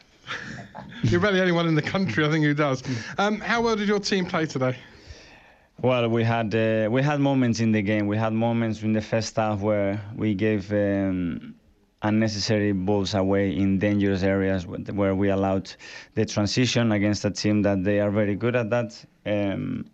You're 1.02 1.18
about 1.18 1.32
the 1.32 1.40
only 1.40 1.52
one 1.52 1.66
in 1.66 1.74
the 1.74 1.82
country, 1.82 2.24
I 2.24 2.30
think, 2.30 2.44
who 2.44 2.54
does. 2.54 2.84
Um, 3.18 3.40
how 3.40 3.60
well 3.62 3.74
did 3.74 3.88
your 3.88 3.98
team 3.98 4.24
play 4.24 4.46
today? 4.46 4.76
Well, 5.80 6.08
we 6.08 6.24
had 6.24 6.52
uh, 6.56 6.88
we 6.90 7.02
had 7.02 7.20
moments 7.20 7.60
in 7.60 7.70
the 7.70 7.82
game. 7.82 8.08
We 8.08 8.16
had 8.16 8.32
moments 8.32 8.82
in 8.82 8.92
the 8.92 9.00
first 9.00 9.36
half 9.36 9.60
where 9.60 10.02
we 10.16 10.34
gave 10.34 10.72
um, 10.72 11.54
unnecessary 12.02 12.72
balls 12.72 13.14
away 13.14 13.56
in 13.56 13.78
dangerous 13.78 14.24
areas 14.24 14.66
where 14.66 15.14
we 15.14 15.28
allowed 15.28 15.72
the 16.14 16.26
transition 16.26 16.90
against 16.90 17.24
a 17.24 17.30
team 17.30 17.62
that 17.62 17.84
they 17.84 18.00
are 18.00 18.10
very 18.10 18.34
good 18.34 18.56
at 18.56 18.70
that. 18.70 19.04
Um, 19.24 19.84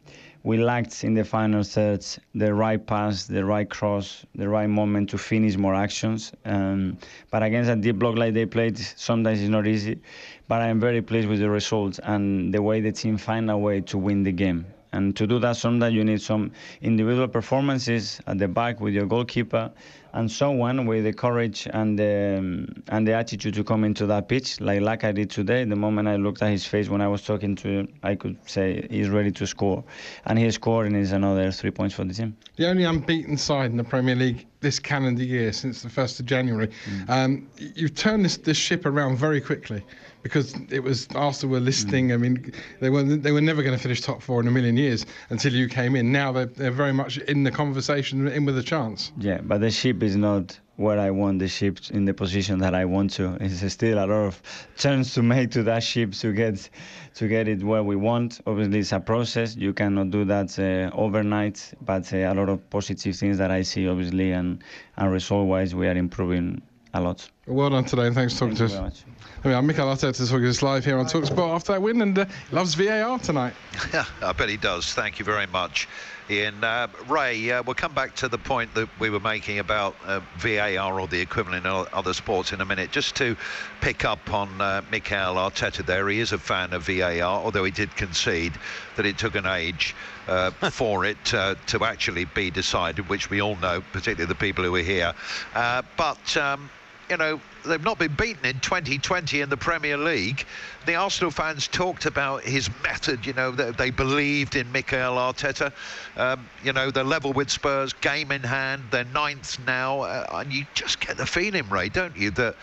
we 0.43 0.57
lacked 0.57 1.05
in 1.05 1.13
the 1.13 1.25
final 1.25 1.63
thirds 1.63 2.19
the 2.35 2.55
right 2.55 2.87
pass, 2.87 3.27
the 3.27 3.45
right 3.45 3.69
cross, 3.69 4.25
the 4.35 4.49
right 4.49 4.71
moment 4.71 5.11
to 5.11 5.19
finish 5.19 5.59
more 5.59 5.75
actions. 5.75 6.33
Um, 6.47 6.97
but 7.31 7.43
against 7.43 7.71
a 7.71 7.77
deep 7.77 7.97
block 7.99 8.17
like 8.17 8.33
they 8.33 8.47
played, 8.47 8.79
sometimes 8.79 9.39
it's 9.39 9.51
not 9.51 9.67
easy. 9.67 10.01
But 10.49 10.63
I 10.63 10.69
am 10.69 10.81
very 10.81 11.03
pleased 11.03 11.29
with 11.29 11.41
the 11.41 11.51
results 11.51 12.01
and 12.03 12.55
the 12.55 12.63
way 12.63 12.81
the 12.81 12.93
team 12.93 13.19
find 13.19 13.51
a 13.51 13.59
way 13.59 13.83
to 13.83 13.99
win 13.99 14.23
the 14.23 14.33
game. 14.33 14.65
And 14.95 15.17
to 15.17 15.27
do 15.27 15.41
that, 15.41 15.57
sometimes 15.57 15.93
you 15.93 16.05
need 16.05 16.23
some 16.23 16.53
individual 16.81 17.27
performances 17.27 18.21
at 18.29 18.39
the 18.39 18.47
back 18.47 18.81
with 18.81 18.95
your 18.95 19.07
goalkeeper 19.07 19.73
and 20.13 20.31
someone 20.31 20.87
with 20.87 21.03
the 21.03 21.13
courage 21.13 21.67
and 21.73 21.99
the, 21.99 22.37
um, 22.39 22.83
and 22.89 23.07
the 23.07 23.13
attitude 23.13 23.55
to 23.55 23.65
come 23.65 23.83
into 23.83 24.07
that 24.07 24.29
pitch, 24.29 24.61
like 24.61 24.81
like 24.81 25.03
I 25.03 25.11
did 25.11 25.29
today. 25.31 25.65
The 25.65 25.75
moment 25.75 26.07
I 26.07 26.15
looked 26.15 26.41
at 26.43 26.51
his 26.51 26.65
face 26.65 26.89
when 26.89 27.01
I 27.01 27.09
was 27.09 27.23
talking 27.23 27.57
to 27.57 27.69
him, 27.69 27.89
I 28.05 28.15
could 28.15 28.37
say 28.49 28.87
he's 28.89 29.09
ready 29.09 29.33
to 29.33 29.47
score, 29.47 29.83
and 30.27 30.39
he 30.39 30.49
scored, 30.53 30.87
and 30.87 30.97
is 30.97 31.11
another 31.11 31.51
three 31.51 31.73
points 31.73 31.97
for 31.97 32.05
the 32.05 32.15
team. 32.15 32.37
The 32.55 32.69
only 32.69 32.85
unbeaten 32.85 33.37
side 33.37 33.73
in 33.73 33.77
the 33.77 33.83
Premier 33.83 34.15
League 34.15 34.47
this 34.61 34.79
calendar 34.79 35.25
year 35.25 35.53
since 35.53 35.83
the 35.83 35.91
first 35.91 36.21
of 36.21 36.27
January. 36.27 36.69
Mm. 36.69 37.11
Um, 37.11 37.49
you've 37.75 37.97
turned 37.97 38.25
this, 38.25 38.37
this 38.37 38.57
ship 38.57 38.87
around 38.87 39.17
very 39.17 39.41
quickly 39.41 39.83
because 40.25 40.55
it 40.71 40.83
was 40.83 41.07
Arsenal 41.15 41.53
were 41.53 41.61
listing. 41.61 42.09
Mm. 42.09 42.15
I 42.15 42.17
mean, 42.17 42.53
they 42.81 42.91
were 42.91 43.05
they 43.05 43.31
were 43.31 43.43
never 43.43 43.63
going 43.63 43.77
to 43.77 43.83
finish 43.83 44.01
top 44.01 44.23
four 44.23 44.41
in 44.41 44.49
a 44.49 44.51
million 44.51 44.77
years 44.77 45.07
until 45.29 45.53
you 45.53 45.69
came 45.69 45.95
in. 45.95 46.11
Now 46.11 46.33
they're, 46.33 46.47
they're 46.47 46.71
very 46.73 46.95
much 46.95 47.19
in 47.19 47.45
the 47.45 47.53
conversation, 47.53 48.27
in 48.27 48.45
with 48.45 48.59
a 48.59 48.63
chance. 48.63 49.13
Yeah, 49.19 49.41
but 49.43 49.61
the 49.61 49.71
ship 49.71 50.03
is 50.03 50.17
not 50.17 50.59
where 50.77 50.99
I 50.99 51.11
want 51.11 51.39
the 51.39 51.47
ship 51.47 51.79
in 51.91 52.07
the 52.07 52.15
position 52.15 52.59
that 52.61 52.75
I 52.75 52.87
want 52.87 53.13
to. 53.13 53.37
It's 53.39 53.73
still 53.73 53.99
a 53.99 54.07
lot 54.07 54.11
of 54.11 54.43
turns 54.77 55.15
to 55.15 55.23
make 55.23 55.51
to 55.53 55.63
that 55.65 55.83
ship 55.85 56.13
to 56.13 56.33
get 56.33 56.69
to 57.17 57.29
get 57.29 57.47
it 57.47 57.63
where 57.63 57.83
we 57.83 57.95
want. 57.95 58.41
Obviously, 58.47 58.79
it's 58.79 58.93
a 58.93 59.01
process. 59.01 59.55
You 59.57 59.75
cannot 59.75 60.11
do 60.11 60.25
that 60.25 60.59
uh, 60.59 60.97
overnight, 60.97 61.75
but 61.83 62.13
uh, 62.15 62.17
a 62.17 62.35
lot 62.35 62.49
of 62.49 62.69
positive 62.71 63.15
things 63.15 63.37
that 63.39 63.51
I 63.51 63.63
see, 63.63 63.87
obviously, 63.87 64.33
and 64.33 64.65
and 64.97 65.13
result-wise, 65.13 65.75
we 65.75 65.87
are 65.87 65.97
improving 65.97 66.63
a 66.95 67.01
lot. 67.03 67.29
Well 67.47 67.69
done 67.69 67.85
today, 67.85 68.07
and 68.07 68.15
thanks 68.15 68.33
for 68.33 68.41
talking 68.41 68.57
Thank 68.57 68.71
to 68.71 68.87
us. 68.87 69.05
I 69.45 69.49
mean, 69.49 69.57
I'm 69.59 69.67
Mikel 69.67 69.87
Arteta 69.87 70.17
talking 70.27 70.45
to 70.45 70.49
us 70.49 70.63
live 70.63 70.83
here 70.83 70.97
on 70.97 71.05
Talksport 71.05 71.55
after 71.55 71.73
that 71.73 71.83
win, 71.83 72.01
and 72.01 72.19
uh, 72.19 72.25
loves 72.53 72.75
VAR 72.75 73.19
tonight. 73.19 73.53
Yeah, 73.93 74.07
I 74.23 74.33
bet 74.33 74.49
he 74.49 74.57
does. 74.57 74.95
Thank 74.95 75.19
you 75.19 75.27
very 75.27 75.47
much. 75.49 75.87
Ian. 76.31 76.65
Uh, 76.65 76.89
Ray, 77.07 77.51
uh, 77.51 77.63
we'll 77.63 77.75
come 77.75 77.93
back 77.93 78.15
to 78.17 78.29
the 78.29 78.39
point 78.39 78.73
that 78.73 78.89
we 78.99 79.11
were 79.11 79.21
making 79.21 79.59
about 79.59 79.95
uh, 80.07 80.21
VAR 80.39 80.99
or 80.99 81.07
the 81.07 81.21
equivalent 81.21 81.67
in 81.67 81.87
other 81.93 82.15
sports 82.15 82.55
in 82.55 82.63
a 82.63 82.65
minute. 82.65 82.91
Just 82.91 83.15
to 83.17 83.37
pick 83.83 84.07
up 84.07 84.33
on 84.33 84.59
uh, 84.59 84.81
Mikel 84.91 85.35
Arteta 85.35 85.85
there, 85.85 86.09
he 86.09 86.21
is 86.21 86.33
a 86.33 86.39
fan 86.39 86.73
of 86.73 86.87
VAR, 86.87 87.21
although 87.21 87.65
he 87.65 87.71
did 87.71 87.95
concede 87.95 88.55
that 88.97 89.05
it 89.05 89.19
took 89.19 89.35
an 89.35 89.45
age 89.45 89.95
uh, 90.29 90.51
for 90.71 91.05
it 91.05 91.35
uh, 91.35 91.57
to 91.67 91.85
actually 91.85 92.25
be 92.25 92.51
decided, 92.51 93.07
which 93.11 93.29
we 93.29 93.43
all 93.43 93.57
know, 93.57 93.83
particularly 93.93 94.25
the 94.25 94.35
people 94.35 94.65
who 94.65 94.75
are 94.75 94.79
here. 94.79 95.13
Uh, 95.55 95.83
but 95.99 96.37
um, 96.39 96.71
you 97.11 97.17
know, 97.17 97.41
they've 97.65 97.83
not 97.83 97.99
been 97.99 98.15
beaten 98.15 98.45
in 98.45 98.59
2020 98.61 99.41
in 99.41 99.49
the 99.49 99.57
Premier 99.57 99.97
League. 99.97 100.45
The 100.87 100.95
Arsenal 100.95 101.31
fans 101.31 101.69
talked 101.69 102.07
about 102.07 102.43
his 102.43 102.69
method, 102.83 103.27
you 103.27 103.33
know, 103.33 103.51
they, 103.51 103.71
they 103.73 103.91
believed 103.91 104.57
in 104.57 104.71
Mikel 104.73 105.17
Arteta. 105.17 105.73
Um, 106.17 106.49
you 106.63 106.73
know, 106.73 106.91
they're 106.91 107.05
level 107.05 107.33
with 107.33 107.51
Spurs, 107.51 107.93
game 107.93 108.33
in 108.33 108.43
hand, 108.43 108.83
they're 108.91 109.05
ninth 109.05 109.59
now. 109.67 110.01
Uh, 110.01 110.27
and 110.33 110.53
you 110.53 110.67
just 110.75 111.01
get 111.01 111.17
the 111.17 111.27
feeling, 111.27 111.69
Ray, 111.69 111.89
don't 111.89 112.17
you, 112.17 112.31
that 112.33 112.57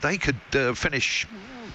they 0.00 0.16
could 0.18 0.36
uh, 0.54 0.74
finish 0.74 1.26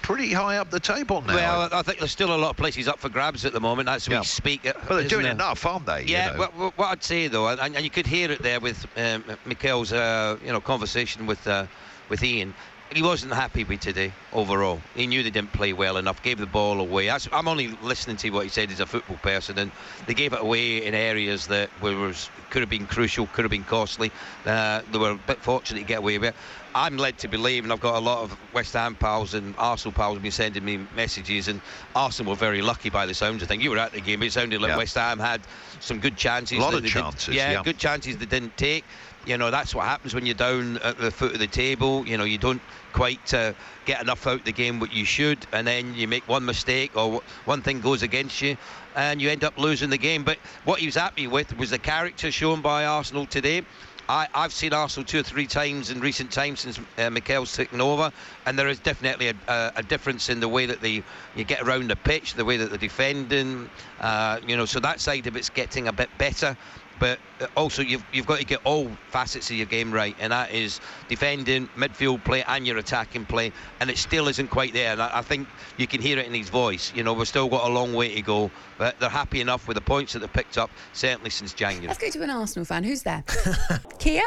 pretty 0.02 0.32
high 0.32 0.58
up 0.58 0.70
the 0.70 0.80
table 0.80 1.22
now. 1.22 1.34
Well, 1.34 1.68
I 1.72 1.80
think 1.82 1.98
there's 1.98 2.10
still 2.10 2.34
a 2.34 2.36
lot 2.36 2.50
of 2.50 2.56
places 2.56 2.88
up 2.88 2.98
for 2.98 3.08
grabs 3.08 3.44
at 3.46 3.52
the 3.54 3.60
moment. 3.60 3.86
That's 3.86 4.06
Yeah. 4.06 4.20
we 4.20 4.26
speak. 4.26 4.66
uh, 4.66 4.72
Well, 4.88 4.98
they're 4.98 5.08
doing 5.08 5.22
there? 5.22 5.32
enough, 5.32 5.64
aren't 5.64 5.86
they? 5.86 6.02
you 6.02 6.08
Yeah, 6.12 6.32
know? 6.32 6.38
what, 6.38 6.54
what- 6.56 6.78
what 6.78 6.86
I'd 6.88 7.02
say 7.02 7.28
though, 7.28 7.48
and, 7.48 7.60
and 7.76 7.82
you 7.84 7.90
could 7.90 8.06
hear 8.06 8.30
it 8.30 8.42
there 8.42 8.60
with 8.60 8.86
um, 8.98 9.24
Mikel's, 9.46 9.92
uh, 9.94 10.36
you 10.44 10.52
know, 10.52 10.60
conversation 10.60 11.26
with 11.26 11.46
uh, 11.46 11.66
with 12.08 12.22
Ian. 12.22 12.54
He 12.92 13.02
wasn't 13.02 13.32
happy 13.32 13.64
with 13.64 13.80
today 13.80 14.12
overall. 14.32 14.80
He 14.94 15.06
knew 15.06 15.22
they 15.22 15.30
didn't 15.30 15.52
play 15.52 15.72
well 15.72 15.96
enough, 15.96 16.22
gave 16.22 16.38
the 16.38 16.46
ball 16.46 16.80
away. 16.80 17.10
I'm 17.10 17.48
only 17.48 17.68
listening 17.82 18.16
to 18.18 18.30
what 18.30 18.44
he 18.44 18.50
said 18.50 18.70
as 18.70 18.78
a 18.78 18.86
football 18.86 19.16
person, 19.16 19.58
and 19.58 19.72
they 20.06 20.14
gave 20.14 20.32
it 20.32 20.40
away 20.40 20.84
in 20.84 20.94
areas 20.94 21.46
that 21.48 21.70
was 21.80 22.30
could 22.50 22.60
have 22.60 22.68
been 22.70 22.86
crucial, 22.86 23.26
could 23.28 23.44
have 23.44 23.50
been 23.50 23.64
costly. 23.64 24.12
Uh, 24.46 24.82
they 24.92 24.98
were 24.98 25.12
a 25.12 25.16
bit 25.16 25.38
fortunate 25.38 25.80
to 25.80 25.86
get 25.86 25.98
away 25.98 26.18
with 26.18 26.28
it. 26.30 26.36
I'm 26.76 26.96
led 26.96 27.18
to 27.18 27.28
believe, 27.28 27.64
and 27.64 27.72
I've 27.72 27.80
got 27.80 27.96
a 27.96 28.00
lot 28.00 28.22
of 28.22 28.36
West 28.52 28.74
Ham 28.74 28.96
pals 28.96 29.34
and 29.34 29.54
Arsenal 29.58 29.92
pals 29.92 30.16
have 30.16 30.22
been 30.22 30.32
sending 30.32 30.64
me 30.64 30.86
messages, 30.94 31.48
and 31.48 31.60
Arsenal 31.96 32.30
were 32.32 32.36
very 32.36 32.62
lucky 32.62 32.90
by 32.90 33.06
the 33.06 33.14
sounds 33.14 33.42
of 33.42 33.48
things. 33.48 33.62
You 33.62 33.70
were 33.70 33.78
at 33.78 33.92
the 33.92 34.00
game, 34.00 34.22
it 34.22 34.32
sounded 34.32 34.60
like 34.60 34.70
Yeah. 34.70 34.76
West 34.76 34.96
Ham 34.96 35.18
had 35.18 35.40
some 35.80 36.00
good 36.00 36.16
chances. 36.16 36.58
A 36.58 36.60
lot 36.60 36.74
of 36.74 36.84
chances, 36.84 37.34
yeah, 37.34 37.52
yeah. 37.52 37.62
good 37.62 37.78
chances 37.78 38.18
they 38.18 38.26
didn't 38.26 38.56
take. 38.56 38.84
You 39.26 39.38
know, 39.38 39.50
that's 39.50 39.74
what 39.74 39.86
happens 39.86 40.14
when 40.14 40.26
you're 40.26 40.34
down 40.34 40.76
at 40.78 40.98
the 40.98 41.10
foot 41.10 41.32
of 41.32 41.38
the 41.38 41.46
table. 41.46 42.06
You 42.06 42.18
know, 42.18 42.24
you 42.24 42.36
don't 42.36 42.60
quite 42.92 43.32
uh, 43.32 43.54
get 43.86 44.02
enough 44.02 44.26
out 44.26 44.40
of 44.40 44.44
the 44.44 44.52
game 44.52 44.80
what 44.80 44.92
you 44.92 45.06
should, 45.06 45.46
and 45.52 45.66
then 45.66 45.94
you 45.94 46.06
make 46.06 46.28
one 46.28 46.44
mistake 46.44 46.94
or 46.94 47.22
one 47.46 47.62
thing 47.62 47.80
goes 47.80 48.02
against 48.02 48.42
you, 48.42 48.58
and 48.94 49.22
you 49.22 49.30
end 49.30 49.42
up 49.42 49.56
losing 49.56 49.88
the 49.88 49.96
game. 49.96 50.24
But 50.24 50.36
what 50.64 50.80
he 50.80 50.86
was 50.86 50.96
happy 50.96 51.26
with 51.26 51.56
was 51.56 51.70
the 51.70 51.78
character 51.78 52.30
shown 52.30 52.60
by 52.60 52.84
Arsenal 52.84 53.24
today. 53.24 53.62
I, 54.06 54.28
I've 54.34 54.52
seen 54.52 54.74
Arsenal 54.74 55.06
two 55.06 55.20
or 55.20 55.22
three 55.22 55.46
times 55.46 55.90
in 55.90 56.00
recent 56.00 56.30
times 56.30 56.60
since 56.60 56.78
uh, 56.98 57.08
Mikel's 57.08 57.56
taken 57.56 57.80
over, 57.80 58.12
and 58.44 58.58
there 58.58 58.68
is 58.68 58.78
definitely 58.78 59.28
a, 59.28 59.34
a, 59.48 59.72
a 59.76 59.82
difference 59.82 60.28
in 60.28 60.40
the 60.40 60.48
way 60.48 60.66
that 60.66 60.82
they 60.82 61.02
you 61.34 61.44
get 61.44 61.62
around 61.62 61.88
the 61.88 61.96
pitch, 61.96 62.34
the 62.34 62.44
way 62.44 62.58
that 62.58 62.68
they're 62.68 62.76
defending. 62.76 63.70
Uh, 64.00 64.40
you 64.46 64.58
know, 64.58 64.66
so 64.66 64.80
that 64.80 65.00
side 65.00 65.26
of 65.26 65.36
it's 65.36 65.48
getting 65.48 65.88
a 65.88 65.92
bit 65.92 66.10
better. 66.18 66.54
But 67.00 67.18
uh, 67.40 67.46
also, 67.56 67.82
you've 67.82 68.04
you've 68.12 68.26
got 68.26 68.38
to 68.38 68.44
get 68.44 68.60
all 68.64 68.88
facets 69.10 69.50
of 69.50 69.56
your 69.56 69.66
game 69.66 69.90
right, 69.92 70.14
and 70.20 70.32
that 70.32 70.52
is 70.52 70.80
defending, 71.08 71.68
midfield 71.76 72.24
play, 72.24 72.44
and 72.46 72.66
your 72.66 72.78
attacking 72.78 73.26
play. 73.26 73.52
And 73.80 73.90
it 73.90 73.98
still 73.98 74.28
isn't 74.28 74.48
quite 74.48 74.72
there. 74.72 74.92
And 74.92 75.02
I, 75.02 75.18
I 75.18 75.22
think 75.22 75.48
you 75.76 75.86
can 75.86 76.00
hear 76.00 76.18
it 76.18 76.26
in 76.26 76.34
his 76.34 76.48
voice. 76.48 76.92
You 76.94 77.02
know, 77.02 77.12
we've 77.12 77.26
still 77.28 77.48
got 77.48 77.68
a 77.68 77.72
long 77.72 77.94
way 77.94 78.14
to 78.14 78.22
go, 78.22 78.50
but 78.78 78.98
they're 79.00 79.08
happy 79.08 79.40
enough 79.40 79.66
with 79.66 79.74
the 79.76 79.80
points 79.80 80.12
that 80.12 80.20
they've 80.20 80.32
picked 80.32 80.56
up, 80.56 80.70
certainly 80.92 81.30
since 81.30 81.52
January. 81.52 81.88
Let's 81.88 81.98
go 81.98 82.10
to 82.10 82.22
an 82.22 82.30
Arsenal 82.30 82.64
fan. 82.64 82.84
Who's 82.84 83.02
there? 83.02 83.24
Kia, 83.98 84.22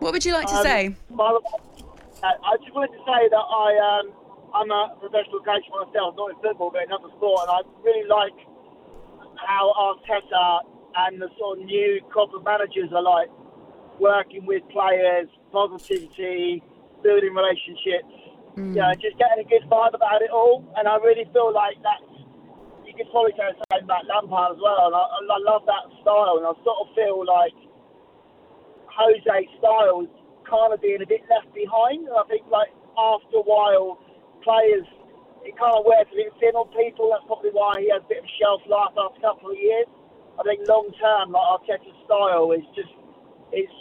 what 0.00 0.12
would 0.12 0.24
you 0.24 0.32
like 0.34 0.48
to 0.48 0.54
Um, 0.56 0.62
say? 0.64 0.96
my- 1.10 1.24
uh, 2.20 2.26
I 2.26 2.56
just 2.58 2.74
wanted 2.74 2.90
to 2.98 3.02
say 3.06 3.28
that 3.30 3.36
I 3.46 4.00
um, 4.00 4.12
I'm 4.52 4.70
a 4.72 4.96
professional 4.98 5.38
coach 5.38 5.62
myself, 5.70 6.16
not 6.16 6.30
in 6.30 6.36
football 6.42 6.70
but 6.72 6.82
in 6.82 6.90
other 6.90 7.08
sport, 7.16 7.42
and 7.46 7.50
I 7.52 7.60
really 7.84 8.08
like 8.08 8.34
how 9.46 9.70
Arteta 9.78 10.60
and 11.06 11.22
the 11.22 11.28
sort 11.38 11.58
of 11.58 11.64
new 11.64 12.00
crop 12.10 12.34
of 12.34 12.42
managers 12.42 12.90
are 12.90 13.02
like 13.02 13.30
working 14.00 14.46
with 14.46 14.62
players, 14.70 15.28
positivity, 15.52 16.62
building 17.02 17.34
relationships, 17.34 18.10
mm. 18.58 18.74
you 18.74 18.82
know, 18.82 18.92
just 18.98 19.14
getting 19.18 19.46
a 19.46 19.48
good 19.48 19.62
vibe 19.70 19.94
about 19.94 20.22
it 20.22 20.30
all. 20.30 20.66
And 20.76 20.88
I 20.88 20.96
really 20.98 21.26
feel 21.32 21.54
like 21.54 21.78
that's 21.82 22.02
you 22.82 22.94
could 22.96 23.10
probably 23.12 23.36
say 23.36 23.46
the 23.52 23.62
same 23.70 23.84
about 23.84 24.08
Lampard 24.08 24.56
as 24.56 24.60
well. 24.64 24.90
And 24.90 24.96
I, 24.96 25.04
I 25.04 25.38
love 25.44 25.62
that 25.68 25.86
style, 26.02 26.40
and 26.40 26.46
I 26.48 26.54
sort 26.64 26.78
of 26.82 26.88
feel 26.96 27.20
like 27.22 27.54
Jose's 28.90 29.50
style 29.60 30.02
is 30.02 30.12
kind 30.48 30.72
of 30.72 30.80
being 30.80 31.04
a 31.04 31.06
bit 31.06 31.22
left 31.30 31.52
behind. 31.54 32.08
And 32.08 32.16
I 32.16 32.24
think 32.26 32.48
like 32.50 32.72
after 32.96 33.38
a 33.38 33.46
while, 33.46 34.02
players 34.42 34.88
it 35.46 35.54
kind 35.56 35.72
of 35.72 35.86
wears 35.86 36.08
a 36.10 36.16
bit 36.16 36.32
thin 36.40 36.58
on 36.58 36.66
people. 36.74 37.08
That's 37.12 37.24
probably 37.24 37.54
why 37.54 37.78
he 37.78 37.88
has 37.94 38.02
a 38.02 38.08
bit 38.08 38.20
of 38.20 38.28
a 38.28 38.34
shelf 38.36 38.60
life 38.66 38.96
after 38.98 39.20
a 39.20 39.24
couple 39.24 39.54
of 39.54 39.58
years. 39.60 39.86
I 40.38 40.42
think 40.46 40.68
long 40.68 40.86
term, 41.02 41.34
like 41.34 41.46
Arteta's 41.58 41.98
style 42.06 42.52
is 42.54 42.62
just 42.74 42.94
it's 43.50 43.72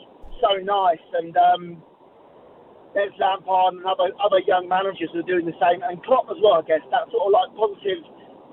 so 0.42 0.58
nice, 0.64 1.06
and 1.14 1.38
um, 1.38 1.84
there's 2.94 3.14
Lampard 3.20 3.76
and 3.76 3.86
other 3.86 4.10
other 4.18 4.42
young 4.48 4.68
managers 4.68 5.10
who 5.14 5.20
are 5.20 5.30
doing 5.30 5.46
the 5.46 5.58
same, 5.62 5.86
and 5.86 6.02
Klopp 6.04 6.26
as 6.34 6.38
well. 6.42 6.58
I 6.58 6.66
guess 6.66 6.82
that 6.90 7.06
sort 7.14 7.30
of 7.30 7.32
like 7.32 7.50
positive, 7.54 8.02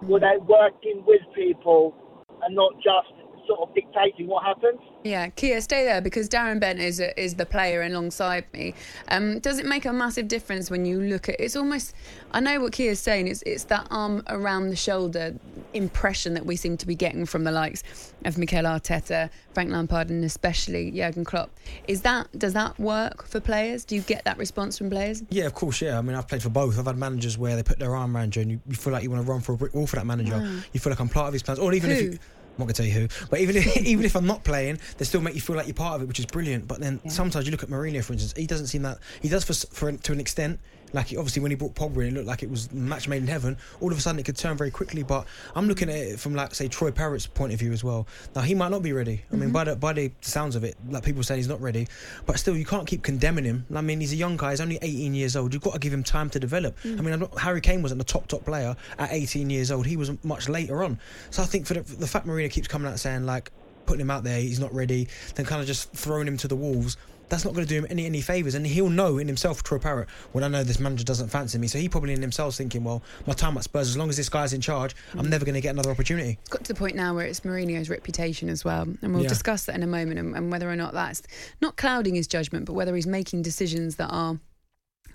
where 0.04 0.20
they're 0.20 0.44
working 0.44 1.02
with 1.06 1.24
people 1.34 1.96
and 2.44 2.54
not 2.54 2.74
just 2.84 3.23
sort 3.46 3.60
of 3.60 3.74
dictating 3.74 4.26
what 4.26 4.44
happens. 4.44 4.80
Yeah, 5.02 5.28
Kia, 5.28 5.60
stay 5.60 5.84
there 5.84 6.00
because 6.00 6.28
Darren 6.28 6.60
Bent 6.60 6.80
is 6.80 7.00
is 7.00 7.34
the 7.34 7.46
player 7.46 7.82
alongside 7.82 8.44
me. 8.52 8.74
Um, 9.08 9.38
does 9.40 9.58
it 9.58 9.66
make 9.66 9.84
a 9.84 9.92
massive 9.92 10.28
difference 10.28 10.70
when 10.70 10.86
you 10.86 11.00
look 11.00 11.28
at? 11.28 11.36
It's 11.38 11.56
almost. 11.56 11.94
I 12.32 12.40
know 12.40 12.60
what 12.60 12.72
Kia's 12.72 13.00
saying. 13.00 13.28
It's 13.28 13.42
it's 13.42 13.64
that 13.64 13.86
arm 13.90 14.22
around 14.28 14.70
the 14.70 14.76
shoulder 14.76 15.34
impression 15.74 16.34
that 16.34 16.46
we 16.46 16.56
seem 16.56 16.76
to 16.78 16.86
be 16.86 16.94
getting 16.94 17.26
from 17.26 17.44
the 17.44 17.52
likes 17.52 17.82
of 18.24 18.38
Mikel 18.38 18.64
Arteta, 18.64 19.28
Frank 19.52 19.70
Lampard, 19.70 20.08
and 20.10 20.24
especially 20.24 20.90
Jurgen 20.90 21.24
Klopp. 21.24 21.50
Is 21.86 22.02
that 22.02 22.26
does 22.38 22.54
that 22.54 22.78
work 22.78 23.26
for 23.26 23.40
players? 23.40 23.84
Do 23.84 23.94
you 23.94 24.00
get 24.02 24.24
that 24.24 24.38
response 24.38 24.78
from 24.78 24.90
players? 24.90 25.22
Yeah, 25.30 25.44
of 25.44 25.54
course. 25.54 25.82
Yeah, 25.82 25.98
I 25.98 26.02
mean, 26.02 26.16
I've 26.16 26.28
played 26.28 26.42
for 26.42 26.48
both. 26.48 26.78
I've 26.78 26.86
had 26.86 26.96
managers 26.96 27.36
where 27.36 27.56
they 27.56 27.62
put 27.62 27.78
their 27.78 27.94
arm 27.94 28.16
around 28.16 28.36
you, 28.36 28.42
and 28.42 28.50
you, 28.50 28.60
you 28.66 28.74
feel 28.74 28.92
like 28.92 29.02
you 29.02 29.10
want 29.10 29.24
to 29.24 29.30
run 29.30 29.40
for 29.40 29.52
a 29.52 29.56
brick 29.56 29.74
wall 29.74 29.86
for 29.86 29.96
that 29.96 30.06
manager. 30.06 30.38
Wow. 30.38 30.60
You 30.72 30.80
feel 30.80 30.90
like 30.90 31.00
I'm 31.00 31.08
part 31.08 31.28
of 31.28 31.32
his 31.34 31.42
plans, 31.42 31.58
or 31.58 31.74
even 31.74 31.90
if 31.90 32.00
you. 32.02 32.18
I'm 32.54 32.58
not 32.58 32.66
gonna 32.66 32.74
tell 32.74 32.86
you 32.86 32.92
who, 32.92 33.08
but 33.30 33.40
even 33.40 33.56
if, 33.56 33.76
even 33.86 34.04
if 34.04 34.14
I'm 34.14 34.26
not 34.26 34.44
playing, 34.44 34.78
they 34.98 35.04
still 35.04 35.20
make 35.20 35.34
you 35.34 35.40
feel 35.40 35.56
like 35.56 35.66
you're 35.66 35.74
part 35.74 35.96
of 35.96 36.02
it, 36.02 36.08
which 36.08 36.20
is 36.20 36.26
brilliant. 36.26 36.68
But 36.68 36.78
then 36.80 37.00
sometimes 37.10 37.46
you 37.46 37.50
look 37.50 37.64
at 37.64 37.68
Mourinho, 37.68 38.02
for 38.04 38.12
instance, 38.12 38.32
he 38.36 38.46
doesn't 38.46 38.68
seem 38.68 38.82
that 38.82 38.98
he 39.20 39.28
does 39.28 39.44
for, 39.44 39.54
for 39.74 39.90
to 39.92 40.12
an 40.12 40.20
extent. 40.20 40.60
Like 40.94 41.08
he- 41.08 41.16
obviously 41.18 41.42
when 41.42 41.50
he 41.50 41.56
brought 41.56 41.74
Pogba 41.74 41.96
in, 42.02 42.08
it 42.08 42.14
looked 42.14 42.26
like 42.28 42.42
it 42.42 42.48
was 42.50 42.72
match 42.72 43.08
made 43.08 43.20
in 43.20 43.26
heaven. 43.28 43.58
All 43.80 43.90
of 43.92 43.98
a 43.98 44.00
sudden 44.00 44.18
it 44.20 44.24
could 44.24 44.36
turn 44.36 44.56
very 44.56 44.70
quickly. 44.70 45.02
But 45.02 45.26
I'm 45.54 45.66
looking 45.68 45.90
at 45.90 45.96
it 45.96 46.20
from 46.20 46.34
like 46.34 46.54
say 46.54 46.68
Troy 46.68 46.90
Parrott's 46.92 47.26
point 47.26 47.52
of 47.52 47.58
view 47.58 47.72
as 47.72 47.82
well. 47.84 48.06
Now 48.34 48.42
he 48.42 48.54
might 48.54 48.70
not 48.70 48.82
be 48.82 48.92
ready. 48.92 49.22
I 49.32 49.36
mean 49.36 49.50
Mhm. 49.50 49.52
by 49.52 49.64
the 49.64 49.76
by 49.76 49.92
the 49.92 50.12
sounds 50.22 50.54
of 50.56 50.64
it, 50.64 50.76
like 50.88 51.02
people 51.04 51.22
saying 51.22 51.38
he's 51.38 51.48
not 51.48 51.60
ready, 51.60 51.88
but 52.26 52.38
still 52.38 52.56
you 52.56 52.64
can't 52.64 52.86
keep 52.86 53.02
condemning 53.02 53.44
him. 53.44 53.66
I 53.74 53.80
mean 53.80 54.00
he's 54.00 54.12
a 54.12 54.16
young 54.16 54.36
guy. 54.36 54.50
He's 54.50 54.60
only 54.60 54.78
18 54.80 55.14
years 55.14 55.34
old. 55.36 55.52
You've 55.52 55.62
got 55.62 55.74
to 55.74 55.78
give 55.80 55.92
him 55.92 56.04
time 56.04 56.30
to 56.30 56.38
develop. 56.38 56.78
Mm. 56.84 56.98
I 56.98 57.02
mean 57.02 57.12
I'm 57.14 57.20
not, 57.20 57.38
Harry 57.40 57.60
Kane 57.60 57.82
wasn't 57.82 58.00
a 58.00 58.04
top 58.04 58.28
top 58.28 58.44
player 58.44 58.76
at 58.98 59.12
18 59.12 59.50
years 59.50 59.70
old. 59.72 59.86
He 59.86 59.96
was 59.96 60.12
much 60.22 60.48
later 60.48 60.84
on. 60.84 60.98
So 61.30 61.42
I 61.42 61.46
think 61.46 61.66
for 61.66 61.74
the, 61.74 61.80
the 61.82 62.06
fact 62.06 62.26
Mourinho 62.26 62.50
keeps 62.50 62.68
coming 62.68 62.90
out 62.90 63.00
saying 63.00 63.26
like 63.26 63.50
putting 63.86 64.00
him 64.00 64.10
out 64.10 64.24
there, 64.24 64.40
he's 64.40 64.60
not 64.60 64.72
ready, 64.72 65.08
then 65.34 65.44
kind 65.44 65.60
of 65.60 65.66
just 65.66 65.92
throwing 65.92 66.26
him 66.28 66.36
to 66.38 66.48
the 66.48 66.56
wolves. 66.56 66.96
That's 67.28 67.44
not 67.44 67.54
going 67.54 67.66
to 67.66 67.68
do 67.68 67.78
him 67.78 67.86
any 67.90 68.06
any 68.06 68.20
favors, 68.20 68.54
and 68.54 68.66
he'll 68.66 68.90
know 68.90 69.18
in 69.18 69.26
himself, 69.26 69.62
Troy 69.62 69.78
Parrott. 69.78 70.08
When 70.32 70.44
I 70.44 70.48
know 70.48 70.62
this 70.62 70.78
manager 70.78 71.04
doesn't 71.04 71.28
fancy 71.28 71.58
me, 71.58 71.66
so 71.66 71.78
he 71.78 71.88
probably 71.88 72.12
in 72.12 72.20
himself 72.20 72.54
thinking, 72.54 72.84
well, 72.84 73.02
my 73.26 73.32
time 73.32 73.56
at 73.56 73.64
Spurs, 73.64 73.88
as 73.88 73.96
long 73.96 74.08
as 74.10 74.16
this 74.16 74.28
guy's 74.28 74.52
in 74.52 74.60
charge, 74.60 74.94
I'm 75.14 75.26
Mm. 75.26 75.30
never 75.30 75.44
going 75.44 75.54
to 75.54 75.60
get 75.60 75.70
another 75.70 75.90
opportunity. 75.90 76.38
It's 76.42 76.50
got 76.50 76.64
to 76.64 76.72
the 76.72 76.78
point 76.78 76.96
now 76.96 77.14
where 77.14 77.26
it's 77.26 77.40
Mourinho's 77.40 77.88
reputation 77.88 78.48
as 78.48 78.64
well, 78.64 78.82
and 79.02 79.14
we'll 79.14 79.22
Yeah. 79.22 79.28
discuss 79.28 79.64
that 79.64 79.74
in 79.74 79.82
a 79.82 79.86
moment, 79.86 80.18
and, 80.18 80.36
and 80.36 80.52
whether 80.52 80.70
or 80.70 80.76
not 80.76 80.92
that's 80.92 81.22
not 81.60 81.76
clouding 81.76 82.14
his 82.14 82.26
judgment, 82.26 82.66
but 82.66 82.74
whether 82.74 82.94
he's 82.94 83.06
making 83.06 83.42
decisions 83.42 83.96
that 83.96 84.08
are 84.08 84.38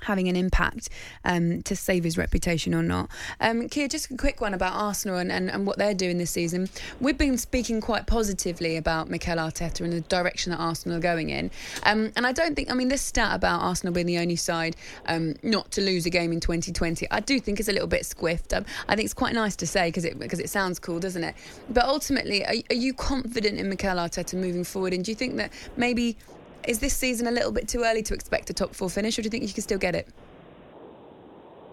having 0.02 0.28
an 0.28 0.36
impact 0.36 0.90
um, 1.26 1.62
to 1.64 1.76
save 1.76 2.04
his 2.04 2.18
reputation 2.18 2.74
or 2.74 2.84
not. 2.84 3.10
Um, 3.40 3.68
Kia, 3.70 3.88
just 3.88 4.12
a 4.12 4.18
quick 4.18 4.42
one 4.42 4.54
about 4.54 4.74
Arsenal 4.74 5.18
and, 5.18 5.32
and, 5.32 5.50
and 5.50 5.66
what 5.66 5.78
they're 5.78 5.94
doing 5.94 6.18
this 6.18 6.32
season. 6.32 6.70
We've 7.00 7.18
been 7.18 7.38
speaking 7.38 7.82
quite 7.82 8.08
positively 8.08 8.78
about 8.78 9.10
Mikel 9.10 9.38
Arteta 9.38 9.82
and 9.82 9.94
the 9.94 10.02
direction 10.02 10.52
that 10.52 10.60
Arsenal 10.60 10.98
are 10.98 11.02
going 11.02 11.30
in. 11.30 11.52
Um, 11.84 12.12
and 12.16 12.26
I 12.26 12.32
don't 12.32 12.56
think, 12.56 12.72
I 12.72 12.74
mean, 12.74 12.90
this 12.90 13.02
stat 13.02 13.36
about 13.36 13.62
Arsenal 13.62 13.94
being 13.94 14.08
the 14.08 14.20
only 14.20 14.36
side 14.36 14.76
um, 15.08 15.36
not 15.44 15.72
to 15.72 15.82
lose 15.82 16.06
a 16.06 16.10
game 16.10 16.32
in 16.32 16.40
2020, 16.40 17.08
I 17.12 17.20
do 17.20 17.40
think 17.40 17.60
it's 17.60 17.70
a 17.70 17.74
little 17.74 17.88
bit 17.88 18.04
squiffed. 18.04 18.56
Um, 18.56 18.66
I 18.88 18.96
think 18.96 19.06
it's 19.06 19.14
quite 19.14 19.34
nice 19.34 19.56
to 19.58 19.68
say 19.68 19.90
because 19.90 20.06
it, 20.06 20.20
because 20.20 20.40
it 20.40 20.50
sounds 20.50 20.80
cool, 20.80 21.00
doesn't 21.00 21.24
it? 21.24 21.36
But 21.70 21.86
ultimately, 21.86 22.46
are, 22.46 22.56
are 22.70 22.76
you 22.76 22.94
confident 22.94 23.60
in 23.60 23.70
Mikel 23.70 23.98
Arteta 23.98 24.36
moving 24.36 24.64
forward? 24.64 24.94
And 24.94 25.04
do 25.04 25.12
you 25.12 25.16
think 25.16 25.36
that 25.38 25.52
maybe 25.78 26.18
is 26.68 26.80
this 26.80 26.96
season 26.96 27.28
a 27.28 27.32
little 27.32 27.52
bit 27.52 27.68
too 27.68 27.84
early 27.84 28.04
to 28.04 28.14
expect 28.14 28.50
a 28.50 28.54
top 28.54 28.76
four 28.76 28.90
finish, 28.90 29.18
or 29.18 29.22
do 29.22 29.28
you 29.28 29.32
think 29.32 29.44
you 29.44 29.54
can 29.54 29.64
still 29.64 29.78
get 29.78 29.96
it? 29.96 30.08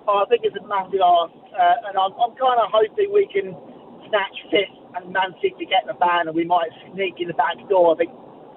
Oh, 0.06 0.22
I 0.22 0.28
think 0.28 0.42
it's 0.44 0.54
a 0.56 0.66
massive 0.66 1.02
ask, 1.02 1.34
uh, 1.34 1.88
and 1.90 1.98
I'm, 1.98 2.12
I'm 2.14 2.34
kind 2.38 2.60
of 2.62 2.70
hoping 2.70 3.10
we 3.12 3.26
can 3.26 3.56
snatch 4.08 4.38
fifth 4.50 4.78
and 4.94 5.12
Man 5.12 5.34
City 5.42 5.66
get 5.66 5.84
the 5.86 5.94
ban, 5.94 6.28
and 6.28 6.34
we 6.36 6.44
might 6.44 6.70
sneak 6.94 7.18
in 7.18 7.28
the 7.28 7.34
back 7.34 7.58
door. 7.68 7.94
I 7.94 7.96
think 7.98 8.12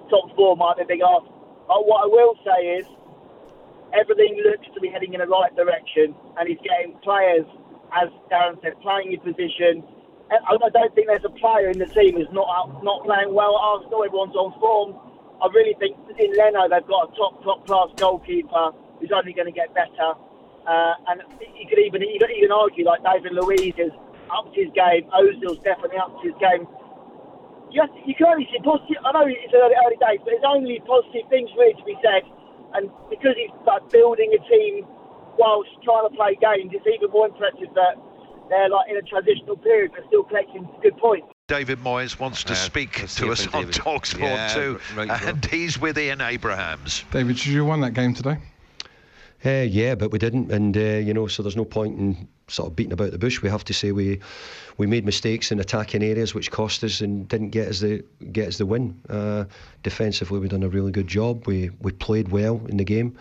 top 0.08 0.30
four 0.36 0.56
might 0.56 0.76
be 0.78 0.82
a 0.82 0.86
big 0.86 1.02
ask. 1.02 1.26
But 1.66 1.86
what 1.86 2.04
I 2.04 2.08
will 2.08 2.38
say 2.46 2.78
is, 2.78 2.86
everything 3.92 4.38
looks 4.46 4.66
to 4.74 4.80
be 4.80 4.88
heading 4.88 5.14
in 5.14 5.20
the 5.20 5.26
right 5.26 5.54
direction, 5.54 6.14
and 6.38 6.48
he's 6.48 6.62
getting 6.62 6.96
players, 7.02 7.46
as 7.90 8.08
Darren 8.30 8.62
said, 8.62 8.78
playing 8.80 9.10
his 9.10 9.20
position. 9.20 9.82
And 10.30 10.40
I 10.46 10.54
I 10.54 10.70
don't 10.70 10.94
think 10.94 11.10
there's 11.10 11.26
a 11.26 11.34
player 11.34 11.68
in 11.68 11.78
the 11.78 11.90
team 11.90 12.14
who's 12.14 12.30
not 12.30 12.46
not 12.82 13.02
playing 13.02 13.34
well 13.34 13.58
at 13.58 13.82
Arsenal. 13.82 14.06
Everyone's 14.06 14.38
on 14.38 14.54
form. 14.62 15.09
I 15.40 15.48
really 15.54 15.74
think 15.80 15.96
in 16.18 16.32
Leno 16.36 16.68
they've 16.68 16.86
got 16.86 17.08
a 17.08 17.16
top 17.16 17.42
top 17.42 17.66
class 17.66 17.88
goalkeeper. 17.96 18.72
who's 19.00 19.12
only 19.12 19.32
going 19.32 19.48
to 19.48 19.56
get 19.56 19.72
better. 19.74 20.12
Uh, 20.68 20.94
and 21.08 21.24
you 21.56 21.66
could 21.66 21.80
even 21.80 22.04
you 22.04 22.20
could 22.20 22.30
even 22.36 22.52
argue 22.52 22.84
like 22.84 23.00
David 23.02 23.32
Luiz 23.32 23.72
has 23.80 23.92
upped 24.28 24.54
his 24.54 24.68
game. 24.76 25.08
Ozil's 25.10 25.58
definitely 25.64 25.96
upped 25.96 26.20
his 26.22 26.36
game. 26.36 26.68
You, 27.72 27.86
to, 27.86 27.98
you 28.04 28.14
can 28.14 28.26
only 28.28 28.46
see 28.52 28.60
positive. 28.60 29.00
I 29.00 29.12
know 29.12 29.24
it's 29.24 29.54
early, 29.54 29.74
early 29.78 29.96
days, 29.96 30.20
but 30.20 30.36
there's 30.36 30.46
only 30.46 30.82
positive 30.84 31.24
things 31.30 31.48
really 31.56 31.74
to 31.74 31.84
be 31.86 31.96
said. 32.04 32.28
And 32.74 32.90
because 33.08 33.34
he's 33.40 33.50
like 33.66 33.88
building 33.90 34.36
a 34.36 34.40
team 34.46 34.86
whilst 35.38 35.70
trying 35.82 36.06
to 36.06 36.12
play 36.14 36.36
games, 36.36 36.70
it's 36.74 36.86
even 36.86 37.10
more 37.10 37.26
impressive 37.26 37.72
that 37.74 37.96
they're 38.50 38.68
like 38.68 38.90
in 38.90 38.98
a 38.98 39.02
transitional 39.06 39.56
period 39.56 39.92
but 39.94 40.04
still 40.10 40.24
collecting 40.24 40.68
good 40.82 40.98
points. 40.98 41.26
David 41.50 41.80
Moyes 41.82 42.16
wants 42.20 42.44
to 42.44 42.52
Uh, 42.52 42.54
speak 42.54 43.08
to 43.08 43.32
us 43.32 43.44
on 43.48 43.62
David. 43.64 43.74
Talksport 43.74 44.20
Yeah, 44.20 44.54
too, 44.54 44.80
right, 44.96 45.08
right. 45.08 45.22
and 45.24 45.44
he's 45.46 45.80
with 45.80 45.98
Ian 45.98 46.20
Abrahams. 46.20 47.02
David, 47.10 47.36
should 47.38 47.50
you 47.50 47.58
have 47.58 47.66
won 47.66 47.80
that 47.80 47.92
game 47.92 48.14
today? 48.14 48.36
Uh, 49.44 49.66
yeah, 49.68 49.96
but 49.96 50.12
we 50.12 50.18
didn't, 50.20 50.52
and 50.52 50.76
uh, 50.76 50.80
you 50.80 51.12
know, 51.12 51.26
so 51.26 51.42
there's 51.42 51.56
no 51.56 51.64
point 51.64 51.98
in 51.98 52.28
sort 52.46 52.68
of 52.68 52.76
beating 52.76 52.92
about 52.92 53.10
the 53.10 53.18
bush. 53.18 53.42
We 53.42 53.48
have 53.48 53.64
to 53.64 53.74
say 53.74 53.90
we 53.90 54.20
we 54.78 54.86
made 54.86 55.04
mistakes 55.04 55.50
in 55.50 55.58
attacking 55.58 56.04
areas 56.04 56.34
which 56.36 56.52
cost 56.52 56.84
us 56.84 57.00
and 57.00 57.26
didn't 57.26 57.50
get 57.50 57.66
us 57.66 57.80
the 57.80 58.04
get 58.30 58.46
us 58.46 58.58
the 58.58 58.66
win. 58.66 59.00
Uh, 59.08 59.46
defensively, 59.82 60.38
we've 60.38 60.50
done 60.50 60.62
a 60.62 60.68
really 60.68 60.92
good 60.92 61.08
job. 61.08 61.48
We 61.48 61.70
we 61.80 61.90
played 61.90 62.28
well 62.28 62.60
in 62.68 62.76
the 62.76 62.84
game, 62.84 63.16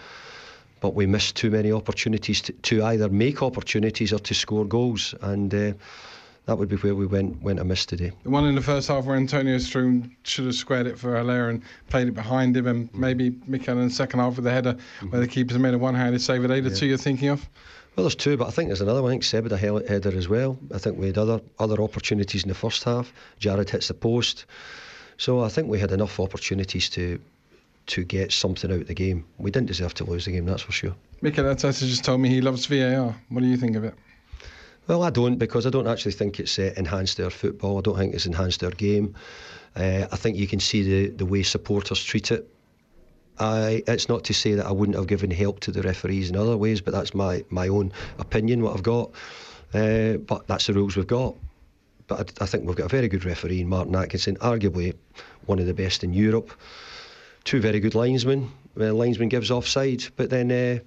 but 0.81 0.93
we 0.93 1.07
missed 1.07 1.35
too 1.35 1.49
many 1.49 1.71
opportunities 1.71 2.41
to, 2.41 2.53
to 2.53 2.83
either 2.83 3.09
make 3.09 3.41
opportunities 3.41 4.13
or 4.13 4.19
to 4.19 4.35
score 4.35 4.65
goals, 4.65 5.15
and 5.21 5.51
uh, 5.53 5.73
that 6.49 6.57
would 6.57 6.67
be 6.67 6.77
where 6.77 6.95
we 6.95 7.05
went 7.05 7.39
went 7.43 7.59
amiss 7.59 7.85
today. 7.85 8.11
The 8.23 8.31
one 8.31 8.45
in 8.45 8.55
the 8.55 8.61
first 8.61 8.87
half 8.87 9.05
where 9.05 9.15
Antonio 9.15 9.59
Strum 9.59 10.15
should 10.23 10.45
have 10.45 10.55
squared 10.55 10.87
it 10.87 10.97
for 10.97 11.15
Haller 11.15 11.49
and 11.49 11.61
played 11.89 12.07
it 12.07 12.15
behind 12.15 12.57
him, 12.57 12.65
and 12.65 12.91
mm. 12.91 12.95
maybe 12.95 13.35
Mikel 13.45 13.77
in 13.77 13.87
the 13.87 13.93
second 13.93 14.19
half 14.19 14.35
with 14.35 14.45
the 14.45 14.51
header 14.51 14.73
mm-hmm. 14.73 15.11
where 15.11 15.21
the 15.21 15.27
keeper's 15.27 15.59
made 15.59 15.75
a 15.75 15.77
one-handed 15.77 16.19
save. 16.19 16.43
Are 16.43 16.47
they 16.47 16.59
the 16.59 16.71
Yeah. 16.71 16.75
two 16.75 16.85
you're 16.87 16.97
thinking 16.97 17.29
of? 17.29 17.47
Well, 17.95 18.05
there's 18.05 18.15
two, 18.15 18.35
but 18.35 18.47
I 18.47 18.51
think 18.51 18.69
there's 18.69 18.81
another 18.81 19.03
one. 19.03 19.11
I 19.11 19.13
think 19.13 19.25
Seb 19.25 19.43
had 19.43 19.51
a 19.51 19.57
header 19.57 20.17
as 20.17 20.27
well. 20.27 20.57
I 20.73 20.79
think 20.79 20.97
we 20.97 21.05
had 21.05 21.19
other 21.19 21.39
other 21.59 21.79
opportunities 21.83 22.41
in 22.41 22.49
the 22.49 22.55
first 22.55 22.83
half. 22.83 23.13
Jarrod 23.39 23.69
hits 23.69 23.89
the 23.89 23.93
post, 23.93 24.45
so 25.17 25.43
I 25.43 25.49
think 25.49 25.67
we 25.67 25.77
had 25.77 25.91
enough 25.91 26.19
opportunities 26.19 26.89
to 26.89 27.19
to 27.85 28.03
get 28.03 28.31
something 28.31 28.71
out 28.71 28.81
of 28.81 28.87
the 28.87 28.95
game. 28.95 29.23
We 29.37 29.51
didn't 29.51 29.67
deserve 29.67 29.93
to 29.95 30.03
lose 30.03 30.25
the 30.25 30.31
game, 30.31 30.45
that's 30.45 30.63
for 30.63 30.71
sure. 30.71 30.95
Mikel 31.21 31.45
Arteta 31.45 31.79
just 31.79 32.03
told 32.03 32.21
me 32.21 32.29
he 32.29 32.41
loves 32.41 32.65
VAR. 32.65 33.15
What 33.29 33.41
do 33.41 33.47
you 33.47 33.57
think 33.57 33.75
of 33.75 33.83
it? 33.83 33.93
Well, 34.89 35.03
I 35.03 35.11
don't 35.11 35.37
because 35.37 35.67
I 35.67 35.69
don't 35.69 35.87
actually 35.87 36.13
think 36.13 36.39
it's 36.39 36.57
uh, 36.57 36.73
enhanced 36.75 37.17
their 37.17 37.29
football. 37.29 37.77
I 37.77 37.81
don't 37.81 37.95
think 37.95 38.15
it's 38.15 38.25
enhanced 38.25 38.61
their 38.61 38.71
game. 38.71 39.13
Uh, 39.75 40.07
I 40.11 40.15
think 40.15 40.35
you 40.35 40.47
can 40.47 40.59
see 40.59 40.81
the, 40.81 41.15
the 41.15 41.27
way 41.27 41.43
supporters 41.43 42.03
treat 42.03 42.31
it. 42.31 42.49
I, 43.37 43.83
it's 43.85 44.09
not 44.09 44.23
to 44.23 44.33
say 44.33 44.55
that 44.55 44.65
I 44.65 44.71
wouldn't 44.71 44.97
have 44.97 45.05
given 45.05 45.29
help 45.29 45.59
to 45.59 45.71
the 45.71 45.83
referees 45.83 46.31
in 46.31 46.35
other 46.35 46.57
ways, 46.57 46.81
but 46.81 46.91
that's 46.91 47.13
my, 47.13 47.45
my 47.51 47.67
own 47.67 47.93
opinion, 48.17 48.63
what 48.63 48.75
I've 48.75 48.81
got. 48.81 49.11
Uh, 49.75 50.13
but 50.13 50.47
that's 50.47 50.65
the 50.65 50.73
rules 50.73 50.95
we've 50.95 51.05
got. 51.05 51.35
But 52.07 52.31
I, 52.41 52.45
I 52.45 52.47
think 52.47 52.65
we've 52.65 52.75
got 52.75 52.87
a 52.87 52.89
very 52.89 53.07
good 53.07 53.25
referee 53.25 53.61
in 53.61 53.69
Martin 53.69 53.95
Atkinson, 53.95 54.37
arguably 54.37 54.95
one 55.45 55.59
of 55.59 55.67
the 55.67 55.73
best 55.75 56.03
in 56.03 56.13
Europe. 56.13 56.51
Two 57.43 57.61
very 57.61 57.79
good 57.79 57.93
linesmen. 57.93 58.51
Uh, 58.75 58.91
linesman 58.91 59.29
gives 59.29 59.51
offside, 59.51 60.05
but 60.15 60.31
then 60.31 60.81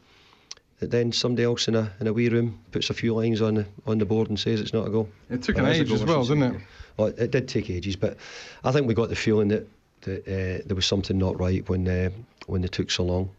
uh, 0.82 0.86
then 0.86 1.12
somebody 1.12 1.44
else 1.44 1.68
in 1.68 1.74
a 1.74 1.92
in 2.00 2.06
a 2.06 2.12
wee 2.12 2.28
room 2.28 2.58
puts 2.70 2.90
a 2.90 2.94
few 2.94 3.14
lines 3.14 3.40
on 3.40 3.54
the 3.54 3.66
on 3.86 3.98
the 3.98 4.04
board 4.04 4.28
and 4.28 4.38
says 4.38 4.60
it's 4.60 4.72
not 4.72 4.86
a 4.86 4.90
goal. 4.90 5.08
It 5.30 5.42
took 5.42 5.56
Well, 5.56 5.66
an 5.66 5.72
it 5.72 5.74
is 5.74 5.78
a 5.78 5.82
age 5.82 5.88
goal, 5.88 5.96
as 5.96 6.04
well, 6.04 6.24
didn't 6.24 6.54
it? 6.56 6.62
Well, 6.96 7.08
it 7.08 7.30
did 7.30 7.48
take 7.48 7.70
ages, 7.70 7.96
but 7.96 8.16
I 8.64 8.72
think 8.72 8.86
we 8.86 8.94
got 8.94 9.08
the 9.08 9.16
feeling 9.16 9.48
that 9.48 9.66
that 10.02 10.20
uh, 10.26 10.62
there 10.66 10.76
was 10.76 10.86
something 10.86 11.16
not 11.18 11.38
right 11.38 11.66
when 11.68 11.86
uh, 11.88 12.10
when 12.46 12.62
they 12.62 12.68
took 12.68 12.90
so 12.90 13.04
long. 13.04 13.30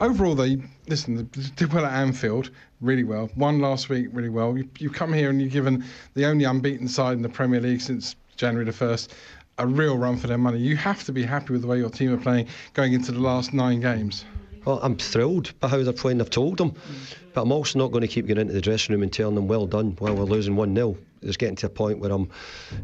Overall, 0.00 0.34
they 0.34 0.62
listen. 0.88 1.16
They 1.16 1.42
did 1.56 1.72
well 1.72 1.84
at 1.84 1.92
Anfield, 1.92 2.50
really 2.80 3.04
well. 3.04 3.30
Won 3.36 3.60
last 3.60 3.88
week, 3.88 4.08
really 4.12 4.28
well. 4.28 4.56
You, 4.56 4.68
you 4.78 4.90
come 4.90 5.12
here 5.12 5.30
and 5.30 5.40
you're 5.40 5.50
given 5.50 5.84
the 6.14 6.26
only 6.26 6.44
unbeaten 6.44 6.88
side 6.88 7.14
in 7.14 7.22
the 7.22 7.28
Premier 7.28 7.60
League 7.60 7.80
since 7.80 8.16
January 8.36 8.64
the 8.64 8.72
first 8.72 9.14
a 9.58 9.66
real 9.66 9.98
run 9.98 10.16
for 10.16 10.26
their 10.26 10.38
money. 10.38 10.58
You 10.58 10.74
have 10.76 11.04
to 11.04 11.12
be 11.12 11.22
happy 11.22 11.52
with 11.52 11.60
the 11.62 11.68
way 11.68 11.76
your 11.76 11.90
team 11.90 12.12
are 12.14 12.16
playing 12.16 12.48
going 12.72 12.94
into 12.94 13.12
the 13.12 13.20
last 13.20 13.52
nine 13.52 13.80
games. 13.80 14.24
Well, 14.70 14.78
I'm 14.84 14.96
thrilled 14.96 15.58
by 15.58 15.66
how 15.66 15.82
they're 15.82 15.92
playing. 15.92 16.20
I've 16.20 16.30
told 16.30 16.58
them, 16.58 16.76
but 17.34 17.42
I'm 17.42 17.50
also 17.50 17.76
not 17.76 17.90
going 17.90 18.02
to 18.02 18.06
keep 18.06 18.28
going 18.28 18.38
into 18.38 18.52
the 18.52 18.60
dressing 18.60 18.92
room 18.92 19.02
and 19.02 19.12
telling 19.12 19.34
them, 19.34 19.48
"Well 19.48 19.66
done." 19.66 19.96
While 19.98 20.14
we're 20.14 20.22
losing 20.22 20.54
one 20.54 20.76
0 20.76 20.96
It's 21.22 21.36
getting 21.36 21.56
to 21.56 21.66
a 21.66 21.70
point 21.70 21.98
where 21.98 22.12
I'm, 22.12 22.30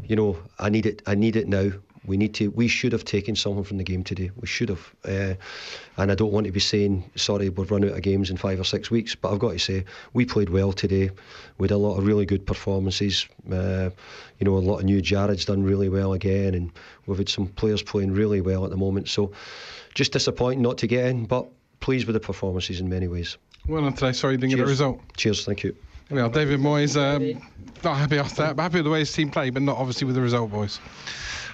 you 0.03 0.17
know, 0.17 0.37
I 0.59 0.67
need 0.67 0.85
it. 0.85 1.01
I 1.05 1.15
need 1.15 1.37
it 1.37 1.47
now. 1.47 1.71
We 2.03 2.17
need 2.17 2.33
to. 2.33 2.49
We 2.49 2.67
should 2.67 2.91
have 2.91 3.05
taken 3.05 3.37
something 3.37 3.63
from 3.63 3.77
the 3.77 3.85
game 3.85 4.03
today. 4.03 4.31
We 4.35 4.47
should 4.47 4.67
have. 4.67 4.93
Uh, 5.05 5.35
and 5.95 6.11
I 6.11 6.15
don't 6.15 6.33
want 6.33 6.45
to 6.45 6.51
be 6.51 6.59
saying 6.59 7.09
sorry. 7.15 7.47
We've 7.47 7.71
run 7.71 7.85
out 7.85 7.91
of 7.91 8.01
games 8.01 8.29
in 8.29 8.35
five 8.35 8.59
or 8.59 8.65
six 8.65 8.91
weeks. 8.91 9.15
But 9.15 9.31
I've 9.31 9.39
got 9.39 9.53
to 9.53 9.59
say 9.59 9.85
we 10.11 10.25
played 10.25 10.49
well 10.49 10.73
today. 10.73 11.11
We 11.57 11.69
had 11.69 11.71
a 11.71 11.77
lot 11.77 11.97
of 11.97 12.05
really 12.05 12.25
good 12.25 12.45
performances. 12.45 13.29
Uh, 13.49 13.91
you 14.39 14.45
know, 14.45 14.57
a 14.57 14.59
lot 14.59 14.79
of 14.79 14.83
new 14.83 15.01
Jarrod's 15.01 15.45
done 15.45 15.63
really 15.63 15.87
well 15.87 16.11
again, 16.11 16.53
and 16.53 16.69
we've 17.05 17.17
had 17.17 17.29
some 17.29 17.47
players 17.47 17.81
playing 17.81 18.11
really 18.11 18.41
well 18.41 18.65
at 18.65 18.71
the 18.71 18.77
moment. 18.77 19.07
So, 19.07 19.31
just 19.95 20.11
disappointing 20.11 20.61
not 20.61 20.79
to 20.79 20.87
get 20.87 21.05
in, 21.05 21.25
but 21.25 21.47
pleased 21.79 22.07
with 22.07 22.13
the 22.13 22.19
performances 22.19 22.79
in 22.79 22.89
many 22.89 23.07
ways. 23.07 23.37
Well 23.67 23.81
done 23.81 23.93
today. 23.93 24.11
Sorry 24.13 24.33
you 24.33 24.37
didn't 24.37 24.51
get 24.51 24.55
the 24.57 24.61
Cheers. 24.61 24.69
result. 24.69 25.01
Cheers. 25.17 25.45
Thank 25.45 25.63
you. 25.63 25.75
Well, 26.09 26.29
David 26.29 26.61
Moyes, 26.61 26.95
um, 26.95 27.41
not 27.83 27.97
happy 27.97 28.17
after 28.17 28.43
that, 28.43 28.55
but 28.55 28.63
happy 28.63 28.77
with 28.77 28.85
the 28.85 28.91
way 28.91 28.99
his 28.99 29.11
team 29.11 29.29
played, 29.29 29.53
but 29.53 29.61
not 29.61 29.77
obviously 29.77 30.05
with 30.05 30.15
the 30.15 30.21
result, 30.21 30.49
boys. 30.51 30.79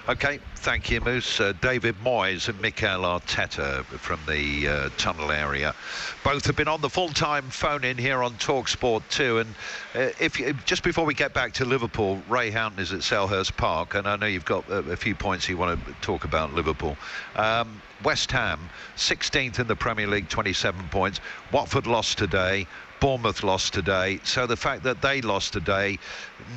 Okay, 0.06 0.38
thank 0.56 0.90
you, 0.90 1.00
Moose. 1.00 1.40
Uh, 1.40 1.54
David 1.62 1.94
Moyes 2.04 2.50
and 2.50 2.60
Mikel 2.60 3.04
Arteta 3.04 3.84
from 3.84 4.20
the 4.28 4.68
uh, 4.68 4.90
tunnel 4.98 5.30
area. 5.30 5.74
Both 6.22 6.44
have 6.44 6.56
been 6.56 6.68
on 6.68 6.82
the 6.82 6.90
full-time 6.90 7.48
phone 7.48 7.84
in 7.84 7.96
here 7.96 8.22
on 8.22 8.36
Talk 8.36 8.68
Sport 8.68 9.02
too. 9.08 9.38
And 9.38 9.54
uh, 9.94 10.10
if 10.20 10.38
you, 10.38 10.52
just 10.66 10.82
before 10.82 11.06
we 11.06 11.14
get 11.14 11.32
back 11.32 11.54
to 11.54 11.64
Liverpool, 11.64 12.20
Ray 12.28 12.50
Houghton 12.50 12.80
is 12.80 12.92
at 12.92 13.00
Selhurst 13.00 13.56
Park, 13.56 13.94
and 13.94 14.06
I 14.06 14.16
know 14.16 14.26
you've 14.26 14.44
got 14.44 14.68
a, 14.68 14.80
a 14.90 14.96
few 14.96 15.14
points 15.14 15.48
you 15.48 15.56
want 15.56 15.82
to 15.82 15.92
talk 16.02 16.24
about 16.24 16.52
Liverpool. 16.52 16.98
Um, 17.34 17.80
West 18.02 18.30
Ham, 18.32 18.60
16th 18.96 19.58
in 19.58 19.66
the 19.66 19.76
Premier 19.76 20.06
League, 20.06 20.28
27 20.28 20.86
points. 20.90 21.20
Watford 21.50 21.86
lost 21.86 22.18
today. 22.18 22.66
Bournemouth 23.00 23.42
lost 23.42 23.74
today. 23.74 24.20
So 24.24 24.46
the 24.46 24.56
fact 24.56 24.82
that 24.84 25.02
they 25.02 25.20
lost 25.20 25.52
today, 25.52 25.98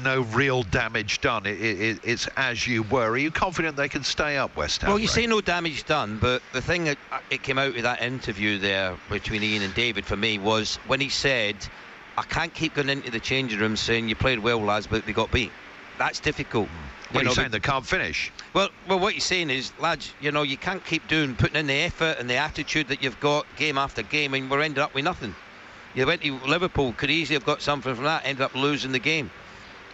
no 0.03 0.21
real 0.21 0.63
damage 0.63 1.21
done. 1.21 1.45
It, 1.45 1.59
it, 1.61 1.99
it's 2.03 2.27
as 2.37 2.67
you 2.67 2.83
were. 2.83 3.09
Are 3.09 3.17
you 3.17 3.31
confident 3.31 3.75
they 3.75 3.89
can 3.89 4.03
stay 4.03 4.37
up, 4.37 4.55
West 4.55 4.81
Ham? 4.81 4.89
Well, 4.89 4.99
you 4.99 5.07
Ray? 5.07 5.13
say 5.13 5.27
no 5.27 5.41
damage 5.41 5.85
done, 5.85 6.17
but 6.19 6.41
the 6.53 6.61
thing 6.61 6.85
that 6.85 6.97
uh, 7.11 7.19
it 7.29 7.43
came 7.43 7.57
out 7.57 7.75
of 7.75 7.83
that 7.83 8.01
interview 8.01 8.57
there 8.59 8.95
between 9.09 9.43
Ian 9.43 9.63
and 9.63 9.73
David 9.73 10.05
for 10.05 10.17
me 10.17 10.37
was 10.37 10.77
when 10.87 10.99
he 10.99 11.09
said, 11.09 11.55
"I 12.17 12.23
can't 12.23 12.53
keep 12.53 12.75
going 12.75 12.89
into 12.89 13.11
the 13.11 13.19
changing 13.19 13.59
room 13.59 13.75
saying 13.75 14.09
you 14.09 14.15
played 14.15 14.39
well, 14.39 14.59
lads, 14.59 14.87
but 14.87 15.05
they 15.05 15.13
got 15.13 15.31
beat." 15.31 15.51
That's 15.97 16.19
difficult. 16.19 16.69
What 17.11 17.21
are 17.21 17.23
you 17.23 17.29
know, 17.29 17.33
saying? 17.33 17.51
They 17.51 17.59
can't 17.59 17.85
finish. 17.85 18.31
Well, 18.53 18.69
well, 18.87 18.99
what 18.99 19.13
you're 19.13 19.21
saying 19.21 19.49
is, 19.49 19.71
lads, 19.79 20.13
you 20.19 20.31
know, 20.31 20.43
you 20.43 20.57
can't 20.57 20.83
keep 20.85 21.07
doing 21.07 21.35
putting 21.35 21.55
in 21.55 21.67
the 21.67 21.73
effort 21.73 22.17
and 22.19 22.29
the 22.29 22.35
attitude 22.35 22.89
that 22.89 23.01
you've 23.01 23.19
got 23.19 23.45
game 23.55 23.77
after 23.77 24.03
game, 24.03 24.33
and 24.33 24.51
we're 24.51 24.61
ending 24.61 24.83
up 24.83 24.93
with 24.93 25.05
nothing. 25.05 25.33
You 25.97 26.05
went 26.05 26.21
to 26.21 26.39
Liverpool, 26.45 26.93
could 26.93 27.09
easily 27.09 27.33
have 27.33 27.45
got 27.45 27.59
something 27.59 27.95
from 27.95 28.03
that, 28.03 28.23
ended 28.23 28.43
up 28.43 28.53
losing 28.53 28.91
the 28.91 28.99
game. 28.99 29.31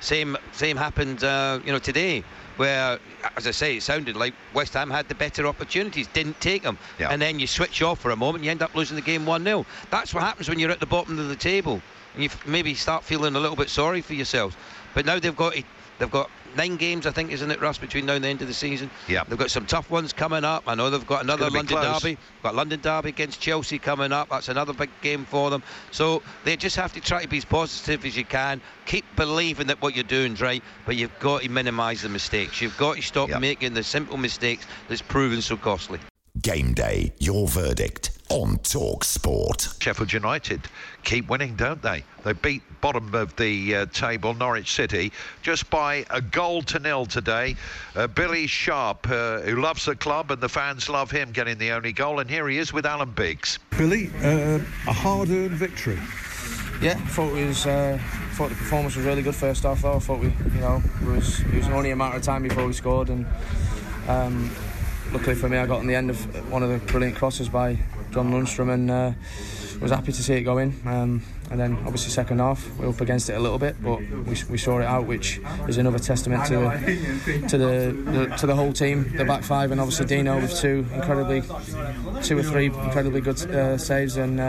Same, 0.01 0.35
same 0.51 0.75
happened, 0.75 1.23
uh, 1.23 1.61
you 1.63 1.71
know, 1.71 1.79
today, 1.79 2.25
where, 2.57 2.99
as 3.37 3.47
I 3.47 3.51
say, 3.51 3.77
it 3.77 3.83
sounded 3.83 4.17
like 4.17 4.33
West 4.53 4.73
Ham 4.73 4.89
had 4.89 5.07
the 5.07 5.15
better 5.15 5.47
opportunities, 5.47 6.07
didn't 6.07 6.41
take 6.41 6.61
them, 6.61 6.77
and 6.99 7.21
then 7.21 7.39
you 7.39 7.47
switch 7.47 7.81
off 7.81 8.01
for 8.01 8.11
a 8.11 8.17
moment, 8.17 8.43
you 8.43 8.51
end 8.51 8.61
up 8.61 8.75
losing 8.75 8.97
the 8.97 9.01
game 9.01 9.25
one 9.25 9.45
0 9.45 9.65
That's 9.91 10.13
what 10.13 10.23
happens 10.23 10.49
when 10.49 10.59
you're 10.59 10.71
at 10.71 10.81
the 10.81 10.85
bottom 10.85 11.17
of 11.17 11.29
the 11.29 11.37
table, 11.37 11.81
and 12.15 12.23
you 12.23 12.27
f- 12.27 12.45
maybe 12.45 12.75
start 12.75 13.05
feeling 13.05 13.37
a 13.37 13.39
little 13.39 13.55
bit 13.55 13.69
sorry 13.69 14.01
for 14.01 14.13
yourselves. 14.13 14.57
But 14.93 15.05
now 15.05 15.19
they've 15.19 15.33
got, 15.33 15.55
they've 15.99 16.11
got 16.11 16.29
nine 16.55 16.77
games, 16.77 17.05
I 17.05 17.11
think, 17.11 17.31
isn't 17.31 17.49
it, 17.49 17.61
Russ, 17.61 17.77
between 17.77 18.05
now 18.05 18.13
and 18.13 18.23
the 18.23 18.27
end 18.27 18.41
of 18.41 18.47
the 18.47 18.53
season? 18.53 18.89
Yeah. 19.07 19.23
They've 19.23 19.37
got 19.37 19.51
some 19.51 19.65
tough 19.65 19.89
ones 19.89 20.13
coming 20.13 20.43
up. 20.43 20.63
I 20.67 20.75
know 20.75 20.89
they've 20.89 21.05
got 21.05 21.23
another 21.23 21.49
London 21.49 21.81
derby. 21.81 22.17
Got 22.41 22.55
London 22.55 22.79
derby 22.81 23.09
against 23.09 23.39
Chelsea 23.39 23.79
coming 23.79 24.11
up. 24.11 24.29
That's 24.29 24.49
another 24.49 24.73
big 24.73 24.89
game 25.01 25.25
for 25.25 25.49
them. 25.49 25.63
So 25.91 26.21
they 26.43 26.55
just 26.55 26.75
have 26.75 26.93
to 26.93 27.01
try 27.01 27.21
to 27.21 27.27
be 27.27 27.37
as 27.37 27.45
positive 27.45 28.05
as 28.05 28.15
you 28.15 28.25
can. 28.25 28.61
Keep 28.85 29.05
believing 29.15 29.67
that 29.67 29.81
what 29.81 29.95
you're 29.95 30.03
doing's 30.03 30.41
right, 30.41 30.63
but 30.85 30.95
you've 30.95 31.17
got 31.19 31.41
to 31.41 31.49
minimise 31.49 32.01
the 32.01 32.09
mistakes. 32.09 32.61
You've 32.61 32.77
got 32.77 32.97
to 32.97 33.01
stop 33.01 33.29
making 33.39 33.73
the 33.73 33.83
simple 33.83 34.17
mistakes 34.17 34.65
that's 34.89 35.01
proven 35.01 35.41
so 35.41 35.57
costly. 35.57 35.99
Game 36.41 36.73
day, 36.73 37.13
your 37.19 37.47
verdict 37.47 38.12
on 38.29 38.57
Talk 38.59 39.03
Sport. 39.03 39.67
Sheffield 39.79 40.13
United 40.13 40.61
keep 41.03 41.29
winning, 41.29 41.55
don't 41.55 41.81
they? 41.81 42.03
They 42.23 42.33
beat 42.33 42.61
bottom 42.81 43.13
of 43.13 43.35
the 43.35 43.75
uh, 43.75 43.85
table 43.87 44.33
Norwich 44.33 44.73
City 44.73 45.11
just 45.41 45.69
by 45.69 46.05
a 46.09 46.21
goal 46.21 46.61
to 46.63 46.79
nil 46.79 47.05
today. 47.05 47.55
Uh, 47.95 48.07
Billy 48.07 48.47
Sharp, 48.47 49.09
uh, 49.09 49.41
who 49.41 49.61
loves 49.61 49.85
the 49.85 49.95
club 49.95 50.31
and 50.31 50.41
the 50.41 50.49
fans 50.49 50.89
love 50.89 51.11
him, 51.11 51.31
getting 51.31 51.57
the 51.57 51.71
only 51.71 51.91
goal, 51.91 52.19
and 52.19 52.29
here 52.29 52.47
he 52.47 52.57
is 52.57 52.73
with 52.73 52.85
Alan 52.85 53.11
Biggs. 53.11 53.59
Billy, 53.77 54.09
uh, 54.21 54.59
a 54.87 54.93
hard-earned 54.93 55.51
victory. 55.51 55.99
Yeah, 56.81 56.95
thought 56.95 57.37
it 57.37 57.47
was. 57.47 57.65
Uh, 57.65 57.97
thought 58.33 58.49
the 58.49 58.55
performance 58.55 58.95
was 58.95 59.05
really 59.05 59.21
good 59.21 59.35
first 59.35 59.63
half. 59.63 59.83
Though 59.83 59.93
I 59.93 59.99
thought 59.99 60.19
we, 60.19 60.27
you 60.27 60.59
know, 60.59 60.81
it 61.01 61.07
was 61.07 61.39
it 61.39 61.53
was 61.53 61.67
only 61.69 61.91
a 61.91 61.95
matter 61.95 62.17
of 62.17 62.23
time 62.23 62.43
before 62.43 62.65
we 62.65 62.73
scored, 62.73 63.09
and 63.09 63.25
um, 64.07 64.51
luckily 65.13 65.35
for 65.35 65.47
me, 65.47 65.57
I 65.57 65.65
got 65.65 65.79
on 65.79 65.87
the 65.87 65.95
end 65.95 66.09
of 66.09 66.51
one 66.51 66.63
of 66.63 66.69
the 66.69 66.79
brilliant 66.91 67.15
crosses 67.15 67.47
by 67.47 67.77
John 68.13 68.31
Lundstram, 68.31 68.71
and 68.71 68.91
uh, 68.91 69.11
was 69.81 69.91
happy 69.91 70.11
to 70.11 70.23
see 70.23 70.35
it 70.35 70.41
go 70.41 70.57
in. 70.59 70.73
Um, 70.85 71.23
and 71.51 71.59
then 71.59 71.73
obviously 71.85 72.09
second 72.09 72.39
half 72.39 72.67
we 72.77 72.85
were 72.85 72.93
up 72.93 73.01
against 73.01 73.29
it 73.29 73.33
a 73.33 73.39
little 73.39 73.59
bit, 73.59 73.75
but 73.83 73.99
we, 73.99 74.35
we 74.49 74.57
saw 74.57 74.79
it 74.79 74.85
out, 74.85 75.05
which 75.05 75.39
is 75.67 75.77
another 75.77 75.99
testament 75.99 76.45
to 76.45 76.53
the, 76.53 77.47
to 77.49 77.57
the, 77.57 78.11
the 78.11 78.35
to 78.37 78.47
the 78.47 78.55
whole 78.55 78.73
team, 78.73 79.11
the 79.17 79.25
back 79.25 79.43
five, 79.43 79.71
and 79.71 79.79
obviously 79.81 80.05
Dino 80.05 80.39
with 80.39 80.57
two 80.59 80.85
incredibly, 80.93 81.41
two 82.23 82.37
or 82.37 82.43
three 82.43 82.67
incredibly 82.67 83.21
good 83.21 83.39
uh, 83.51 83.77
saves 83.77 84.17
and. 84.17 84.39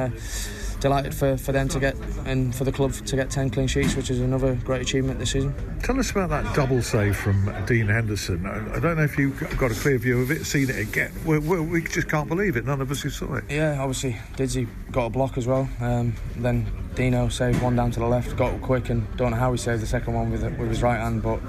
Delighted 0.85 1.15
for, 1.15 1.39
for 1.39 1.53
them 1.53 1.67
to 1.69 1.81
get 1.81 1.97
and 2.27 2.55
for 2.55 2.65
the 2.65 2.71
club 2.71 2.93
to 2.93 3.17
get 3.17 3.31
10 3.31 3.49
clean 3.49 3.67
sheets, 3.67 3.97
which 3.97 4.11
is 4.11 4.21
another 4.21 4.55
great 4.67 4.83
achievement 4.83 5.19
this 5.19 5.31
season. 5.31 5.55
Tell 5.83 5.99
us 5.99 6.11
about 6.11 6.29
that 6.29 6.55
double 6.55 6.83
save 6.83 7.17
from 7.17 7.51
Dean 7.65 7.87
Henderson. 7.87 8.45
I, 8.45 8.77
I 8.77 8.81
don't 8.81 8.99
know 8.99 9.05
if 9.05 9.17
you've 9.17 9.39
got 9.57 9.71
a 9.71 9.75
clear 9.75 9.97
view 9.97 10.21
of 10.21 10.31
it, 10.31 10.45
seen 10.45 10.69
it 10.69 10.79
again. 10.79 11.11
we 11.25 11.39
we 11.39 11.59
we 11.59 11.83
just 11.85 12.11
can't 12.11 12.29
believe 12.29 12.59
it. 12.59 12.67
None 12.67 12.83
of 12.83 12.91
us 12.91 13.01
who 13.01 13.09
saw 13.09 13.37
it. 13.37 13.45
Yeah, 13.49 13.81
obviously, 13.81 14.19
Didsy 14.37 14.69
got 14.93 15.07
a 15.07 15.11
block 15.11 15.39
as 15.39 15.47
well. 15.47 15.71
Um, 15.81 16.17
then 16.37 16.67
Dino 16.95 17.31
saved 17.31 17.63
one 17.63 17.77
down 17.77 17.91
to 17.93 18.01
the 18.01 18.07
left, 18.07 18.37
got 18.37 18.53
it 18.53 18.61
quick, 18.61 18.91
and 18.91 19.07
don't 19.17 19.31
know 19.31 19.39
how 19.39 19.53
he 19.53 19.57
saved 19.57 19.81
the 19.81 19.87
second 19.87 20.13
one 20.13 20.31
with 20.31 20.43
with 20.59 20.69
his 20.69 20.83
right 20.83 20.99
hand, 20.99 21.23
but 21.23 21.41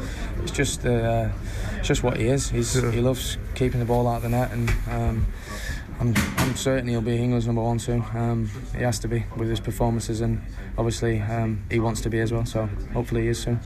it's 0.43 0.51
just 0.51 0.85
uh, 0.85 1.27
it's 1.79 1.89
just 1.89 2.03
what 2.03 2.15
he 2.15 2.27
is. 2.27 2.51
He's, 2.51 2.73
yeah. 2.81 2.89
He 2.89 3.01
loves 3.01 3.37
keeping 3.53 3.81
the 3.81 3.85
ball 3.85 4.07
out 4.07 4.15
of 4.15 4.21
the 4.23 4.29
net 4.29 4.53
and. 4.53 4.71
Um, 4.89 5.25
I'm, 5.99 6.13
I'm 6.37 6.55
certain 6.55 6.89
he'll 6.89 7.01
be 7.01 7.17
England's 7.17 7.45
number 7.47 7.61
one 7.61 7.79
soon. 7.79 8.03
Um, 8.13 8.49
he 8.75 8.83
has 8.83 8.99
to 8.99 9.07
be 9.07 9.25
with 9.37 9.49
his 9.49 9.59
performances, 9.59 10.21
and 10.21 10.41
obviously 10.77 11.21
um, 11.21 11.63
he 11.69 11.79
wants 11.79 12.01
to 12.01 12.09
be 12.09 12.19
as 12.19 12.33
well. 12.33 12.45
So 12.45 12.65
hopefully 12.93 13.23
he 13.23 13.27
is 13.29 13.39
soon. 13.39 13.61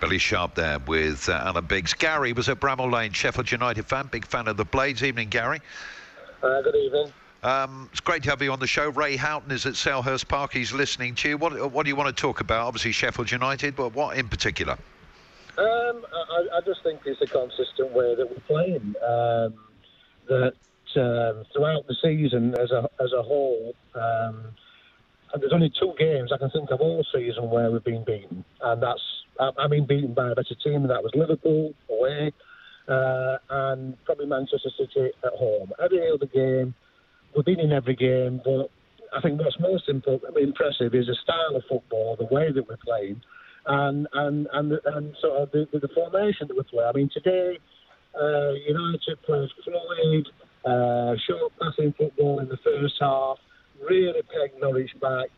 Billy 0.00 0.18
Sharp 0.18 0.54
there 0.54 0.78
with 0.78 1.28
uh, 1.28 1.42
Alan 1.44 1.66
Biggs. 1.66 1.92
Gary 1.94 2.32
was 2.32 2.48
at 2.48 2.58
Bramall 2.60 2.90
Lane, 2.90 3.12
Sheffield 3.12 3.50
United 3.50 3.86
fan, 3.86 4.08
big 4.10 4.26
fan 4.26 4.48
of 4.48 4.56
the 4.56 4.64
Blades. 4.64 5.02
Evening, 5.02 5.28
Gary. 5.28 5.60
Uh, 6.42 6.62
good 6.62 6.74
evening. 6.74 7.12
Um, 7.42 7.88
it's 7.90 8.00
great 8.00 8.22
to 8.24 8.30
have 8.30 8.42
you 8.42 8.52
on 8.52 8.60
the 8.60 8.66
show. 8.66 8.90
Ray 8.90 9.16
Houghton 9.16 9.50
is 9.50 9.64
at 9.66 9.74
Selhurst 9.74 10.28
Park. 10.28 10.52
He's 10.52 10.72
listening 10.72 11.14
to 11.16 11.30
you. 11.30 11.36
What, 11.38 11.72
what 11.72 11.84
do 11.84 11.88
you 11.88 11.96
want 11.96 12.14
to 12.14 12.20
talk 12.20 12.40
about? 12.40 12.66
Obviously, 12.66 12.92
Sheffield 12.92 13.30
United, 13.30 13.76
but 13.76 13.94
what 13.94 14.16
in 14.16 14.28
particular? 14.28 14.76
Um, 15.56 16.04
I, 16.12 16.56
I, 16.56 16.60
just 16.64 16.82
think 16.82 17.00
it's 17.04 17.20
a 17.20 17.26
consistent 17.26 17.92
way 17.92 18.14
that 18.14 18.28
we're 18.30 18.40
playing. 18.46 18.94
Um, 19.06 19.54
that 20.28 20.54
um, 20.96 21.44
throughout 21.52 21.86
the 21.86 21.96
season 22.02 22.54
as 22.54 22.70
a 22.70 22.88
as 23.00 23.12
a 23.12 23.22
whole. 23.22 23.74
Um, 23.94 24.54
there's 25.38 25.52
only 25.52 25.72
two 25.78 25.94
games 25.98 26.32
I 26.32 26.38
can 26.38 26.50
think 26.50 26.70
of 26.70 26.80
all 26.80 27.04
season 27.14 27.50
where 27.50 27.70
we've 27.70 27.84
been 27.84 28.04
beaten, 28.04 28.44
and 28.62 28.82
that's 28.82 29.02
I 29.38 29.68
mean 29.68 29.86
beaten 29.86 30.12
by 30.12 30.32
a 30.32 30.34
better 30.34 30.54
team, 30.62 30.86
that 30.88 31.02
was 31.02 31.12
Liverpool 31.14 31.72
away, 31.88 32.32
uh, 32.88 33.38
and 33.48 33.96
probably 34.04 34.26
Manchester 34.26 34.70
City 34.76 35.10
at 35.24 35.32
home. 35.34 35.72
Every 35.82 36.10
other 36.10 36.26
game, 36.26 36.74
we've 37.34 37.44
been 37.44 37.60
in 37.60 37.72
every 37.72 37.94
game, 37.94 38.40
but 38.44 38.70
I 39.16 39.20
think 39.20 39.40
what's 39.40 39.58
most 39.58 39.88
important, 39.88 40.36
impressive 40.36 40.94
is 40.94 41.06
the 41.06 41.16
style 41.22 41.56
of 41.56 41.62
football, 41.68 42.16
the 42.16 42.32
way 42.32 42.52
that 42.52 42.68
we're 42.68 42.76
playing, 42.84 43.20
and 43.66 44.08
and 44.12 44.48
and, 44.52 44.72
and 44.84 45.16
sort 45.20 45.42
of 45.42 45.50
the, 45.52 45.66
the 45.72 45.88
formation 45.94 46.48
that 46.48 46.56
we 46.56 46.62
play. 46.64 46.84
I 46.84 46.92
mean 46.92 47.10
today, 47.12 47.58
uh, 48.20 48.52
United 48.66 49.22
plays 49.24 49.50
fluid. 49.64 50.28
Uh, 50.64 51.14
short 51.26 51.52
passing 51.60 51.94
football 51.96 52.38
in 52.40 52.48
the 52.48 52.58
first 52.58 52.94
half, 53.00 53.38
really 53.88 54.20
pegged 54.22 54.60
Norwich 54.60 54.90
back. 55.00 55.28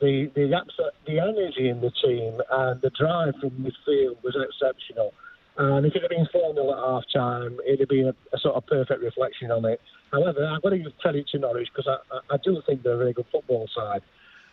The 0.00 0.30
the 0.34 0.54
absolute, 0.54 0.94
the 1.06 1.20
energy 1.20 1.68
in 1.68 1.80
the 1.82 1.90
team 2.02 2.40
and 2.50 2.80
the 2.80 2.90
drive 2.90 3.34
from 3.40 3.50
midfield 3.50 4.22
was 4.22 4.36
exceptional. 4.36 5.12
And 5.58 5.84
if 5.84 5.94
it 5.94 6.00
had 6.00 6.08
been 6.08 6.26
4 6.32 6.54
0 6.54 6.72
at 6.72 6.78
half 6.78 7.04
time, 7.12 7.58
it'd 7.66 7.80
have 7.80 7.88
been 7.90 8.08
a, 8.08 8.14
a, 8.34 8.38
sort 8.38 8.54
of 8.54 8.64
perfect 8.66 9.02
reflection 9.02 9.50
on 9.50 9.66
it. 9.66 9.80
However, 10.10 10.46
I've 10.46 10.62
got 10.62 10.70
to 10.70 10.78
give 10.78 10.96
credit 10.98 11.28
to 11.32 11.38
Norwich 11.38 11.68
because 11.74 11.86
I, 11.86 12.16
I, 12.16 12.34
I, 12.34 12.38
do 12.42 12.62
think 12.66 12.82
they're 12.82 12.94
a 12.94 12.96
very 12.96 13.12
good 13.12 13.26
football 13.30 13.68
side. 13.74 14.00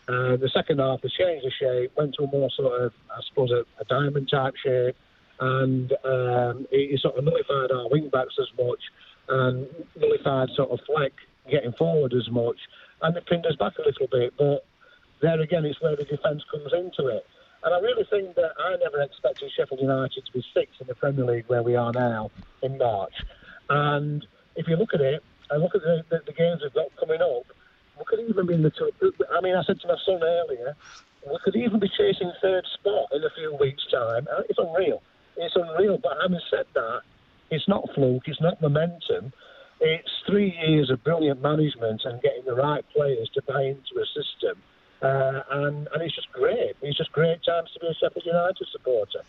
Uh, 0.10 0.36
the 0.36 0.50
second 0.54 0.80
half, 0.80 1.02
they 1.02 1.10
changed 1.10 1.46
the 1.46 1.52
shape, 1.52 1.92
went 1.96 2.16
to 2.16 2.24
a 2.24 2.28
more 2.28 2.50
sort 2.58 2.82
of, 2.82 2.92
I 3.10 3.22
suppose, 3.30 3.52
a, 3.52 3.64
a 3.80 3.86
diamond 3.86 4.28
type 4.30 4.56
shape, 4.62 4.96
and 5.40 5.94
um, 6.04 6.68
it, 6.72 6.92
it, 6.96 7.00
sort 7.00 7.18
of 7.18 7.24
nullified 7.24 7.72
our 7.72 7.88
wing 7.90 8.10
backs 8.10 8.36
as 8.40 8.48
much 8.58 8.82
and 9.30 9.68
nullified 9.96 10.50
sort 10.56 10.72
of 10.72 10.80
Fleck 10.86 11.14
getting 11.50 11.74
forward 11.74 12.14
as 12.14 12.30
much, 12.30 12.58
and 13.02 13.16
it 13.16 13.26
pinned 13.26 13.46
us 13.46 13.56
back 13.56 13.74
a 13.78 13.82
little 13.82 14.08
bit. 14.08 14.34
But 14.38 14.66
there 15.22 15.40
again, 15.40 15.66
it's 15.66 15.82
where 15.82 15.96
the 15.96 16.04
defence 16.04 16.44
comes 16.52 16.72
into 16.74 17.08
it. 17.08 17.26
And 17.64 17.74
I 17.74 17.80
really 17.80 18.06
think 18.10 18.36
that 18.36 18.52
I 18.60 18.76
never 18.78 19.02
expected 19.02 19.52
Sheffield 19.56 19.82
United 19.82 20.26
to 20.26 20.32
be 20.32 20.44
sixth 20.54 20.80
in 20.80 20.88
the 20.88 20.96
Premier 20.96 21.26
League 21.26 21.46
where 21.48 21.64
we 21.64 21.76
are 21.76 21.92
now 21.92 22.30
in 22.62 22.78
March. 22.78 23.14
And 23.70 24.26
if 24.56 24.68
you 24.68 24.76
look 24.76 24.94
at 24.94 25.02
it, 25.02 25.24
and 25.50 25.62
look 25.62 25.76
at 25.76 25.82
the, 25.82 26.04
the, 26.10 26.22
the 26.26 26.34
games 26.34 26.62
we've 26.62 26.74
got 26.74 26.96
coming 27.00 27.22
up, 27.22 27.46
we 27.98 28.06
could 28.06 28.20
even 28.20 28.46
be 28.46 28.54
in 28.54 28.64
the 28.64 28.70
top. 28.70 28.90
I 29.32 29.42
mean, 29.42 29.56
I 29.56 29.64
said 29.64 29.80
to 29.82 29.88
my 29.88 29.98
son 30.06 30.22
earlier, 30.22 30.76
we 31.26 31.38
could 31.44 31.56
even 31.56 31.80
be 31.80 31.90
chasing 31.90 32.32
third 32.42 32.66
spot 32.74 33.08
in 33.12 33.24
a 33.24 33.30
few 33.36 33.56
weeks' 33.60 33.86
time. 33.92 34.28
Uh, 34.32 34.44
it's 34.50 34.60
unreal. 34.60 35.02
It's 35.38 35.56
unreal. 35.56 35.98
But 35.98 36.18
having 36.22 36.40
said 36.50 36.66
that, 36.74 37.02
it's 37.50 37.68
not 37.68 37.84
fluke, 37.94 38.24
it's 38.28 38.42
not 38.42 38.62
momentum. 38.62 39.34
It's 39.80 40.10
three 40.26 40.58
years 40.68 40.90
of 40.90 41.04
brilliant 41.04 41.42
management 41.42 42.02
and 42.04 42.22
getting 42.22 42.46
the 42.46 42.56
right 42.56 42.84
players 42.96 43.30
to 43.36 43.42
buy 43.44 43.64
into 43.64 44.02
a 44.02 44.06
system. 44.06 44.62
Uh, 45.02 45.42
and, 45.52 45.88
and 45.94 46.02
it's 46.02 46.16
just 46.16 46.32
great. 46.32 46.76
It's 46.82 46.98
just 46.98 47.12
great 47.12 47.44
times 47.44 47.70
to 47.74 47.80
be 47.80 47.88
a 47.88 47.94
Sheffield 47.94 48.26
United 48.26 48.68
supporter. 48.72 49.22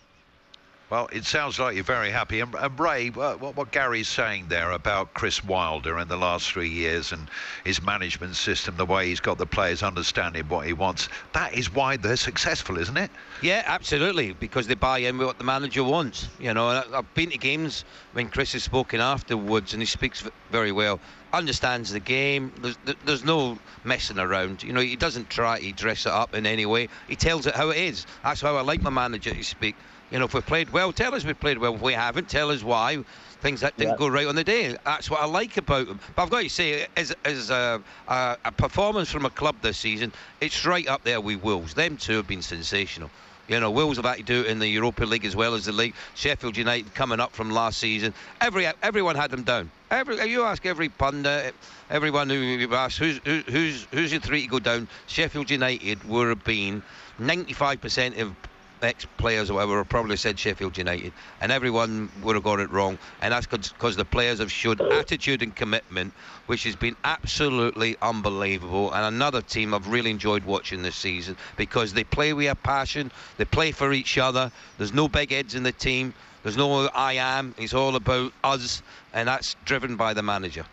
Well, 0.91 1.07
it 1.12 1.26
sounds 1.26 1.59
like 1.59 1.74
you're 1.74 1.84
very 1.84 2.11
happy. 2.11 2.41
And, 2.41 2.55
and 2.55 2.80
Ray, 2.80 3.11
what, 3.11 3.41
what, 3.41 3.70
Gary's 3.72 4.09
saying 4.09 4.47
there 4.49 4.70
about 4.70 5.12
Chris 5.12 5.45
Wilder 5.45 5.99
in 5.99 6.09
the 6.09 6.16
last 6.16 6.51
three 6.51 6.70
years 6.70 7.12
and 7.12 7.28
his 7.62 7.82
management 7.82 8.36
system, 8.36 8.76
the 8.78 8.86
way 8.86 9.09
he's 9.09 9.20
got 9.20 9.36
the 9.36 9.45
players 9.45 9.82
understanding 9.82 10.49
what 10.49 10.66
he 10.66 10.72
wants, 10.72 11.11
that 11.34 11.53
is 11.53 11.70
why 11.70 11.99
they're 11.99 12.16
successful, 12.16 12.78
isn't 12.78 12.97
it? 12.97 13.11
Yeah, 13.43 13.64
absolutely, 13.66 14.32
because 14.32 14.66
they 14.66 14.74
buy 14.74 14.99
in 14.99 15.18
with 15.18 15.26
what 15.26 15.36
the 15.36 15.45
manager 15.45 15.84
wants. 15.84 16.26
You 16.41 16.55
know, 16.55 16.68
I've 16.68 17.14
been 17.14 17.30
to 17.30 17.39
games 17.39 17.84
when 18.12 18.30
Chris 18.30 18.55
has 18.55 18.64
spoken 18.64 19.03
afterwards, 19.03 19.74
and 19.74 19.82
he 19.82 19.86
speaks 19.86 20.24
very 20.51 20.72
well. 20.72 21.01
Understands 21.34 21.93
the 21.93 22.01
game. 22.01 22.51
There's, 22.62 22.78
there's 23.05 23.24
no 23.24 23.59
messing 23.84 24.18
around. 24.18 24.62
You 24.62 24.72
know, 24.72 24.80
he 24.80 24.97
doesn't 24.97 25.28
try 25.28 25.61
to 25.61 25.72
dress 25.72 26.07
it 26.07 26.12
up 26.12 26.34
in 26.34 26.47
any 26.47 26.64
way. 26.64 26.89
He 27.09 27.16
tells 27.16 27.47
it 27.47 27.55
how 27.55 27.68
it 27.68 27.76
is. 27.76 28.07
That's 28.24 28.41
how 28.41 28.57
I 28.57 28.62
like 28.62 28.80
my 28.80 28.89
manager 28.89 29.34
to 29.34 29.43
speak. 29.43 29.76
You 30.11 30.18
know, 30.18 30.24
if 30.24 30.34
we 30.34 30.40
played 30.40 30.70
well, 30.70 30.92
tell 30.92 31.14
us 31.14 31.24
we 31.24 31.34
played 31.34 31.59
well. 31.59 31.74
If 31.74 31.82
we 31.82 31.92
haven't, 31.92 32.28
tell 32.28 32.50
us 32.50 32.62
why. 32.62 33.04
Things 33.40 33.61
that 33.61 33.76
didn't 33.76 33.92
yeah. 33.92 33.98
go 33.98 34.09
right 34.09 34.26
on 34.26 34.34
the 34.34 34.42
day. 34.42 34.76
That's 34.84 35.11
what 35.11 35.20
I 35.20 35.26
like 35.26 35.56
about 35.59 35.86
them. 35.86 36.00
But 36.16 36.22
I've 36.22 36.30
got 36.30 36.42
to 36.42 36.48
say, 36.48 36.86
as, 36.96 37.14
as 37.24 37.50
a, 37.50 37.80
a, 38.09 38.36
a 38.46 38.52
performance 38.52 39.11
from 39.11 39.26
a 39.26 39.30
club 39.30 39.56
this 39.62 39.78
season, 39.78 40.12
it's 40.40 40.66
right 40.66 40.88
up 40.88 41.04
there 41.04 41.20
with 41.20 41.42
Wolves. 41.42 41.74
Them 41.74 41.96
two 41.96 42.16
have 42.16 42.26
been 42.26 42.42
sensational. 42.42 43.11
You 43.48 43.61
know, 43.61 43.70
Wolves 43.70 43.96
have 43.96 44.04
had 44.04 44.18
to 44.18 44.22
do 44.22 44.40
it 44.40 44.46
in 44.46 44.59
the 44.59 44.68
Europa 44.68 45.04
League 45.04 45.24
as 45.24 45.34
well 45.36 45.54
as 45.54 45.64
the 45.64 45.72
league. 45.72 45.94
Sheffield 46.14 46.56
United 46.56 46.94
coming 46.94 47.20
up 47.20 47.32
from 47.32 47.50
last 47.50 47.78
season. 47.78 48.12
Every 48.40 48.66
everyone 48.82 49.16
had 49.16 49.30
them 49.30 49.42
down. 49.42 49.70
Every 49.90 50.22
you 50.28 50.42
ask 50.42 50.66
every 50.66 50.90
pundit, 50.90 51.54
everyone 51.88 52.28
who 52.28 52.36
you 52.36 52.74
ask 52.74 52.98
who's 52.98 53.20
who, 53.24 53.40
who's 53.48 53.86
who's 53.90 54.12
your 54.12 54.20
three 54.20 54.42
to 54.42 54.48
go 54.48 54.59
down. 54.59 54.86
Sheffield 55.06 55.48
United 55.48 56.04
would 56.04 56.28
have 56.28 56.44
been 56.44 56.82
95% 57.18 58.20
of 58.20 58.34
ex-players 58.82 59.50
or 59.50 59.54
whatever 59.54 59.78
have 59.78 59.88
probably 59.88 60.16
said 60.16 60.38
Sheffield 60.38 60.76
United, 60.76 61.12
and 61.40 61.52
everyone 61.52 62.10
would 62.22 62.34
have 62.34 62.44
got 62.44 62.60
it 62.60 62.70
wrong. 62.70 62.98
And 63.20 63.32
that's 63.32 63.46
because 63.46 63.96
the 63.96 64.04
players 64.04 64.38
have 64.38 64.52
showed 64.52 64.80
attitude 64.80 65.42
and 65.42 65.54
commitment, 65.54 66.12
which 66.46 66.64
has 66.64 66.76
been 66.76 66.96
absolutely 67.04 67.96
unbelievable. 68.02 68.92
And 68.92 69.04
another 69.04 69.42
team 69.42 69.74
I've 69.74 69.88
really 69.88 70.10
enjoyed 70.10 70.44
watching 70.44 70.82
this 70.82 70.96
season 70.96 71.36
because 71.56 71.92
they 71.92 72.04
play 72.04 72.32
with 72.32 72.50
a 72.50 72.54
passion, 72.54 73.10
they 73.36 73.44
play 73.44 73.72
for 73.72 73.92
each 73.92 74.18
other. 74.18 74.50
There's 74.76 74.92
no 74.92 75.08
big 75.08 75.30
heads 75.30 75.54
in 75.54 75.62
the 75.62 75.72
team. 75.72 76.14
There's 76.42 76.56
no 76.56 76.88
I 76.94 77.14
am. 77.14 77.54
It's 77.58 77.74
all 77.74 77.96
about 77.96 78.32
us, 78.44 78.82
and 79.12 79.28
that's 79.28 79.56
driven 79.64 79.96
by 79.96 80.14
the 80.14 80.22
manager. 80.22 80.64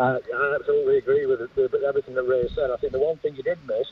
Uh, 0.00 0.18
I 0.34 0.56
absolutely 0.58 0.98
agree 0.98 1.26
with, 1.26 1.40
with 1.54 1.74
everything 1.74 2.14
that 2.14 2.24
Ray 2.24 2.48
said. 2.54 2.70
I 2.70 2.76
think 2.78 2.92
the 2.92 2.98
one 2.98 3.18
thing 3.18 3.36
you 3.36 3.42
did 3.42 3.58
miss 3.66 3.86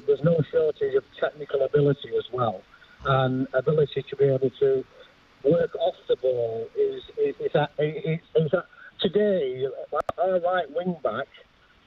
there's 0.00 0.22
no 0.22 0.40
shortage 0.50 0.94
of 0.94 1.04
technical 1.18 1.62
ability 1.62 2.10
as 2.16 2.24
well, 2.32 2.62
and 3.04 3.46
ability 3.54 4.04
to 4.08 4.16
be 4.16 4.24
able 4.24 4.50
to 4.60 4.84
work 5.44 5.74
off 5.76 5.94
the 6.08 6.16
ball 6.16 6.68
is 6.76 7.02
is, 7.18 7.34
is, 7.40 7.52
that, 7.52 7.70
is, 7.78 8.20
is 8.36 8.50
that 8.52 8.66
today 9.00 9.66
our 10.18 10.40
right 10.40 10.70
wing 10.70 10.96
back. 11.02 11.26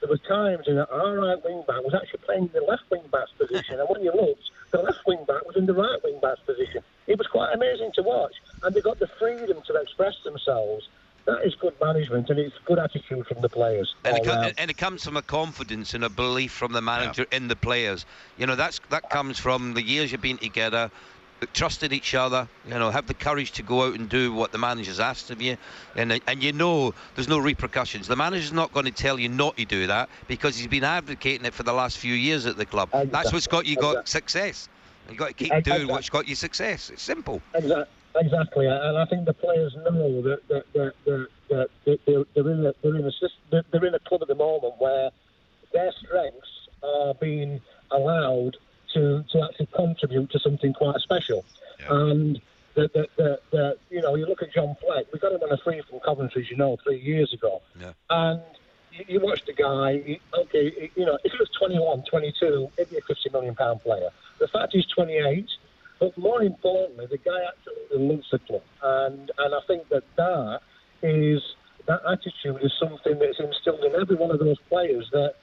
There 0.00 0.10
were 0.10 0.18
times 0.18 0.68
in 0.68 0.76
our 0.78 1.14
right 1.18 1.42
wing 1.42 1.64
back 1.66 1.80
was 1.82 1.94
actually 1.94 2.20
playing 2.26 2.50
the 2.52 2.60
left 2.60 2.82
wing 2.90 3.02
back's 3.10 3.32
position, 3.38 3.80
and 3.80 3.88
when 3.88 4.02
you 4.02 4.12
looked, 4.12 4.44
the 4.70 4.78
left 4.78 5.00
wing 5.06 5.24
back 5.26 5.46
was 5.46 5.56
in 5.56 5.64
the 5.64 5.72
right 5.72 5.98
wing 6.04 6.18
back's 6.20 6.40
position. 6.40 6.82
It 7.06 7.16
was 7.16 7.26
quite 7.26 7.54
amazing 7.54 7.92
to 7.94 8.02
watch, 8.02 8.34
and 8.62 8.74
they 8.74 8.82
got 8.82 8.98
the 8.98 9.08
freedom 9.18 9.62
to 9.66 9.74
express 9.80 10.14
themselves 10.22 10.88
that 11.26 11.44
is 11.44 11.54
good 11.56 11.74
management 11.80 12.30
and 12.30 12.38
it's 12.38 12.54
good 12.64 12.78
attitude 12.78 13.26
from 13.26 13.42
the 13.42 13.48
players. 13.48 13.94
And 14.04 14.18
it, 14.18 14.54
and 14.58 14.70
it, 14.70 14.76
comes 14.76 15.04
from 15.04 15.16
a 15.16 15.22
confidence 15.22 15.94
and 15.94 16.04
a 16.04 16.08
belief 16.08 16.52
from 16.52 16.72
the 16.72 16.80
manager 16.80 17.26
yeah. 17.30 17.36
in 17.36 17.48
the 17.48 17.56
players. 17.56 18.06
You 18.38 18.46
know, 18.46 18.56
that's 18.56 18.80
that 18.90 19.10
comes 19.10 19.38
from 19.38 19.74
the 19.74 19.82
years 19.82 20.12
you've 20.12 20.20
been 20.20 20.38
together. 20.38 20.90
trusted 21.52 21.92
each 21.92 22.14
other. 22.14 22.48
You 22.66 22.78
know, 22.78 22.90
have 22.90 23.06
the 23.06 23.14
courage 23.14 23.52
to 23.52 23.62
go 23.62 23.88
out 23.88 23.94
and 23.98 24.08
do 24.08 24.32
what 24.32 24.52
the 24.52 24.58
manager's 24.58 25.00
asked 25.00 25.30
of 25.30 25.42
you, 25.42 25.56
and 25.96 26.20
and 26.26 26.42
you 26.42 26.52
know 26.52 26.94
there's 27.16 27.28
no 27.28 27.38
repercussions. 27.38 28.06
The 28.06 28.16
manager's 28.16 28.52
not 28.52 28.72
going 28.72 28.86
to 28.86 28.92
tell 28.92 29.18
you 29.18 29.28
not 29.28 29.56
to 29.56 29.64
do 29.64 29.86
that 29.88 30.08
because 30.28 30.56
he's 30.56 30.68
been 30.68 30.84
advocating 30.84 31.44
it 31.44 31.54
for 31.54 31.64
the 31.64 31.72
last 31.72 31.98
few 31.98 32.14
years 32.14 32.46
at 32.46 32.56
the 32.56 32.66
club. 32.66 32.88
Exactly. 32.90 33.10
That's 33.10 33.32
what's 33.32 33.46
got 33.46 33.66
you 33.66 33.76
got 33.76 33.98
Exactly. 33.98 34.10
success. 34.10 34.68
You 35.10 35.16
got 35.16 35.28
to 35.28 35.34
keep 35.34 35.52
Exactly. 35.52 35.72
doing 35.72 35.88
what's 35.88 36.10
got 36.10 36.26
you 36.26 36.34
success. 36.34 36.90
It's 36.90 37.02
simple. 37.02 37.40
Exa- 37.54 37.86
Exactly, 38.18 38.66
and 38.66 38.96
I 38.98 39.04
think 39.04 39.24
the 39.26 39.34
players 39.34 39.74
know 39.76 40.22
that 40.22 40.46
that 40.48 40.64
that, 40.74 40.92
that, 41.04 41.28
that, 41.50 41.68
they're, 42.06 42.24
they're 42.34 42.50
in 42.52 42.66
a 42.66 42.74
they're 42.82 42.96
in 42.96 43.04
a 43.04 43.10
sys- 43.10 43.30
they're- 43.50 43.84
in 43.86 43.94
a 43.94 43.98
club 44.00 44.22
at 44.22 44.28
the 44.28 44.34
moment 44.34 44.74
where 44.78 45.10
their 45.72 45.92
strengths 45.92 46.68
are 46.82 47.14
being 47.14 47.60
allowed 47.90 48.56
to 48.94 49.22
to 49.32 49.44
actually 49.44 49.66
contribute 49.66 50.30
to 50.30 50.38
something 50.38 50.72
quite 50.72 50.98
special. 51.00 51.44
And 51.90 52.40
that 52.74 52.92
that 52.94 53.08
that 53.16 53.40
that 53.52 53.76
you 53.90 54.00
know, 54.00 54.14
you 54.14 54.26
look 54.26 54.42
at 54.42 54.52
John 54.52 54.76
Fleck. 54.80 55.06
We 55.12 55.18
got 55.18 55.32
him 55.32 55.42
on 55.42 55.52
a 55.52 55.58
free 55.58 55.82
from 55.88 56.00
Coventry, 56.00 56.42
as 56.42 56.50
you 56.50 56.56
know, 56.56 56.76
three 56.82 56.98
years 57.00 57.32
ago. 57.32 57.60
Yeah. 57.78 57.92
And 58.10 58.40
you, 58.92 59.04
you 59.08 59.20
watch 59.20 59.44
the 59.44 59.52
guy. 59.52 59.98
he- 60.04 60.20
Okay, 60.34 60.90
you 60.96 61.04
know, 61.04 61.18
if 61.24 61.32
he 61.32 61.38
was 61.38 61.50
21, 61.50 62.02
22, 62.04 62.70
he'd 62.78 62.90
be 62.90 62.96
a 62.98 63.00
50 63.02 63.30
million 63.30 63.54
pound 63.54 63.82
player. 63.82 64.08
The 64.38 64.48
fact 64.48 64.72
he's 64.72 64.86
28. 64.86 65.48
But 65.98 66.16
more 66.18 66.42
importantly, 66.42 67.06
the 67.06 67.18
guy 67.18 67.40
absolutely 67.56 68.14
loves 68.14 68.30
the 68.30 68.38
club, 68.40 68.62
and 68.82 69.30
and 69.38 69.54
I 69.54 69.60
think 69.66 69.88
that 69.88 70.04
that 70.16 70.60
is 71.02 71.42
that 71.86 72.00
attitude 72.06 72.62
is 72.62 72.72
something 72.78 73.18
that's 73.18 73.40
instilled 73.40 73.84
in 73.84 73.94
every 73.94 74.16
one 74.16 74.30
of 74.30 74.38
those 74.38 74.58
players 74.68 75.08
that 75.12 75.34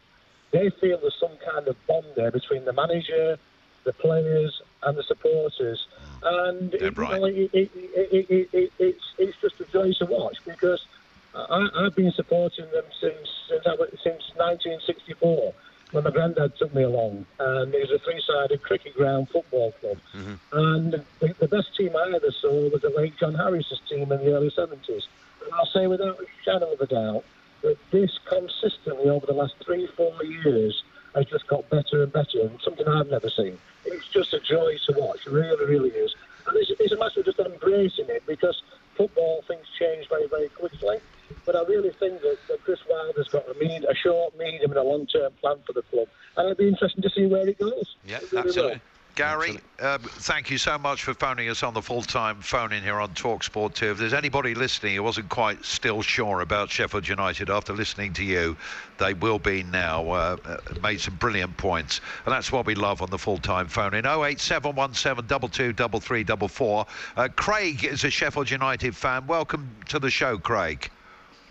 they 0.52 0.70
feel 0.70 1.00
there's 1.00 1.18
some 1.20 1.36
kind 1.52 1.68
of 1.68 1.76
bond 1.88 2.06
there 2.16 2.30
between 2.30 2.66
the 2.66 2.74
manager, 2.74 3.38
the 3.86 3.94
players, 3.94 4.62
and 4.84 4.98
the 4.98 5.04
supporters, 5.04 5.88
and 6.22 6.74
it, 6.76 6.82
you 6.82 6.92
know, 6.92 7.26
it, 7.26 7.50
it, 7.54 7.72
it, 7.74 8.30
it, 8.30 8.50
it, 8.54 8.74
it's 8.78 9.04
it's 9.18 9.38
just 9.42 9.60
a 9.60 9.66
joy 9.66 9.92
to 9.94 10.06
watch 10.06 10.38
because 10.46 10.86
I, 11.34 11.68
I've 11.76 11.96
been 11.96 12.12
supporting 12.12 12.70
them 12.72 12.86
since 13.02 13.28
since, 13.50 13.66
I, 13.66 13.76
since 14.04 14.24
1964 14.36 15.54
when 15.94 16.04
my 16.04 16.10
granddad 16.10 16.58
took 16.58 16.74
me 16.74 16.84
along, 16.84 17.26
and 17.40 17.74
it 17.74 17.90
was 17.90 17.92
a 17.92 18.04
three-sided 18.04 18.64
cricket 18.64 18.96
ground 18.96 19.30
football 19.30 19.72
club. 19.74 19.98
Mm-hmm. 20.14 20.34
And 20.52 21.06
the, 21.20 21.34
the 21.40 21.48
best 21.48 21.76
team 21.78 21.96
I 21.96 22.12
ever 22.16 22.32
saw 22.32 22.70
was 22.70 22.82
the 22.82 22.90
late 22.90 23.14
John 23.20 23.36
Harris's 23.36 23.80
team 23.88 24.12
in 24.12 24.20
the 24.26 24.34
early 24.34 24.50
70s. 24.50 25.08
And 25.44 25.54
I'll 25.54 25.68
say 25.68 25.86
without 25.88 26.20
a 26.20 26.26
shadow 26.44 26.74
of 26.74 26.82
a 26.82 26.88
doubt 26.88 27.24
that 27.62 27.78
this 27.92 28.20
consistently 28.28 29.10
over 29.10 29.26
the 29.26 29.34
last 29.34 29.54
three, 29.64 29.88
four 29.96 30.22
years 30.24 30.84
has 31.16 31.28
just 31.28 31.48
got 31.48 31.70
better 31.70 32.02
and 32.02 32.12
better, 32.12 32.42
and 32.42 32.60
something 32.62 32.88
I've 32.88 33.10
never 33.10 33.30
seen. 33.30 33.60
It's 33.86 34.08
just 34.08 34.34
a 34.34 34.40
joy 34.40 34.78
to 34.88 34.94
watch, 35.00 35.28
it 35.28 35.32
really, 35.32 35.66
really 35.66 35.90
is. 35.90 36.16
And 36.48 36.58
it's, 36.58 36.72
it's 36.80 36.92
a 36.92 36.98
matter 36.98 37.20
of 37.20 37.26
just 37.28 37.40
embracing 37.40 38.10
it 38.10 38.26
because 38.26 38.62
football 38.98 39.44
things 39.48 39.66
change 39.80 40.08
very, 40.10 40.28
very 40.28 40.50
quickly. 40.50 40.98
But 41.46 41.56
I 41.56 41.64
really 41.64 41.92
think 42.00 42.22
that, 42.22 42.38
that 42.48 42.64
Chris 42.64 42.80
Wilder's 42.90 43.28
got 43.30 43.48
a, 43.50 43.54
med- 43.60 43.86
a 43.86 43.96
short, 43.96 44.38
medium, 44.38 44.72
and 44.72 44.80
a 44.80 44.84
long-term 44.84 45.34
plan 45.42 45.58
for 45.66 45.74
the 45.74 45.82
club, 45.84 46.08
and 46.38 46.46
it'll 46.46 46.58
be 46.58 46.68
interesting 46.68 47.02
to 47.02 47.10
see 47.10 47.26
where 47.26 47.48
it 47.48 47.58
goes. 47.60 47.96
Yeah, 48.06 48.18
It 48.18 48.32
really 48.32 48.62
will. 48.62 48.76
Gary, 49.16 49.60
um, 49.80 50.00
thank 50.00 50.50
you 50.50 50.58
so 50.58 50.76
much 50.80 51.04
for 51.04 51.14
phoning 51.14 51.48
us 51.48 51.62
on 51.62 51.76
the 51.76 51.82
full-time 51.84 52.42
phone 52.42 52.74
in 52.74 52.82
here 52.82 53.00
on 53.00 53.10
Talksport 53.10 53.76
2. 53.76 53.92
If 53.92 53.98
there's 54.00 54.14
anybody 54.14 54.56
listening 54.56 54.96
who 54.96 55.04
wasn't 55.04 55.30
quite 55.30 55.64
still 55.64 56.02
sure 56.02 56.42
about 56.42 56.72
Sheffield 56.72 57.08
United 57.08 57.52
after 57.52 57.74
listening 57.74 58.14
to 58.14 58.24
you, 58.24 58.58
they 58.98 59.14
will 59.14 59.38
be 59.38 59.62
now. 59.62 60.10
Uh, 60.10 60.38
uh, 60.46 60.58
made 60.82 61.00
some 61.00 61.16
brilliant 61.18 61.56
points, 61.58 62.02
and 62.26 62.34
that's 62.34 62.52
what 62.52 62.66
we 62.66 62.74
love 62.74 63.04
on 63.04 63.12
the 63.12 63.20
full-time 63.20 63.68
phone 63.68 63.94
in 63.94 64.04
08717 64.06 65.28
223344. 65.28 66.86
Uh, 67.16 67.28
Craig 67.36 67.86
is 67.86 68.04
a 68.04 68.10
Sheffield 68.10 68.50
United 68.50 68.96
fan. 68.96 69.28
Welcome 69.28 69.70
to 69.90 70.00
the 70.00 70.10
show, 70.10 70.40
Craig. 70.40 70.90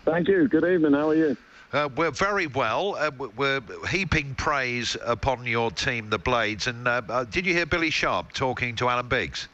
Thank 0.03 0.27
you. 0.27 0.49
Good 0.49 0.65
evening. 0.65 0.91
How 0.91 1.11
are 1.11 1.15
you? 1.15 1.37
Uh, 1.73 1.89
we're 1.95 2.11
very 2.11 2.45
well. 2.45 2.95
Uh, 2.95 3.09
we're 3.35 3.61
heaping 3.89 4.35
praise 4.35 4.95
upon 5.03 5.45
your 5.47 5.71
team, 5.71 6.07
the 6.11 6.19
Blades. 6.19 6.67
And 6.67 6.87
uh, 6.87 7.01
uh, 7.09 7.23
did 7.23 7.47
you 7.47 7.53
hear 7.53 7.65
Billy 7.65 7.89
Sharp 7.89 8.31
talking 8.31 8.75
to 8.75 8.89
Alan 8.89 9.07
Biggs? 9.07 9.47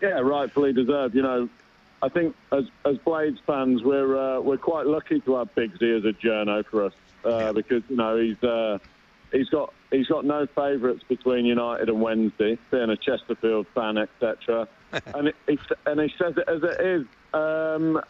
Yeah, 0.00 0.20
rightfully 0.20 0.72
deserved. 0.72 1.16
You 1.16 1.22
know, 1.22 1.48
I 2.00 2.08
think 2.08 2.36
as 2.52 2.64
as 2.84 2.96
Blades 2.98 3.40
fans, 3.44 3.82
we're 3.82 4.16
uh, 4.16 4.40
we're 4.40 4.56
quite 4.56 4.86
lucky 4.86 5.20
to 5.20 5.36
have 5.36 5.52
Bigsy 5.56 5.98
as 5.98 6.04
a 6.04 6.12
journo 6.12 6.64
for 6.64 6.84
us 6.84 6.92
uh, 7.24 7.52
because 7.52 7.82
you 7.88 7.96
know 7.96 8.18
he's 8.18 8.40
uh, 8.44 8.78
he's 9.32 9.48
got 9.48 9.72
he's 9.90 10.06
got 10.06 10.24
no 10.24 10.46
favourites 10.46 11.02
between 11.08 11.44
United 11.44 11.88
and 11.88 12.00
Wednesday, 12.00 12.56
being 12.70 12.90
a 12.90 12.96
Chesterfield 12.96 13.66
fan, 13.74 13.98
etc. 13.98 14.68
and 15.14 15.28
it, 15.28 15.36
he, 15.48 15.58
and 15.86 16.00
he 16.00 16.14
says 16.18 16.34
it 16.36 16.44
as 16.46 16.62
it 16.62 16.80
is. 16.80 17.06
Um, 17.32 18.00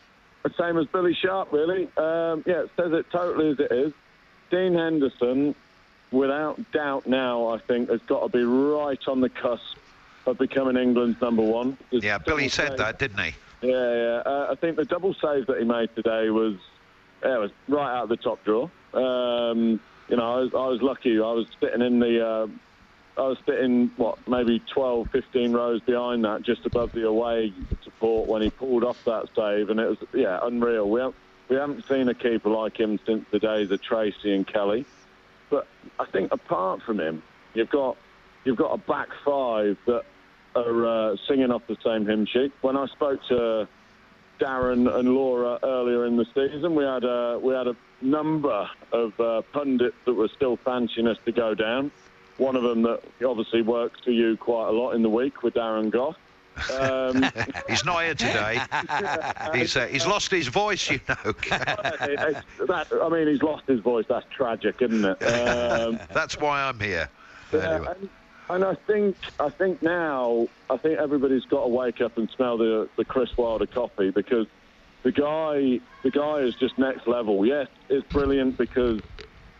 same 0.51 0.77
as 0.79 0.87
Billy 0.87 1.15
Sharp, 1.15 1.53
really. 1.53 1.85
Um, 1.97 2.43
yeah, 2.47 2.63
it 2.63 2.71
says 2.77 2.93
it 2.93 3.07
totally 3.11 3.51
as 3.51 3.59
it 3.61 3.73
is. 3.73 3.93
Dean 4.51 4.75
Henderson, 4.75 5.55
without 6.13 6.61
doubt, 6.73 7.07
now 7.07 7.49
I 7.49 7.59
think 7.59 7.89
has 7.91 8.01
got 8.03 8.21
to 8.23 8.29
be 8.29 8.45
right 8.45 9.01
on 9.09 9.21
the 9.21 9.29
cusp 9.31 9.77
of 10.27 10.39
becoming 10.39 10.77
England's 10.77 11.21
number 11.21 11.43
one. 11.43 11.77
There's 11.91 12.05
Yeah, 12.05 12.19
Billy 12.19 12.49
said 12.49 12.69
save- 12.71 12.79
that, 12.79 12.99
didn't 12.99 13.19
he? 13.21 13.35
Yeah, 13.63 13.71
yeah. 13.71 14.23
Uh, 14.27 14.49
I 14.51 14.55
think 14.57 14.77
the 14.77 14.85
double 14.85 15.15
save 15.15 15.47
that 15.47 15.59
he 15.59 15.65
made 15.65 15.95
today 15.97 16.29
was, 16.31 16.57
yeah, 17.25 17.37
it 17.37 17.41
was 17.41 17.51
right 17.69 17.97
out 17.97 18.05
of 18.05 18.09
the 18.11 18.17
top 18.19 18.45
drawer. 18.45 18.71
Um, 18.93 19.81
you 20.09 20.17
know, 20.17 20.35
I 20.35 20.41
was, 20.41 20.51
I 20.55 20.67
was 20.67 20.83
lucky. 20.83 21.17
I 21.19 21.33
was 21.33 21.47
sitting 21.61 21.81
in 21.81 21.99
the, 21.99 22.27
uh, 22.27 22.47
I 23.17 23.23
was 23.23 23.39
sitting 23.47 23.93
what 23.97 24.27
maybe 24.27 24.61
12, 24.73 25.09
15 25.11 25.53
rows 25.53 25.81
behind 25.83 26.25
that, 26.25 26.43
just 26.43 26.67
above 26.67 26.93
the 26.93 27.07
away 27.07 27.53
support 27.83 28.29
when 28.29 28.43
he 28.43 28.51
pulled 28.51 28.83
off 28.83 29.05
that 29.05 29.29
save, 29.37 29.71
and 29.71 29.79
it 29.79 29.89
was 29.89 29.99
yeah 30.12 30.41
unreal. 30.43 30.89
We 30.91 31.01
haven't, 31.01 31.17
we 31.49 31.57
haven't 31.57 31.87
seen 31.87 32.09
a 32.09 32.15
keeper 32.15 32.51
like 32.51 32.79
him 32.79 32.99
since 33.07 33.25
the 33.31 33.39
days 33.39 33.71
of 33.71 33.81
Tracey 33.83 34.35
and 34.35 34.47
Kelly. 34.47 34.85
But 35.49 35.69
I 36.01 36.07
think 36.07 36.33
apart 36.33 36.83
from 36.83 36.99
him, 36.99 37.23
you've 37.55 37.71
got 37.71 37.97
you've 38.45 38.57
got 38.57 38.73
a 38.73 38.79
back 38.79 39.09
five 39.25 39.79
that 39.87 40.05
are 40.57 40.87
uh, 40.87 41.17
singing 41.29 41.53
off 41.53 41.62
the 41.69 41.77
same 41.85 42.07
hymn 42.07 42.27
sheet. 42.27 42.53
When 42.62 42.77
I 42.77 42.87
spoke 42.87 43.21
to 43.29 43.69
Darren 44.41 44.93
and 44.93 45.15
Laura 45.15 45.61
earlier 45.62 46.07
in 46.07 46.17
the 46.17 46.27
season, 46.35 46.75
we 46.75 46.83
had 46.83 47.05
a 47.05 47.39
we 47.41 47.55
had 47.55 47.69
a 47.69 47.77
number 48.01 48.69
of 48.93 49.19
uh, 49.21 49.43
pundits 49.53 49.97
that 50.05 50.15
were 50.15 50.29
still 50.29 50.57
fancying 50.57 51.07
us 51.07 51.19
to 51.25 51.33
go 51.33 51.55
down. 51.55 51.93
One 52.37 52.57
of 52.57 52.62
them 52.62 52.82
that 52.82 53.01
obviously 53.24 53.62
works 53.62 54.01
for 54.05 54.11
you 54.11 54.37
quite 54.37 54.68
a 54.68 54.72
lot 54.72 54.93
in 54.93 55.03
the 55.03 55.09
week 55.09 55.43
with 55.43 55.55
Darren 55.55 55.91
Gough. 55.91 56.16
Um, 56.72 57.24
he's 57.68 57.85
not 57.85 58.05
here 58.05 58.14
today. 58.14 58.61
he's 59.55 59.76
uh, 59.76 59.87
he's 59.87 60.07
lost 60.07 60.30
his 60.30 60.49
voice, 60.49 60.91
you 60.91 61.01
know. 61.09 61.14
that, 61.51 62.87
I 63.03 63.09
mean, 63.09 63.28
he's 63.28 63.43
lost 63.43 63.64
his 63.66 63.80
voice. 63.80 64.07
That's 64.09 64.26
tragic, 64.30 64.80
isn't 64.80 65.05
it? 65.05 65.22
Um, 65.22 65.99
That's 66.12 66.39
why 66.39 66.62
I'm 66.62 66.78
here. 66.78 67.09
Yeah, 67.53 67.91
and, 67.91 68.09
and 68.51 68.64
I 68.64 68.74
think 68.74 69.16
I 69.41 69.49
think 69.49 69.82
now 69.82 70.49
I 70.70 70.76
think 70.76 70.99
everybody's 70.99 71.45
got 71.45 71.62
to 71.62 71.68
wake 71.68 72.01
up 72.01 72.18
and 72.18 72.28
smell 72.30 72.57
the 72.57 72.89
the 72.97 73.05
Chris 73.05 73.37
Wilder 73.37 73.66
coffee 73.66 74.11
because 74.11 74.47
the 75.03 75.12
guy 75.12 75.80
the 76.03 76.11
guy 76.11 76.39
is 76.39 76.55
just 76.55 76.78
next 76.78 77.07
level. 77.07 77.45
Yes, 77.47 77.68
it's 77.89 78.07
brilliant 78.09 78.59
because 78.59 79.01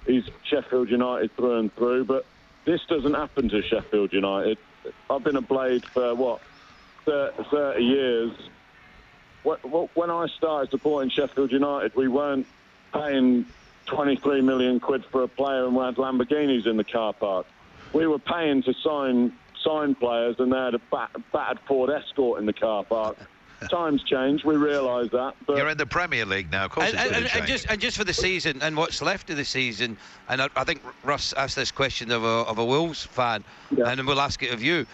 he's 0.06 0.24
Sheffield 0.44 0.90
United 0.90 1.34
through 1.36 1.58
and 1.58 1.74
through, 1.74 2.04
but 2.04 2.24
this 2.66 2.80
doesn't 2.88 3.14
happen 3.14 3.48
to 3.48 3.62
Sheffield 3.62 4.12
United. 4.12 4.58
I've 5.10 5.24
been 5.24 5.36
a 5.36 5.42
Blade 5.42 5.84
for 5.92 6.14
what 6.14 6.40
30 7.06 7.82
years. 7.82 8.32
Wh- 9.44 9.60
wh- 9.62 9.96
When 9.96 10.10
I 10.10 10.26
started 10.38 10.70
supporting 10.70 11.10
Sheffield 11.10 11.52
United, 11.52 11.92
we 11.94 12.08
weren't 12.08 12.46
paying 12.92 13.46
23 13.86 14.40
million 14.40 14.80
quid 14.80 15.04
for 15.12 15.22
a 15.22 15.28
player 15.28 15.66
and 15.66 15.76
we 15.76 15.84
had 15.84 15.96
Lamborghinis 15.96 16.66
in 16.66 16.76
the 16.76 16.84
car 16.84 17.12
park. 17.12 17.46
We 17.92 18.06
were 18.06 18.18
paying 18.18 18.62
to 18.62 18.72
sign 18.82 19.32
sign 19.62 19.94
players 19.94 20.36
and 20.38 20.52
they 20.52 20.56
had 20.58 20.74
a 20.74 20.80
bat- 20.90 21.16
battered 21.32 21.58
Ford 21.66 21.90
Escort 21.90 22.38
in 22.40 22.46
the 22.46 22.52
car 22.52 22.84
park. 22.84 23.16
Times 23.70 24.02
change, 24.04 24.44
we 24.44 24.56
realise 24.56 25.10
that. 25.12 25.34
But 25.46 25.56
You're 25.56 25.68
in 25.68 25.78
the 25.78 25.86
Premier 25.86 26.24
League 26.24 26.50
now, 26.50 26.66
of 26.66 26.70
course. 26.70 26.92
And, 26.92 26.96
it's 26.96 27.32
and, 27.34 27.40
and, 27.40 27.46
just 27.46 27.66
and 27.68 27.80
just 27.80 27.96
for 27.96 28.04
the 28.04 28.12
season 28.12 28.60
and 28.62 28.76
what's 28.76 29.02
left 29.02 29.30
of 29.30 29.36
the 29.36 29.44
season, 29.44 29.96
and 30.28 30.42
I, 30.42 30.48
I 30.56 30.64
think 30.64 30.82
Russ 31.02 31.32
asked 31.34 31.56
this 31.56 31.70
question 31.70 32.10
of 32.10 32.24
a 32.24 32.26
of 32.26 32.58
a 32.58 32.64
Wolves 32.64 33.04
fan, 33.04 33.44
and 33.70 33.98
then 33.98 34.06
we'll 34.06 34.20
ask 34.20 34.42
it 34.42 34.52
of 34.52 34.62
you. 34.62 34.86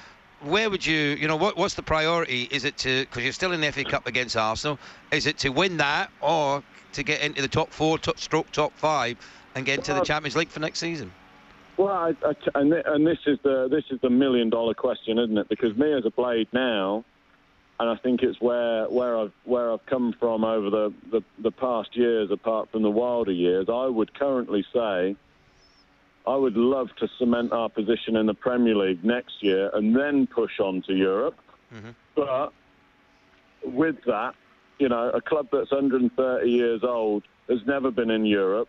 Where 0.43 0.71
would 0.71 0.85
you, 0.87 0.97
you 0.97 1.29
know, 1.29 1.37
what 1.37 1.57
what's 1.57 1.75
the 1.75 1.83
priority? 1.83 2.49
Is 2.51 2.65
it 2.65 2.79
to 2.79 3.01
because 3.01 3.23
you're 3.23 3.33
still 3.33 3.53
in 3.53 3.61
the 3.61 3.71
FA 3.73 3.85
Cup 3.85 4.07
against 4.07 4.37
Arsenal? 4.37 4.79
Is 5.13 5.27
it 5.27 5.39
to 5.39 5.51
win 5.51 5.77
that 5.79 6.11
or 6.21 6.63
to 6.93 7.03
get 7.03 7.21
into 7.21 7.43
the 7.43 7.49
top 7.49 7.71
four, 7.71 7.99
top 7.99 8.19
stroke 8.19 8.51
top 8.53 8.73
five, 8.77 9.17
and 9.55 9.67
get 9.67 9.79
into 9.79 9.95
the 9.95 10.03
Champions 10.03 10.37
League 10.37 10.49
for 10.49 10.61
next 10.61 10.79
season? 10.79 11.13
Well, 11.77 11.95
I, 11.95 12.11
I, 12.27 12.35
and, 12.61 12.71
thi- 12.71 12.83
and 12.85 13.07
this 13.07 13.19
is 13.27 13.39
the 13.43 13.69
this 13.71 13.85
is 13.91 14.01
the 14.03 14.11
million 14.11 14.51
dollar 14.51 14.75
question, 14.75 15.19
isn't 15.19 15.39
it? 15.39 15.49
Because 15.49 15.75
me 15.77 15.93
as 15.93 16.05
a 16.05 16.11
blade 16.11 16.49
now, 16.53 17.05
and 17.81 17.89
I 17.89 17.97
think 17.97 18.23
it's 18.23 18.39
where 18.43 18.85
where 18.91 19.19
I've 19.19 19.33
where 19.45 19.73
I've 19.73 19.85
come 19.87 20.15
from 20.21 20.45
over 20.45 20.69
the, 20.69 20.95
the, 21.11 21.23
the 21.43 21.51
past 21.51 21.97
years, 21.97 22.31
apart 22.31 22.71
from 22.71 22.83
the 22.83 22.91
wilder 22.91 23.33
years. 23.33 23.69
I 23.73 23.87
would 23.87 24.13
currently 24.13 24.65
say 24.73 25.17
I 26.27 26.37
would 26.37 26.59
love 26.59 26.89
to 26.99 27.09
cement 27.19 27.53
our 27.53 27.71
position 27.71 28.17
in 28.17 28.27
the 28.27 28.35
Premier 28.35 28.77
League 28.77 29.03
next 29.03 29.43
year 29.43 29.71
and 29.73 29.97
then 29.97 30.27
push 30.27 30.61
on 30.61 30.83
to 30.89 30.95
Europe. 30.95 31.37
Mm-hmm. 31.75 31.91
But 32.15 32.53
with 33.65 33.97
that, 34.05 34.35
you 34.79 34.91
know, 34.91 35.11
a 35.15 35.23
club 35.23 35.49
that's 35.51 35.71
130 35.73 36.51
years 36.51 36.83
old 36.85 37.23
has 37.49 37.61
never 37.67 37.91
been 37.91 38.11
in 38.11 38.27
Europe. 38.27 38.69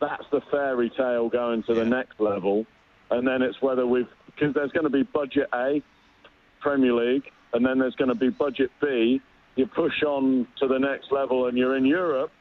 That's 0.00 0.24
the 0.30 0.40
fairy 0.52 0.90
tale 0.96 1.28
going 1.28 1.64
to 1.64 1.74
the 1.74 1.84
next 1.84 2.20
level. 2.20 2.66
And 3.10 3.26
then 3.26 3.42
it's 3.42 3.60
whether 3.60 3.84
we've, 3.84 4.08
because 4.26 4.54
there's 4.54 4.70
going 4.70 4.84
to 4.84 4.90
be 4.90 5.02
budget 5.02 5.48
A, 5.52 5.82
Premier 6.60 6.92
League, 6.92 7.24
and 7.54 7.64
then 7.64 7.78
there's 7.78 7.94
going 7.94 8.08
to 8.08 8.14
be 8.16 8.28
budget 8.28 8.70
B. 8.82 9.22
You 9.56 9.66
push 9.66 10.02
on 10.02 10.46
to 10.58 10.66
the 10.66 10.78
next 10.78 11.12
level 11.12 11.46
and 11.46 11.56
you're 11.56 11.76
in 11.76 11.86
Europe. 11.86 12.32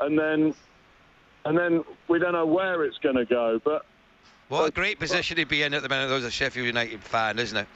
And 0.00 0.16
then, 0.18 0.54
and 1.44 1.58
then 1.58 1.84
we 2.08 2.20
don't 2.20 2.32
know 2.32 2.46
where 2.46 2.84
it's 2.84 2.98
going 2.98 3.16
to 3.16 3.24
go. 3.24 3.60
But 3.62 3.84
What 4.48 4.68
a 4.68 4.70
great 4.70 5.00
position 5.00 5.36
to 5.36 5.44
be 5.44 5.62
in 5.64 5.74
at 5.74 5.82
the 5.82 5.88
minute 5.88 6.10
as 6.10 6.24
a 6.24 6.30
Sheffield 6.30 6.66
United 6.66 7.02
fan, 7.02 7.38
isn't 7.38 7.58
it? 7.58 7.66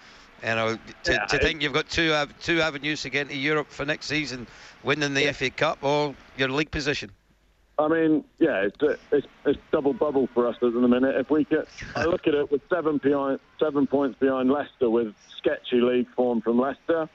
You 0.42 0.54
know, 0.54 0.78
to, 1.02 1.12
Yeah, 1.12 1.26
to 1.26 1.38
think 1.38 1.62
you've 1.62 1.72
got 1.72 1.88
two 1.88 2.12
av- 2.12 2.32
two 2.40 2.60
avenues 2.60 3.02
to 3.02 3.10
get 3.10 3.22
into 3.22 3.36
Europe 3.36 3.68
for 3.70 3.84
next 3.84 4.06
season, 4.06 4.46
winning 4.84 5.12
the 5.12 5.32
FA 5.32 5.50
Cup 5.50 5.82
or 5.82 6.14
your 6.36 6.48
league 6.48 6.70
position. 6.70 7.10
I 7.78 7.86
mean, 7.86 8.24
yeah, 8.40 8.62
it's, 8.66 8.98
it's, 9.12 9.26
it's 9.46 9.60
double 9.70 9.92
bubble 9.92 10.26
for 10.34 10.48
us 10.48 10.56
at 10.56 10.72
the 10.72 10.88
minute. 10.88 11.14
If 11.14 11.30
we 11.30 11.44
get, 11.44 11.68
I 11.94 12.04
look 12.04 12.26
at 12.26 12.34
it 12.34 12.50
with 12.50 12.60
seven 12.68 12.98
behind, 12.98 13.38
seven 13.60 13.86
points 13.86 14.18
behind 14.18 14.50
Leicester 14.50 14.90
with 14.90 15.14
sketchy 15.36 15.80
league 15.80 16.08
form 16.16 16.40
from 16.40 16.58
Leicester. 16.58 17.08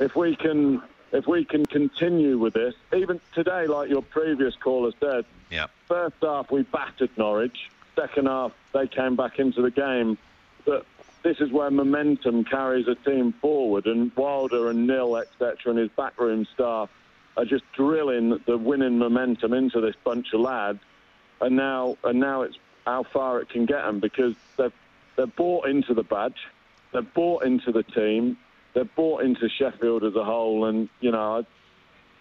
If 0.00 0.16
we 0.16 0.34
can, 0.34 0.82
if 1.12 1.28
we 1.28 1.44
can 1.44 1.64
continue 1.64 2.38
with 2.38 2.54
this, 2.54 2.74
even 2.92 3.20
today, 3.34 3.68
like 3.68 3.88
your 3.88 4.02
previous 4.02 4.56
caller 4.56 4.92
said, 4.98 5.24
Yeah. 5.48 5.66
first 5.86 6.16
half 6.22 6.50
we 6.50 6.62
battered 6.62 7.10
Norwich. 7.16 7.70
Second 7.94 8.26
half 8.26 8.52
they 8.72 8.88
came 8.88 9.14
back 9.14 9.38
into 9.38 9.62
the 9.62 9.70
game. 9.70 10.18
But 10.64 10.86
this 11.22 11.38
is 11.40 11.52
where 11.52 11.70
momentum 11.70 12.44
carries 12.44 12.88
a 12.88 12.94
team 12.96 13.32
forward, 13.40 13.86
and 13.86 14.10
Wilder 14.16 14.70
and 14.70 14.86
Knill, 14.88 15.16
etc., 15.18 15.56
and 15.66 15.78
his 15.78 15.90
backroom 15.96 16.46
staff 16.52 16.90
are 17.36 17.44
just 17.44 17.64
drilling 17.76 18.40
the 18.46 18.58
winning 18.58 18.98
momentum 18.98 19.52
into 19.52 19.80
this 19.80 19.94
bunch 20.04 20.28
of 20.32 20.40
lads. 20.40 20.80
And 21.40 21.56
now, 21.56 21.96
and 22.04 22.20
now 22.20 22.42
it's 22.42 22.56
how 22.86 23.04
far 23.12 23.40
it 23.40 23.48
can 23.48 23.66
get 23.66 23.82
them 23.84 24.00
because 24.00 24.34
they've 24.56 24.72
they're 25.16 25.26
bought 25.26 25.68
into 25.68 25.92
the 25.92 26.02
badge, 26.02 26.38
they're 26.92 27.02
bought 27.02 27.44
into 27.44 27.72
the 27.72 27.82
team, 27.82 28.38
they're 28.74 28.84
bought 28.84 29.22
into 29.22 29.48
Sheffield 29.48 30.02
as 30.04 30.14
a 30.14 30.24
whole, 30.24 30.64
and 30.66 30.88
you 31.00 31.10
know, 31.10 31.44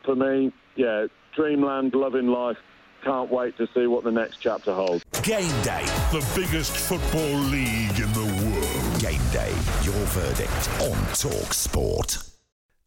for 0.03 0.15
me, 0.15 0.51
yeah, 0.75 1.07
dreamland, 1.35 1.93
loving 1.93 2.27
life. 2.27 2.57
Can't 3.03 3.31
wait 3.31 3.55
to 3.57 3.67
see 3.73 3.87
what 3.87 4.03
the 4.03 4.11
next 4.11 4.37
chapter 4.41 4.73
holds. 4.73 5.05
Game 5.23 5.61
day, 5.61 5.85
the 6.11 6.25
biggest 6.35 6.75
football 6.75 7.39
league 7.47 7.97
in 7.97 8.11
the 8.11 8.25
world. 8.43 8.99
Game 8.99 9.21
day, 9.31 9.53
your 9.83 10.05
verdict 10.07 10.69
on 10.81 10.97
Talk 11.13 11.53
Sport. 11.53 12.28